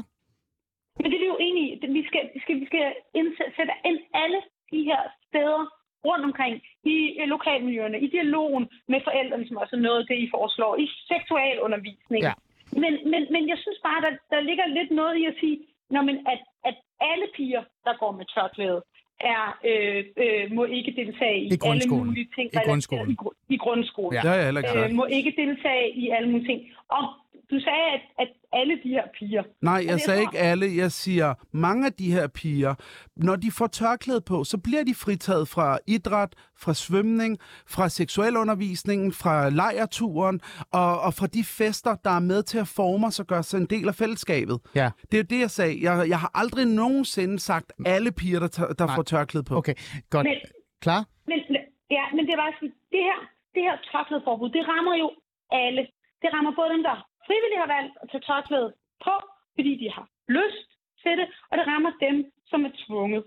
Men 1.00 1.06
det 1.10 1.16
er 1.18 1.22
vi 1.24 1.28
jo 1.34 1.38
enige 1.48 1.66
i. 1.72 1.74
Vi 1.98 2.02
skal, 2.08 2.22
vi 2.34 2.40
skal, 2.44 2.54
vi 2.62 2.66
skal 2.70 2.84
indsætte, 3.20 3.52
sætte 3.56 3.72
ind 3.88 3.98
alle 4.22 4.40
de 4.72 4.80
her 4.90 5.02
steder 5.26 5.62
rundt 6.08 6.24
omkring 6.30 6.54
i 6.94 6.96
lokalmiljøerne, 7.34 7.98
i 8.06 8.08
dialogen 8.16 8.64
med 8.92 9.00
forældrene, 9.08 9.46
som 9.48 9.56
også 9.62 9.76
er 9.76 9.86
noget 9.88 10.00
af 10.02 10.06
det, 10.10 10.18
I 10.24 10.28
foreslår, 10.36 10.72
i 10.84 10.86
seksualundervisning. 11.12 12.22
Ja. 12.28 12.32
Men, 12.82 12.92
men, 13.12 13.22
men 13.34 13.42
jeg 13.52 13.58
synes 13.64 13.80
bare, 13.88 14.00
der, 14.06 14.12
der 14.32 14.40
ligger 14.48 14.66
lidt 14.78 14.90
noget 15.00 15.14
i 15.22 15.24
at 15.32 15.36
sige, 15.40 15.58
når 15.90 16.02
men 16.08 16.16
at, 16.32 16.40
at 16.68 16.76
alle 17.00 17.26
piger, 17.36 17.62
der 17.86 17.94
går 18.02 18.12
med 18.18 18.26
tørklæde, 18.34 18.80
er, 19.20 19.44
øh, 19.70 20.04
øh, 20.24 20.52
må 20.56 20.64
ikke 20.64 20.92
deltage 20.96 21.38
i, 21.40 21.46
I 21.46 21.58
alle 21.64 21.88
mulige 21.88 22.28
ting. 22.36 22.50
I 22.54 22.58
grundskolen. 22.68 23.10
I, 23.10 23.54
i 23.54 23.56
grundskolen. 23.56 24.12
Ja. 24.14 24.30
Jeg 24.30 24.44
heller 24.44 24.60
ikke. 24.60 24.84
Øh, 24.84 24.90
må 25.00 25.04
ikke 25.04 25.32
deltage 25.36 25.86
i 26.02 26.10
alle 26.10 26.28
mulige 26.30 26.48
ting. 26.48 26.60
Og 26.88 27.02
du 27.50 27.60
sagde, 27.60 27.86
at, 27.94 28.00
at 28.18 28.28
alle 28.52 28.74
de 28.84 28.88
her 28.88 29.02
piger, 29.18 29.42
Nej, 29.62 29.84
jeg 29.86 30.00
sagde 30.00 30.20
ikke 30.20 30.38
alle. 30.38 30.66
Jeg 30.76 30.92
siger, 30.92 31.34
mange 31.52 31.86
af 31.86 31.92
de 31.92 32.12
her 32.12 32.26
piger, 32.28 32.74
når 33.16 33.36
de 33.36 33.50
får 33.58 33.66
tørklæde 33.66 34.20
på, 34.20 34.44
så 34.44 34.58
bliver 34.58 34.84
de 34.84 34.94
fritaget 34.94 35.48
fra 35.48 35.78
idræt, 35.86 36.32
fra 36.58 36.74
svømning, 36.74 37.38
fra 37.66 37.88
seksualundervisningen, 37.88 39.12
fra 39.12 39.50
lejerturen 39.50 40.40
og, 40.72 41.00
og 41.00 41.14
fra 41.14 41.26
de 41.26 41.44
fester, 41.44 41.94
der 42.04 42.10
er 42.10 42.20
med 42.32 42.42
til 42.42 42.58
at 42.58 42.68
forme 42.68 43.06
os 43.06 43.20
og 43.20 43.26
gøre 43.26 43.42
sig 43.42 43.58
en 43.58 43.66
del 43.66 43.88
af 43.88 43.94
fællesskabet. 43.94 44.58
Ja. 44.74 44.90
Det 45.10 45.14
er 45.14 45.22
jo 45.24 45.26
det, 45.34 45.40
jeg 45.40 45.50
sagde. 45.50 45.74
Jeg, 45.86 46.08
jeg 46.08 46.18
har 46.20 46.30
aldrig 46.34 46.66
nogensinde 46.66 47.38
sagt 47.38 47.72
alle 47.86 48.12
piger, 48.12 48.38
der, 48.40 48.48
tør- 48.56 48.72
der 48.80 48.86
Nej. 48.86 48.94
får 48.94 49.02
tørklæde 49.02 49.44
på. 49.44 49.54
Okay, 49.56 49.74
godt. 50.10 50.24
Men- 50.26 50.40
Klar? 50.84 51.02
Men, 51.30 51.38
ja, 51.96 52.04
men 52.14 52.22
det 52.26 52.32
er 52.36 52.40
bare 52.44 52.52
sådan, 52.58 52.74
det 52.94 53.02
her, 53.08 53.18
det 53.54 53.62
her 53.66 53.76
tørklædeforbud, 53.92 54.48
det 54.56 54.62
rammer 54.72 54.94
jo 55.02 55.08
alle. 55.64 55.82
Det 56.22 56.28
rammer 56.34 56.52
både 56.60 56.70
dem, 56.74 56.82
der 56.88 56.96
frivilligt 57.26 57.62
har 57.64 57.70
valgt 57.76 57.94
at 58.02 58.08
tage 58.10 58.26
tørklæde 58.28 58.70
på, 59.04 59.14
fordi 59.56 59.72
de 59.82 59.88
har 59.96 60.06
lyst 60.38 60.68
til 61.02 61.14
det, 61.20 61.26
og 61.50 61.54
det 61.58 61.66
rammer 61.66 61.92
dem, 62.06 62.16
som 62.50 62.64
er 62.68 62.72
tvunget. 62.86 63.24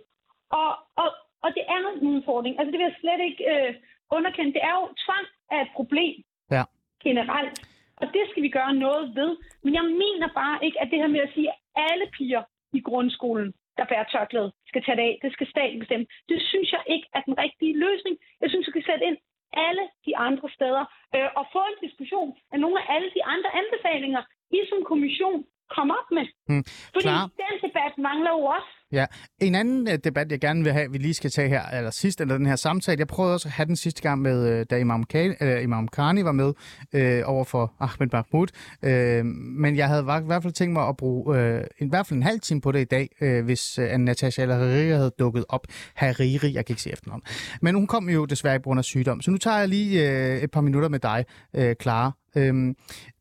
Og, 0.61 0.69
og, 1.01 1.09
og 1.43 1.49
det 1.55 1.63
er 1.73 1.79
en 1.79 2.07
udfordring. 2.11 2.53
Altså 2.59 2.71
det 2.71 2.79
vil 2.79 2.89
jeg 2.89 3.01
slet 3.01 3.21
ikke 3.29 3.43
øh, 3.53 3.71
underkende. 4.17 4.53
Det 4.53 4.63
er 4.69 4.73
jo 4.79 4.85
tvang 5.05 5.25
er 5.51 5.61
et 5.61 5.71
problem 5.75 6.15
Ja. 6.55 6.63
generelt. 7.03 7.57
Og 8.01 8.07
det 8.15 8.23
skal 8.29 8.43
vi 8.43 8.49
gøre 8.49 8.73
noget 8.73 9.15
ved. 9.15 9.31
Men 9.63 9.73
jeg 9.73 9.83
mener 10.03 10.27
bare 10.41 10.57
ikke, 10.65 10.81
at 10.81 10.89
det 10.91 10.99
her 10.99 11.07
med 11.07 11.19
at 11.27 11.33
sige, 11.33 11.49
at 11.49 11.57
alle 11.91 12.05
piger 12.17 12.43
i 12.73 12.79
grundskolen, 12.81 13.53
der 13.77 13.85
bærer 13.85 14.03
tørklæde, 14.03 14.51
skal 14.67 14.83
tage 14.83 14.95
det 14.97 15.03
af. 15.09 15.19
Det 15.21 15.33
skal 15.33 15.47
staten 15.47 15.79
bestemme. 15.79 16.05
Det 16.29 16.41
synes 16.41 16.71
jeg 16.71 16.83
ikke 16.87 17.07
er 17.13 17.21
den 17.21 17.37
rigtige 17.37 17.79
løsning. 17.85 18.17
Jeg 18.41 18.49
synes, 18.49 18.67
vi 18.67 18.71
skal 18.71 18.85
sætte 18.85 19.05
ind 19.05 19.17
alle 19.53 19.83
de 20.05 20.17
andre 20.17 20.49
steder 20.49 20.83
øh, 21.15 21.29
og 21.39 21.45
få 21.53 21.61
en 21.71 21.87
diskussion 21.87 22.37
af 22.51 22.59
nogle 22.59 22.77
af 22.81 22.95
alle 22.95 23.09
de 23.17 23.23
andre 23.33 23.49
anbefalinger, 23.61 24.21
I 24.51 24.59
som 24.69 24.83
kommission 24.83 25.45
kom 25.75 25.91
op 25.99 26.07
med. 26.17 26.25
Hmm. 26.47 26.63
Fordi 26.93 27.01
Klar. 27.01 27.21
den 27.21 27.55
debat 27.65 27.93
mangler 27.97 28.31
jo 28.37 28.43
også. 28.57 28.79
Ja, 28.91 29.05
en 29.41 29.55
anden 29.55 29.87
øh, 29.87 29.97
debat, 30.03 30.31
jeg 30.31 30.39
gerne 30.39 30.63
vil 30.63 30.73
have, 30.73 30.91
vi 30.91 30.97
lige 30.97 31.13
skal 31.13 31.31
tage 31.31 31.49
her, 31.49 31.63
eller 31.77 31.91
sidst, 31.91 32.21
eller 32.21 32.37
den 32.37 32.45
her 32.45 32.55
samtale, 32.55 32.99
jeg 32.99 33.07
prøvede 33.07 33.33
også 33.33 33.47
at 33.47 33.51
have 33.51 33.65
den 33.65 33.75
sidste 33.75 34.01
gang 34.01 34.21
med, 34.21 34.49
øh, 34.49 34.65
da 34.69 34.77
Imam, 34.77 35.03
Khan, 35.03 35.35
øh, 35.41 35.63
Imam 35.63 35.87
Khani 35.87 36.23
var 36.23 36.31
med 36.31 36.53
øh, 36.93 37.21
over 37.25 37.43
for 37.43 37.73
Ahmed 37.79 38.07
Mahmoud, 38.11 38.47
øh, 38.83 39.25
men 39.25 39.75
jeg 39.75 39.87
havde 39.87 40.01
i 40.01 40.25
hvert 40.25 40.43
fald 40.43 40.53
tænkt 40.53 40.73
mig 40.73 40.87
at 40.87 40.97
bruge 40.97 41.59
en, 41.79 41.87
i 41.87 41.89
hvert 41.89 42.07
fald 42.07 42.17
en 42.17 42.23
halv 42.23 42.39
time 42.39 42.61
på 42.61 42.71
det 42.71 42.81
i 42.81 42.83
dag, 42.83 43.09
øh, 43.21 43.45
hvis 43.45 43.79
øh, 43.79 43.97
Natasha 43.97 44.45
Hariri 44.45 44.89
havde 44.89 45.11
dukket 45.19 45.45
op. 45.49 45.67
Hariri, 45.95 46.53
jeg 46.53 46.65
kan 46.65 46.73
ikke 46.73 46.81
se 46.81 46.91
efternavn. 46.91 47.21
Men 47.61 47.75
hun 47.75 47.87
kom 47.87 48.09
jo 48.09 48.25
desværre 48.25 48.59
på 48.59 48.63
grund 48.63 48.77
af 48.77 48.83
sygdom, 48.85 49.21
så 49.21 49.31
nu 49.31 49.37
tager 49.37 49.57
jeg 49.57 49.67
lige 49.67 50.09
øh, 50.09 50.43
et 50.43 50.51
par 50.51 50.61
minutter 50.61 50.89
med 50.89 50.99
dig, 50.99 51.25
øh, 51.55 51.75
Clara. 51.81 52.11
Øh, 52.35 52.75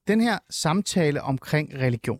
den 0.09 0.21
her 0.21 0.39
samtale 0.51 1.23
omkring 1.23 1.75
religion, 1.75 2.19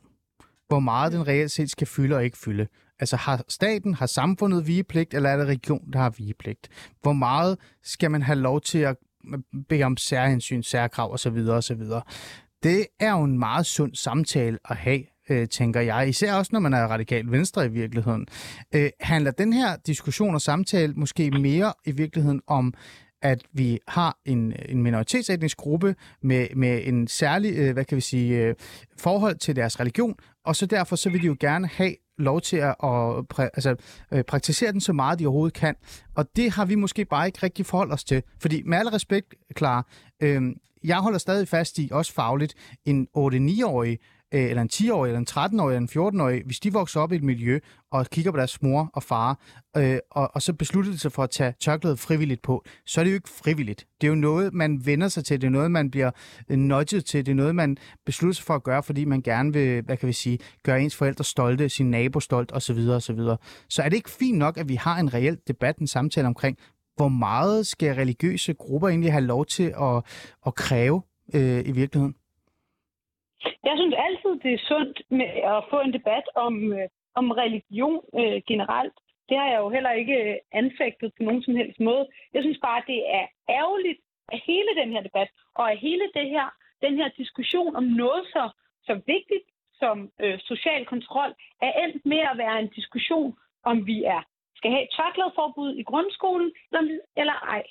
hvor 0.69 0.81
meget 0.81 1.13
den 1.13 1.29
reelt 1.29 1.51
set 1.51 1.71
skal 1.71 1.87
fylde 1.87 2.17
og 2.17 2.25
ikke 2.25 2.39
fylde. 2.39 2.67
Altså 3.01 3.17
har 3.17 3.45
staten, 3.49 3.95
har 3.95 4.07
samfundet 4.07 4.67
vigepligt, 4.67 5.15
eller 5.15 5.31
er 5.31 5.37
det 5.37 5.47
region, 5.47 5.93
der 5.93 5.99
har 5.99 6.11
vigepligt? 6.11 6.69
Hvor 7.03 7.13
meget 7.13 7.59
skal 7.83 8.11
man 8.11 8.23
have 8.23 8.39
lov 8.39 8.61
til 8.61 8.79
at 8.79 8.97
bede 9.69 9.83
om 9.83 9.97
særhensyn, 9.97 10.63
særkrav 10.63 11.13
osv. 11.13 11.49
osv.? 11.51 11.83
Det 12.63 12.87
er 13.01 13.11
jo 13.11 13.23
en 13.23 13.39
meget 13.39 13.67
sund 13.67 13.95
samtale 13.95 14.59
at 14.65 14.77
have, 14.77 15.03
øh, 15.31 15.49
tænker 15.49 15.81
jeg. 15.81 16.09
Især 16.09 16.35
også, 16.35 16.51
når 16.53 16.61
man 16.61 16.75
er 16.75 16.87
radikal 16.87 17.31
venstre 17.31 17.67
i 17.67 17.69
virkeligheden. 17.69 18.27
Øh, 18.75 18.91
handler 19.01 19.31
den 19.31 19.53
her 19.53 19.77
diskussion 19.87 20.35
og 20.35 20.41
samtale 20.41 20.93
måske 20.97 21.31
mere 21.31 21.73
i 21.87 21.91
virkeligheden 21.91 22.41
om 22.47 22.75
at 23.23 23.45
vi 23.53 23.79
har 23.89 24.19
en, 24.25 24.53
en 24.69 24.83
minoritetsetnisk 24.83 25.57
gruppe 25.57 25.95
med, 26.23 26.47
med 26.57 26.81
en 26.85 27.09
særlig, 27.09 27.55
øh, 27.57 27.73
hvad 27.73 27.85
kan 27.85 27.97
vi 27.97 28.01
sige, 28.01 28.45
øh, 28.45 28.55
forhold 28.99 29.37
til 29.37 29.57
deres 29.57 29.81
religion, 29.81 30.15
og 30.49 30.57
så 30.57 30.67
derfor 30.67 30.97
så 30.97 31.11
vil 31.11 31.23
de 31.23 31.27
jo 31.27 31.37
gerne 31.41 31.67
have 31.67 31.95
lov 32.19 32.41
til 32.41 32.57
at, 32.57 32.75
at 32.85 33.29
præ, 33.29 33.43
altså, 33.43 33.77
øh, 34.13 34.25
praktisere 34.25 34.73
den 34.73 34.81
så 34.81 34.93
meget, 34.93 35.19
de 35.19 35.27
overhovedet 35.27 35.55
kan. 35.55 35.75
Og 36.15 36.37
det 36.37 36.51
har 36.51 36.65
vi 36.65 36.75
måske 36.75 37.05
bare 37.05 37.27
ikke 37.27 37.39
rigtig 37.43 37.67
forholdt 37.67 37.93
os 37.93 38.05
til. 38.05 38.23
Fordi 38.41 38.63
med 38.67 38.79
al 38.79 38.89
respekt, 38.89 39.35
klar, 39.55 39.87
øh, 40.21 40.43
jeg 40.85 40.97
holder 40.97 41.19
stadig 41.19 41.49
fast 41.49 41.79
i, 41.79 41.89
også 41.93 42.13
fagligt, 42.13 42.55
en 42.85 43.09
8-9-årig, 43.17 43.99
øh, 44.35 44.43
eller 44.43 44.63
en 44.63 44.71
10-årig, 44.73 45.09
eller 45.09 45.19
en 45.19 45.27
13-årig, 45.31 45.77
eller 45.77 46.09
en 46.11 46.17
14-årig, 46.17 46.43
hvis 46.45 46.61
de 46.61 46.73
vokser 46.73 47.01
op 47.01 47.13
i 47.13 47.17
et 47.17 47.23
miljø 47.23 47.59
og 47.93 48.07
kigger 48.07 48.31
på 48.31 48.37
deres 48.37 48.63
mor 48.63 48.91
og 48.95 49.03
far, 49.03 49.39
øh, 49.77 49.99
og, 50.11 50.31
og 50.35 50.43
så 50.43 50.53
beslutter 50.53 50.93
de 50.93 50.99
sig 50.99 51.13
for 51.13 51.23
at 51.23 51.31
tage 51.31 51.55
tørklædet 51.61 51.99
frivilligt 51.99 52.43
på, 52.43 52.65
så 52.87 53.01
er 53.01 53.05
det 53.05 53.11
jo 53.11 53.15
ikke 53.15 53.29
frivilligt. 53.29 53.87
Det 54.01 54.07
er 54.07 54.09
jo 54.09 54.15
noget, 54.15 54.55
man 54.55 54.87
vender 54.87 55.09
sig 55.09 55.25
til, 55.25 55.41
det 55.41 55.47
er 55.47 55.51
noget, 55.51 55.71
man 55.71 55.91
bliver 55.91 56.11
øh, 56.49 56.59
nudget 56.59 57.05
til, 57.05 57.27
det 57.27 57.33
er 57.33 57.37
noget, 57.37 57.55
man 57.55 57.77
beslutter 58.07 58.35
sig 58.35 58.45
for 58.45 58.55
at 58.55 58.63
gøre, 58.63 58.83
fordi 58.83 59.05
man 59.05 59.23
gerne 59.23 59.53
vil, 59.53 59.83
hvad 59.83 59.97
kan 59.97 60.07
vi 60.07 60.13
sige, 60.13 60.39
gøre 60.65 60.83
ens 60.83 60.97
forældre 60.97 61.25
stolte, 61.25 61.69
sin 61.69 61.91
nabo 61.91 62.21
stolt 62.21 62.53
osv. 62.53 62.79
osv. 62.91 63.21
Så 63.69 63.83
er 63.83 63.89
det 63.89 63.97
ikke 63.97 64.11
fint 64.11 64.39
nok, 64.39 64.59
at 64.59 64.69
vi 64.69 64.75
har 64.75 64.99
en 64.99 65.15
reel 65.15 65.39
debat, 65.49 65.79
en 65.79 65.87
samtale 65.87 66.27
omkring, 66.27 66.59
hvor 66.97 67.09
meget 67.09 67.67
skal 67.67 67.95
religiøse 67.95 68.55
grupper 68.55 68.89
egentlig 68.89 69.13
have 69.13 69.25
lov 69.25 69.47
til 69.47 69.75
at, 69.83 70.05
at 70.47 70.55
kræve 70.55 71.03
øh, 71.35 71.63
i 71.67 71.73
virkeligheden? 71.73 72.15
Jeg 73.45 73.75
synes 73.77 73.95
altid, 74.07 74.33
det 74.45 74.53
er 74.55 74.67
sundt 74.69 75.03
med 75.11 75.31
at 75.53 75.65
få 75.71 75.81
en 75.81 75.93
debat 75.93 76.27
om, 76.35 76.73
øh, 76.73 76.89
om 77.15 77.31
religion 77.31 78.01
øh, 78.21 78.43
generelt. 78.47 78.97
Det 79.29 79.37
har 79.37 79.49
jeg 79.53 79.59
jo 79.59 79.69
heller 79.69 79.91
ikke 79.91 80.17
øh, 80.25 80.37
anfægtet 80.53 81.13
på 81.17 81.23
nogen 81.23 81.43
som 81.43 81.55
helst 81.57 81.81
måde. 81.81 82.09
Jeg 82.35 82.43
synes 82.43 82.59
bare, 82.63 82.83
det 82.87 83.01
er 83.19 83.27
ærgerligt, 83.49 84.01
at 84.33 84.41
hele 84.45 84.73
den 84.81 84.93
her 84.93 85.03
debat 85.03 85.29
og 85.55 85.73
at 85.73 85.79
hele 85.79 86.07
det 86.15 86.29
her, 86.29 86.47
den 86.83 86.97
her 86.97 87.09
diskussion 87.09 87.77
om 87.77 87.85
noget 87.85 88.27
så, 88.27 88.51
så 88.87 88.95
vigtigt 89.07 89.45
som 89.75 90.11
øh, 90.21 90.39
social 90.41 90.87
kontrol 90.87 91.33
er 91.63 91.73
endt 91.83 92.07
med 92.07 92.23
at 92.31 92.39
være 92.39 92.61
en 92.61 92.69
diskussion, 92.69 93.37
om 93.65 93.87
vi 93.87 94.05
er 94.05 94.23
skal 94.59 94.71
have 94.71 94.85
et 94.85 94.95
tørklædeforbud 94.97 95.71
i 95.81 95.83
grundskolen 95.91 96.51
eller, 96.69 96.83
eller 97.21 97.37
ej. 97.57 97.63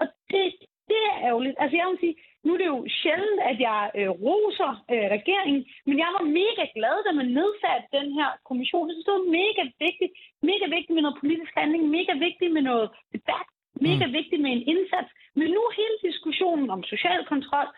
Og 0.00 0.06
det, 0.30 0.44
det 0.90 1.00
er 1.10 1.16
ærgerligt. 1.28 1.56
Altså 1.62 1.76
jeg 1.76 1.86
vil 1.90 1.98
sige, 2.00 2.16
nu 2.44 2.48
er 2.54 2.58
det 2.60 2.72
jo 2.74 2.80
sjældent, 3.00 3.40
at 3.50 3.56
jeg 3.68 3.80
øh, 3.98 4.10
roser 4.24 4.72
øh, 4.92 5.06
regeringen, 5.16 5.62
men 5.86 5.96
jeg 6.02 6.10
var 6.16 6.24
mega 6.40 6.64
glad, 6.76 6.96
da 7.06 7.10
man 7.20 7.28
nedsatte 7.38 7.86
den 7.98 8.08
her 8.18 8.30
kommission. 8.48 8.88
Jeg 8.88 8.94
synes, 8.94 9.08
det 9.08 9.18
var 9.18 9.36
mega 9.40 9.62
vigtigt. 9.86 10.12
Mega 10.50 10.66
vigtigt 10.76 10.94
med 10.96 11.02
noget 11.04 11.20
politisk 11.22 11.52
handling. 11.60 11.82
Mega 11.96 12.12
vigtigt 12.26 12.52
med 12.56 12.62
noget 12.70 12.86
debat. 13.14 13.46
Mega 13.88 14.06
mm. 14.06 14.12
vigtigt 14.18 14.42
med 14.42 14.52
en 14.52 14.66
indsats. 14.72 15.10
Men 15.38 15.48
nu 15.56 15.62
hele 15.80 15.96
diskussionen 16.08 16.70
om 16.74 16.80
social 16.92 17.22
kontrol, 17.32 17.68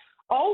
og 0.41 0.49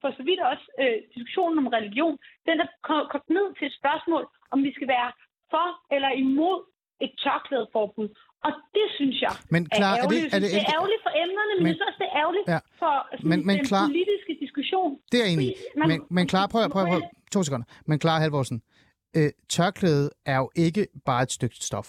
for 0.00 0.10
så 0.16 0.22
vidt 0.28 0.40
også 0.52 0.66
øh, 0.82 0.98
diskussionen 1.14 1.58
om 1.58 1.72
religion, 1.78 2.16
den 2.48 2.56
er 2.64 2.68
kommet 3.10 3.30
ned 3.36 3.46
til 3.54 3.66
et 3.66 3.78
spørgsmål, 3.80 4.24
om 4.52 4.58
vi 4.66 4.72
skal 4.76 4.88
være 4.88 5.10
for 5.52 5.68
eller 5.94 6.10
imod 6.24 6.58
et 7.04 7.12
tørklædeforbud. 7.24 8.08
Og 8.46 8.52
det 8.76 8.86
synes 8.96 9.16
jeg 9.26 9.34
Men 9.54 9.62
klar, 9.78 9.92
er 9.92 9.98
ærgerligt. 9.98 10.24
Er 10.24 10.28
det, 10.28 10.36
er 10.36 10.40
det, 10.40 10.50
det 10.50 10.62
er 10.66 10.74
ærgerligt 10.76 11.02
for 11.06 11.12
emnerne, 11.24 11.52
men, 11.54 11.62
men 11.62 11.66
jeg 11.66 11.74
synes 11.74 11.88
også, 11.88 12.00
det 12.02 12.08
er 12.12 12.16
ærgerligt 12.22 12.46
ja. 12.54 12.58
for 12.82 12.94
sådan, 13.16 13.28
men, 13.30 13.38
men, 13.46 13.56
den 13.56 13.64
klar, 13.70 13.86
politiske 13.92 14.32
diskussion. 14.44 14.90
Det 15.12 15.18
er 15.24 15.28
enig 15.34 15.46
i. 15.46 15.54
Men, 15.90 15.98
men 16.16 16.24
klar, 16.32 16.44
prøv, 16.52 16.60
prøv, 16.70 16.70
prøv, 16.70 16.86
prøv, 16.92 17.02
to 17.34 17.42
sekunder. 17.42 17.66
Men 17.86 17.98
klar, 17.98 18.16
Halvorsen, 18.24 18.58
øh, 19.16 19.30
tørklæde 19.48 20.10
er 20.26 20.36
jo 20.36 20.50
ikke 20.56 20.86
bare 21.08 21.22
et 21.22 21.32
stykke 21.32 21.56
stof. 21.60 21.88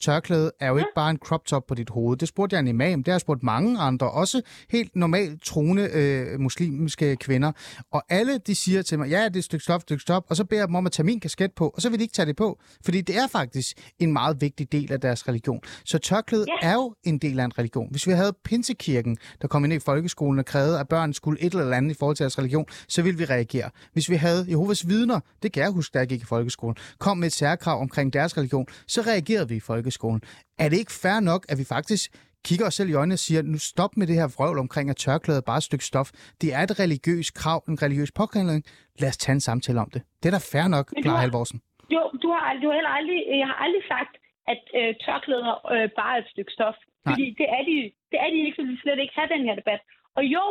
Tørklæde 0.00 0.50
er 0.60 0.68
jo 0.68 0.76
ikke 0.76 0.88
bare 0.94 1.10
en 1.10 1.18
crop 1.18 1.44
top 1.44 1.66
på 1.66 1.74
dit 1.74 1.90
hoved. 1.90 2.16
Det 2.16 2.28
spurgte 2.28 2.54
jeg 2.54 2.60
en 2.60 2.68
imam, 2.68 3.02
det 3.02 3.12
har 3.12 3.14
jeg 3.14 3.20
spurgt 3.20 3.42
mange 3.42 3.78
andre, 3.78 4.10
også 4.10 4.42
helt 4.70 4.96
normalt 4.96 5.42
troende 5.42 5.88
øh, 5.92 6.40
muslimske 6.40 7.16
kvinder. 7.16 7.52
Og 7.92 8.02
alle 8.08 8.38
de 8.38 8.54
siger 8.54 8.82
til 8.82 8.98
mig, 8.98 9.08
ja, 9.08 9.24
det 9.24 9.36
er 9.36 9.38
et 9.38 9.44
stykke 9.44 9.62
stof, 9.62 9.76
et 9.76 9.82
stykke 9.82 10.02
stof, 10.02 10.22
og 10.28 10.36
så 10.36 10.44
beder 10.44 10.60
jeg 10.60 10.68
dem 10.68 10.74
om 10.74 10.86
at 10.86 10.92
tage 10.92 11.06
min 11.06 11.20
kasket 11.20 11.52
på, 11.52 11.68
og 11.68 11.82
så 11.82 11.90
vil 11.90 11.98
de 11.98 12.04
ikke 12.04 12.14
tage 12.14 12.26
det 12.26 12.36
på, 12.36 12.60
fordi 12.84 13.00
det 13.00 13.16
er 13.16 13.26
faktisk 13.26 13.76
en 13.98 14.12
meget 14.12 14.40
vigtig 14.40 14.72
del 14.72 14.92
af 14.92 15.00
deres 15.00 15.28
religion. 15.28 15.60
Så 15.84 15.98
tørklæde 15.98 16.44
ja. 16.62 16.68
er 16.68 16.74
jo 16.74 16.94
en 17.04 17.18
del 17.18 17.40
af 17.40 17.44
en 17.44 17.58
religion. 17.58 17.88
Hvis 17.90 18.06
vi 18.06 18.12
havde 18.12 18.32
Pinsekirken, 18.44 19.16
der 19.42 19.48
kom 19.48 19.64
ind 19.64 19.72
i 19.72 19.78
folkeskolen 19.78 20.38
og 20.38 20.44
krævede, 20.44 20.80
at 20.80 20.88
børn 20.88 21.12
skulle 21.12 21.42
et 21.42 21.54
eller 21.54 21.76
andet 21.76 21.90
i 21.90 21.98
forhold 21.98 22.16
til 22.16 22.24
deres 22.24 22.38
religion, 22.38 22.66
så 22.88 23.02
ville 23.02 23.18
vi 23.18 23.24
reagere. 23.24 23.70
Hvis 23.92 24.10
vi 24.10 24.16
havde 24.16 24.46
Jehovas 24.48 24.88
vidner, 24.88 25.20
det 25.42 25.52
kan 25.52 25.62
jeg 25.62 25.70
huske, 25.70 25.94
da 25.94 25.98
jeg 25.98 26.08
gik 26.08 26.22
i 26.22 26.24
folkeskolen, 26.24 26.76
kom 26.98 27.18
med 27.18 27.26
et 27.26 27.32
særkrav 27.32 27.80
omkring 27.80 28.12
deres 28.12 28.36
religion, 28.36 28.66
så 28.86 29.00
reagerede 29.00 29.48
vi 29.48 29.56
i 29.56 29.60
folkeskolen 29.60 29.85
folkeskolen. 29.86 30.20
Er 30.62 30.68
det 30.70 30.78
ikke 30.82 30.94
fair 31.04 31.20
nok, 31.30 31.42
at 31.50 31.56
vi 31.62 31.66
faktisk 31.76 32.04
kigger 32.48 32.66
os 32.66 32.74
selv 32.78 32.90
i 32.90 32.96
øjnene 33.00 33.18
og 33.18 33.22
siger, 33.26 33.40
nu 33.42 33.58
stop 33.72 33.92
med 34.00 34.06
det 34.10 34.16
her 34.20 34.28
vrøvl 34.36 34.58
omkring, 34.64 34.86
at 34.92 34.96
tørklæde 35.04 35.42
bare 35.50 35.60
et 35.62 35.68
stykke 35.70 35.86
stof. 35.90 36.08
Det 36.40 36.48
er 36.56 36.62
et 36.68 36.74
religiøst 36.82 37.32
krav, 37.40 37.58
en 37.72 37.78
religiøs 37.84 38.12
påkaldning. 38.20 38.60
Lad 39.00 39.08
os 39.12 39.18
tage 39.22 39.34
en 39.38 39.44
samtale 39.50 39.78
om 39.84 39.90
det. 39.94 40.00
Det 40.20 40.26
er 40.28 40.34
da 40.38 40.42
fair 40.54 40.68
nok, 40.76 40.86
Clara 41.02 41.20
Halvorsen. 41.24 41.58
Jo, 41.94 42.02
du 42.22 42.28
har, 42.34 42.44
du 42.62 42.68
har 42.72 42.80
aldrig, 42.98 43.18
jeg 43.42 43.48
har 43.52 43.58
aldrig 43.64 43.84
sagt, 43.94 44.12
at 44.52 44.62
øh, 44.78 44.90
tørklæder 45.04 45.54
øh, 45.74 45.86
bare 45.98 46.12
er 46.16 46.20
et 46.24 46.28
stykke 46.34 46.52
stof. 46.56 46.78
Nej. 46.78 47.06
Fordi 47.06 47.24
det 47.40 47.46
er, 47.56 47.62
de, 47.68 47.76
det 48.10 48.18
er 48.24 48.28
de 48.32 48.38
ikke, 48.46 48.56
så 48.58 48.62
vi 48.70 48.76
slet 48.82 48.98
ikke 49.04 49.16
have 49.18 49.30
den 49.34 49.42
her 49.48 49.56
debat. 49.60 49.80
Og 50.18 50.22
jo, 50.34 50.44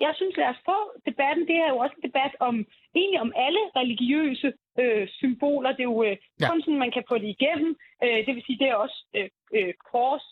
jeg 0.00 0.12
synes, 0.14 0.36
lad 0.36 0.48
os 0.54 0.62
få 0.70 0.78
debatten. 1.08 1.46
Det 1.50 1.56
er 1.64 1.68
jo 1.68 1.78
også 1.78 1.94
en 1.98 2.08
debat 2.08 2.34
om, 2.48 2.54
egentlig 2.94 3.20
om 3.20 3.32
alle 3.36 3.62
religiøse 3.80 4.52
øh, 4.80 5.08
symboler. 5.08 5.70
Det 5.76 5.80
er 5.80 5.92
jo 5.94 6.02
øh, 6.08 6.16
ja. 6.40 6.48
kun 6.50 6.60
sådan, 6.62 6.84
man 6.84 6.92
kan 6.96 7.04
få 7.08 7.14
det 7.18 7.28
igennem. 7.36 7.70
Øh, 8.04 8.18
det 8.26 8.32
vil 8.34 8.44
sige, 8.46 8.58
det 8.58 8.68
er 8.68 8.74
også 8.74 8.98
øh, 9.16 9.28
øh, 9.56 9.74
kors 9.90 10.26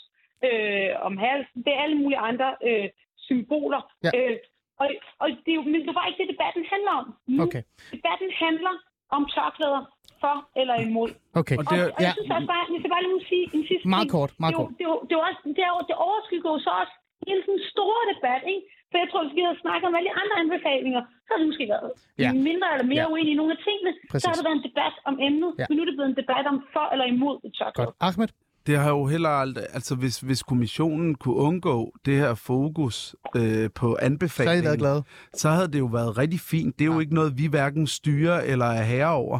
øh, 0.48 0.90
om 1.08 1.14
halsen. 1.16 1.58
Det 1.64 1.72
er 1.72 1.82
alle 1.84 1.98
mulige 2.02 2.22
andre 2.30 2.48
øh, 2.68 2.88
symboler. 3.16 3.82
Ja. 4.04 4.10
Øh, 4.18 4.36
og, 4.82 4.86
og 5.22 5.28
det 5.44 5.50
er 5.52 5.58
jo, 5.60 5.62
men 5.72 5.80
det 5.86 5.94
var 5.98 6.06
ikke 6.06 6.20
det, 6.22 6.28
debatten 6.34 6.64
handler 6.72 6.92
om. 7.00 7.06
Nu, 7.26 7.42
okay. 7.42 7.62
Debatten 7.94 8.30
handler 8.44 8.74
om 9.16 9.22
tørklæder 9.34 9.82
for 10.22 10.36
eller 10.60 10.76
imod. 10.88 11.10
Okay. 11.40 11.56
Og, 11.60 11.64
det, 11.70 11.78
og, 11.84 11.92
og 11.96 12.00
jeg 12.06 12.12
synes 12.16 12.30
også 12.36 12.48
bare, 12.52 12.62
jeg 12.72 12.80
skal 12.82 12.92
bare 12.94 13.04
lige 13.06 13.24
sige 13.30 13.44
en 13.56 13.64
sidste 13.70 13.88
Meget 13.96 14.10
kort, 14.16 14.30
meget 14.42 14.52
det, 14.52 14.58
kort. 14.58 14.70
Det, 14.78 14.86
det, 14.86 15.10
det, 15.10 15.16
også, 15.26 15.40
det, 15.56 15.64
er, 15.68 15.72
det 15.90 15.96
overskygger 16.06 16.50
jo 16.54 16.58
så 16.66 16.72
også 16.82 16.94
hele 17.26 17.42
den 17.50 17.58
store 17.72 18.00
debat, 18.12 18.42
ikke? 18.54 18.64
For 18.90 18.96
jeg 19.02 19.08
tror, 19.10 19.20
hvis 19.24 19.34
vi 19.38 19.42
havde 19.46 19.58
snakket 19.64 19.86
om 19.90 19.94
alle 19.96 20.08
de 20.10 20.16
andre 20.22 20.36
anbefalinger, 20.44 21.02
så 21.24 21.28
havde 21.30 21.40
det 21.42 21.48
måske 21.52 21.66
været 21.74 21.90
ja. 22.24 22.30
mindre 22.48 22.68
eller 22.74 22.88
mere 22.94 23.06
ja. 23.06 23.12
uenige 23.12 23.34
i 23.36 23.38
nogle 23.40 23.52
af 23.56 23.60
tingene. 23.66 23.90
Præcis. 24.10 24.22
Så 24.22 24.26
har 24.30 24.36
det 24.38 24.46
været 24.48 24.58
en 24.60 24.66
debat 24.70 24.94
om 25.08 25.14
emnet, 25.28 25.50
ja. 25.60 25.64
men 25.68 25.72
nu 25.76 25.80
er 25.84 25.88
det 25.90 25.96
blevet 25.98 26.10
en 26.14 26.18
debat 26.22 26.44
om 26.52 26.56
for 26.74 26.86
eller 26.92 27.06
imod 27.14 27.36
et 27.46 27.52
tørklæde. 27.58 27.86
Godt. 27.86 28.08
Ahmed? 28.08 28.28
Det 28.66 28.78
har 28.78 28.90
jo 28.90 29.06
heller 29.06 29.28
aldrig, 29.28 29.64
altså 29.72 29.94
hvis, 29.94 30.20
hvis 30.20 30.42
kommissionen 30.42 31.14
kunne 31.14 31.34
undgå 31.34 31.76
det 32.06 32.16
her 32.22 32.34
fokus 32.34 33.16
øh, 33.36 33.70
på 33.74 33.96
anbefalingen, 34.08 34.72
så, 34.72 34.78
glade. 34.78 35.02
så 35.32 35.48
havde 35.48 35.68
det 35.72 35.78
jo 35.78 35.90
været 35.98 36.18
rigtig 36.18 36.40
fint. 36.40 36.78
Det 36.78 36.84
er 36.84 36.88
ja. 36.88 36.94
jo 36.94 37.00
ikke 37.00 37.14
noget, 37.14 37.38
vi 37.38 37.46
hverken 37.46 37.86
styrer 37.86 38.40
eller 38.40 38.66
er 38.66 38.82
herre 38.82 39.14
over. 39.14 39.38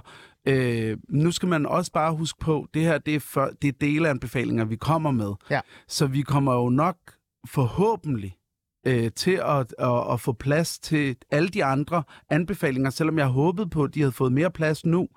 Øh, 0.48 0.96
nu 1.08 1.30
skal 1.32 1.48
man 1.48 1.66
også 1.66 1.92
bare 1.92 2.16
huske 2.16 2.38
på, 2.40 2.66
det 2.74 2.82
her 2.82 2.98
det 2.98 3.14
er, 3.14 3.20
for, 3.20 3.50
det 3.62 3.68
er 3.68 3.72
delanbefalinger, 3.80 4.64
vi 4.64 4.76
kommer 4.76 5.10
med. 5.10 5.32
Ja. 5.50 5.60
Så 5.88 6.06
vi 6.06 6.20
kommer 6.20 6.54
jo 6.54 6.68
nok 6.68 6.96
forhåbentlig 7.48 8.36
øh, 8.86 9.10
til 9.16 9.40
at, 9.44 9.74
at, 9.78 10.12
at 10.12 10.20
få 10.20 10.32
plads 10.32 10.78
til 10.78 11.16
alle 11.30 11.48
de 11.48 11.64
andre 11.64 12.02
anbefalinger, 12.30 12.90
selvom 12.90 13.18
jeg 13.18 13.26
håbede 13.26 13.68
på, 13.68 13.84
at 13.84 13.94
de 13.94 14.00
havde 14.00 14.12
fået 14.12 14.32
mere 14.32 14.50
plads 14.50 14.86
nu. 14.86 15.08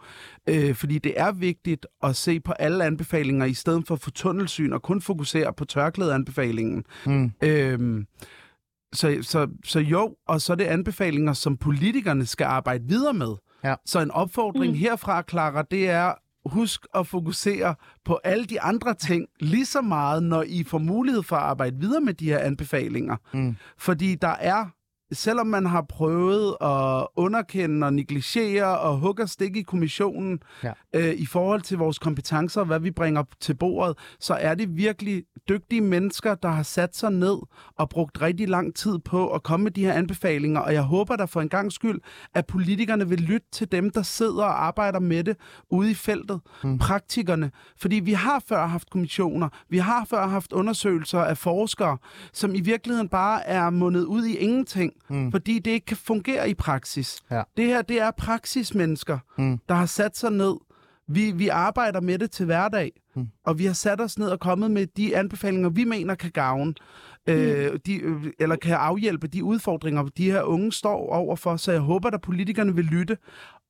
Øh, 0.48 0.76
fordi 0.76 0.98
det 0.98 1.14
er 1.20 1.32
vigtigt 1.32 1.86
at 2.04 2.16
se 2.16 2.40
på 2.40 2.52
alle 2.52 2.86
anbefalinger, 2.86 3.46
i 3.46 3.54
stedet 3.54 3.88
for 3.88 3.96
at 3.96 4.02
få 4.02 4.12
tunnelsyn 4.12 4.74
og 4.74 4.82
kun 4.82 5.02
fokusere 5.02 5.54
på 5.54 5.66
tørklædeanbefalingen. 5.66 6.86
Mm. 7.06 7.32
Øh, 7.44 8.06
så, 8.94 9.18
så, 9.22 9.48
så 9.66 9.80
jo, 9.80 10.16
og 10.28 10.42
så 10.42 10.54
er 10.54 10.58
det 10.58 10.66
anbefalinger, 10.66 11.34
som 11.34 11.58
politikerne 11.58 12.26
skal 12.26 12.46
arbejde 12.46 12.84
videre 12.88 13.14
med. 13.14 13.36
Ja. 13.64 13.76
Så 13.86 14.00
en 14.00 14.12
opfordring 14.12 14.74
mm. 14.74 14.80
herfra, 14.80 15.24
Clara, 15.30 15.62
det 15.62 15.90
er 15.90 16.14
husk 16.46 16.86
at 16.96 17.08
fokusere 17.08 17.76
på 18.06 18.20
alle 18.24 18.46
de 18.46 18.62
andre 18.62 18.94
ting 18.94 19.28
lige 19.40 19.66
så 19.66 19.82
meget, 19.82 20.24
når 20.24 20.44
I 20.48 20.64
får 20.64 20.78
mulighed 20.78 21.24
for 21.24 21.36
at 21.36 21.42
arbejde 21.42 21.76
videre 21.80 22.02
med 22.02 22.14
de 22.14 22.26
her 22.26 22.40
anbefalinger. 22.40 23.16
Mm. 23.34 23.56
Fordi 23.78 24.16
der 24.16 24.36
er 24.40 24.66
selvom 25.12 25.48
man 25.48 25.66
har 25.66 25.82
prøvet 25.82 26.56
at 26.62 27.08
underkende 27.16 27.88
og 27.88 27.94
negligere 27.94 28.80
og 28.80 28.98
hugge 28.98 29.24
og 29.24 29.30
stikke 29.30 29.60
i 29.60 29.64
kommissionen 29.64 30.40
ja. 30.64 30.72
øh, 30.96 31.14
i 31.14 31.26
forhold 31.26 31.62
til 31.62 31.78
vores 31.78 32.00
kompetencer 32.00 32.62
og 32.62 32.68
hvad 32.68 32.80
vi 32.80 32.92
bringer 32.92 33.24
til 33.40 33.54
bordet, 33.54 33.98
så 34.20 34.34
er 34.34 34.56
det 34.56 34.78
virkelig 34.78 35.24
dygtige 35.50 35.82
mennesker, 35.82 36.36
der 36.36 36.50
har 36.50 36.64
sat 36.64 36.96
sig 36.96 37.12
ned 37.12 37.38
og 37.78 37.90
brugt 37.90 38.22
rigtig 38.22 38.50
lang 38.50 38.76
tid 38.76 39.00
på 39.00 39.34
at 39.34 39.44
komme 39.44 39.64
med 39.64 39.72
de 39.72 39.86
her 39.86 39.94
anbefalinger. 39.94 40.60
Og 40.60 40.74
jeg 40.74 40.82
håber 40.82 41.16
der 41.16 41.26
for 41.26 41.42
en 41.42 41.50
gang 41.50 41.72
skyld, 41.72 42.00
at 42.34 42.46
politikerne 42.46 43.10
vil 43.10 43.20
lytte 43.20 43.48
til 43.52 43.72
dem, 43.72 43.90
der 43.90 44.02
sidder 44.02 44.44
og 44.44 44.66
arbejder 44.66 45.00
med 45.00 45.24
det 45.24 45.38
ude 45.70 45.92
i 45.92 45.94
feltet. 45.94 46.42
Mm. 46.64 46.78
Praktikerne. 46.78 47.52
Fordi 47.78 47.96
vi 47.96 48.14
har 48.14 48.44
før 48.48 48.68
haft 48.68 48.90
kommissioner, 48.90 49.50
vi 49.70 49.78
har 49.78 50.06
før 50.10 50.28
haft 50.28 50.54
undersøgelser 50.54 51.20
af 51.20 51.38
forskere, 51.38 51.98
som 52.34 52.56
i 52.56 52.62
virkeligheden 52.62 53.10
bare 53.10 53.48
er 53.48 53.70
mundet 53.70 54.04
ud 54.04 54.26
i 54.26 54.38
ingenting 54.38 54.94
mm. 55.10 55.32
fordi 55.32 55.60
det 55.60 55.72
ikke 55.72 55.86
kan 55.86 55.98
fungere 55.98 56.50
i 56.50 56.54
praksis. 56.54 57.20
Ja. 57.32 57.44
Det 57.58 57.66
her, 57.66 57.82
det 57.82 58.02
er 58.02 58.12
praksismennesker, 58.12 59.20
mm. 59.38 59.60
der 59.70 59.76
har 59.76 59.86
sat 59.86 60.18
sig 60.18 60.32
ned. 60.32 60.56
Vi, 61.08 61.32
vi 61.32 61.48
arbejder 61.48 62.02
med 62.02 62.20
det 62.20 62.32
til 62.32 62.46
hverdag, 62.46 62.92
mm. 63.16 63.28
og 63.46 63.60
vi 63.60 63.66
har 63.66 63.74
sat 63.74 64.02
os 64.02 64.20
ned 64.20 64.28
og 64.28 64.40
kommet 64.40 64.72
med 64.72 64.88
de 64.98 65.18
anbefalinger, 65.18 65.70
vi 65.70 65.84
mener 65.84 66.16
kan 66.16 66.32
gavne, 66.32 66.74
øh, 67.28 67.72
mm. 67.72 67.80
de, 67.80 67.96
øh, 67.96 68.34
eller 68.40 68.56
kan 68.56 68.74
afhjælpe 68.74 69.28
de 69.28 69.44
udfordringer, 69.44 70.04
de 70.04 70.32
her 70.32 70.42
unge 70.42 70.72
står 70.72 71.14
overfor. 71.14 71.58
Så 71.58 71.72
jeg 71.72 71.82
håber, 71.82 72.10
at 72.10 72.22
politikerne 72.22 72.76
vil 72.76 72.86
lytte. 72.86 73.18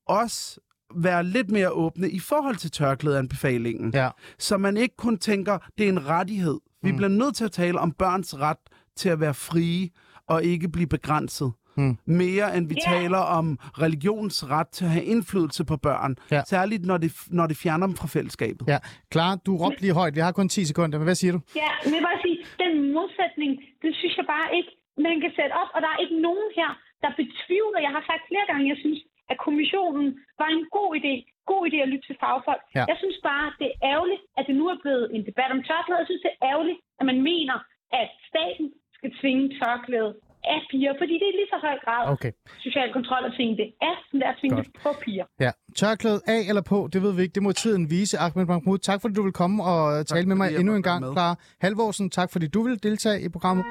Også 0.07 0.59
være 0.95 1.23
lidt 1.23 1.51
mere 1.51 1.69
åbne 1.71 2.09
i 2.09 2.19
forhold 2.19 2.55
til 2.55 2.71
tørklædeanbefalingen. 2.71 3.93
Ja. 3.93 4.09
Så 4.39 4.57
man 4.57 4.77
ikke 4.77 4.95
kun 4.95 5.17
tænker, 5.17 5.57
det 5.77 5.85
er 5.85 5.89
en 5.89 6.07
rettighed. 6.07 6.59
Vi 6.83 6.91
mm. 6.91 6.97
bliver 6.97 7.09
nødt 7.09 7.35
til 7.35 7.45
at 7.45 7.51
tale 7.51 7.79
om 7.79 7.91
børns 7.91 8.39
ret 8.39 8.57
til 8.95 9.09
at 9.09 9.19
være 9.19 9.33
frie 9.33 9.89
og 10.29 10.43
ikke 10.43 10.67
blive 10.75 10.87
begrænset. 10.87 11.49
Hmm. 11.77 11.95
Mere 12.23 12.47
end 12.57 12.65
vi 12.71 12.75
yeah. 12.75 12.87
taler 12.93 13.23
om 13.39 13.45
religions 13.83 14.35
ret 14.55 14.69
til 14.77 14.85
at 14.85 14.93
have 14.97 15.05
indflydelse 15.13 15.61
på 15.71 15.75
børn. 15.87 16.11
Ja. 16.35 16.41
Særligt 16.53 16.83
når 16.89 16.97
det, 17.03 17.11
når 17.39 17.45
det 17.51 17.57
fjerner 17.63 17.85
dem 17.89 17.95
fra 18.01 18.07
fællesskabet. 18.15 18.63
Ja. 18.73 18.79
Klar, 19.13 19.31
du 19.45 19.51
råbte 19.61 19.81
lige 19.85 19.95
højt. 20.01 20.15
Vi 20.19 20.23
har 20.27 20.33
kun 20.39 20.49
10 20.49 20.65
sekunder. 20.71 20.95
Men 20.99 21.07
hvad 21.09 21.19
siger 21.21 21.33
du? 21.37 21.39
Ja, 21.63 21.71
men 21.83 21.91
jeg 21.93 21.99
vil 22.01 22.07
bare 22.11 22.21
sige, 22.25 22.37
den 22.63 22.73
modsætning, 22.97 23.51
det 23.83 23.91
synes 23.99 24.15
jeg 24.19 24.27
bare 24.35 24.49
ikke, 24.57 24.71
man 25.07 25.15
kan 25.23 25.31
sætte 25.39 25.53
op. 25.61 25.69
Og 25.75 25.79
der 25.83 25.89
er 25.95 25.99
ikke 26.03 26.17
nogen 26.27 26.47
her, 26.59 26.71
der 27.03 27.11
betvivler. 27.21 27.79
Jeg 27.87 27.93
har 27.95 28.03
sagt 28.09 28.23
flere 28.29 28.45
gange, 28.51 28.65
jeg 28.73 28.79
synes, 28.83 28.99
at 29.31 29.37
kommissionen 29.45 30.07
var 30.41 30.49
en 30.55 30.63
god 30.77 30.89
idé. 30.99 31.13
God 31.51 31.61
idé 31.69 31.77
at 31.85 31.91
lytte 31.93 32.07
til 32.07 32.17
fagfolk. 32.23 32.63
Ja. 32.77 32.83
Jeg 32.91 32.97
synes 33.03 33.17
bare, 33.29 33.47
det 33.59 33.67
er 33.71 33.77
ærgerligt, 33.93 34.23
at 34.37 34.43
det 34.47 34.55
nu 34.59 34.65
er 34.73 34.77
blevet 34.83 35.05
en 35.15 35.23
debat 35.29 35.51
om 35.55 35.61
tørklæde. 35.69 36.01
Jeg 36.01 36.09
synes, 36.09 36.23
det 36.25 36.31
er 36.33 36.41
ærgerligt, 36.51 36.79
at 36.99 37.05
man 37.11 37.19
mener, 37.31 37.57
at 38.01 38.09
staten 38.31 38.65
skal 38.99 39.09
tvinge 39.21 39.43
tørklæde 39.59 40.11
af 40.53 40.59
piger, 40.71 40.93
fordi 41.01 41.13
det 41.21 41.27
er 41.31 41.35
lige 41.39 41.49
så 41.53 41.57
høj 41.67 41.77
grad 41.85 42.03
okay. 42.13 42.31
social 42.65 42.89
kontrol 42.97 43.23
at 43.29 43.33
tvinge 43.37 43.55
det 43.61 43.67
af, 43.89 43.95
som 44.09 44.15
det 44.19 44.25
er 44.27 44.33
at 44.35 44.37
tvinge 44.41 44.55
Godt. 44.55 44.67
det 44.67 44.75
på 44.83 44.89
piger. 45.03 45.25
Ja. 45.45 45.51
Tørklæde 45.75 46.19
af 46.35 46.41
eller 46.49 46.61
på, 46.61 46.89
det 46.93 46.99
ved 47.03 47.11
vi 47.15 47.21
ikke. 47.21 47.35
Det 47.37 47.43
må 47.43 47.51
tiden 47.51 47.89
vise. 47.89 48.17
Ahmed 48.17 48.45
Mahmoud, 48.45 48.77
tak 48.77 49.01
fordi 49.01 49.13
du 49.13 49.23
vil 49.27 49.35
komme 49.41 49.63
og 49.63 50.07
tak, 50.07 50.15
tale 50.15 50.27
med 50.27 50.35
mig 50.35 50.55
endnu 50.59 50.75
en 50.75 50.83
gang. 50.83 50.99
Klar 51.13 51.33
Halvorsen, 51.61 52.09
tak 52.09 52.31
fordi 52.31 52.47
du 52.47 52.61
vil 52.63 52.83
deltage 52.83 53.21
i 53.25 53.29
programmet. 53.29 53.65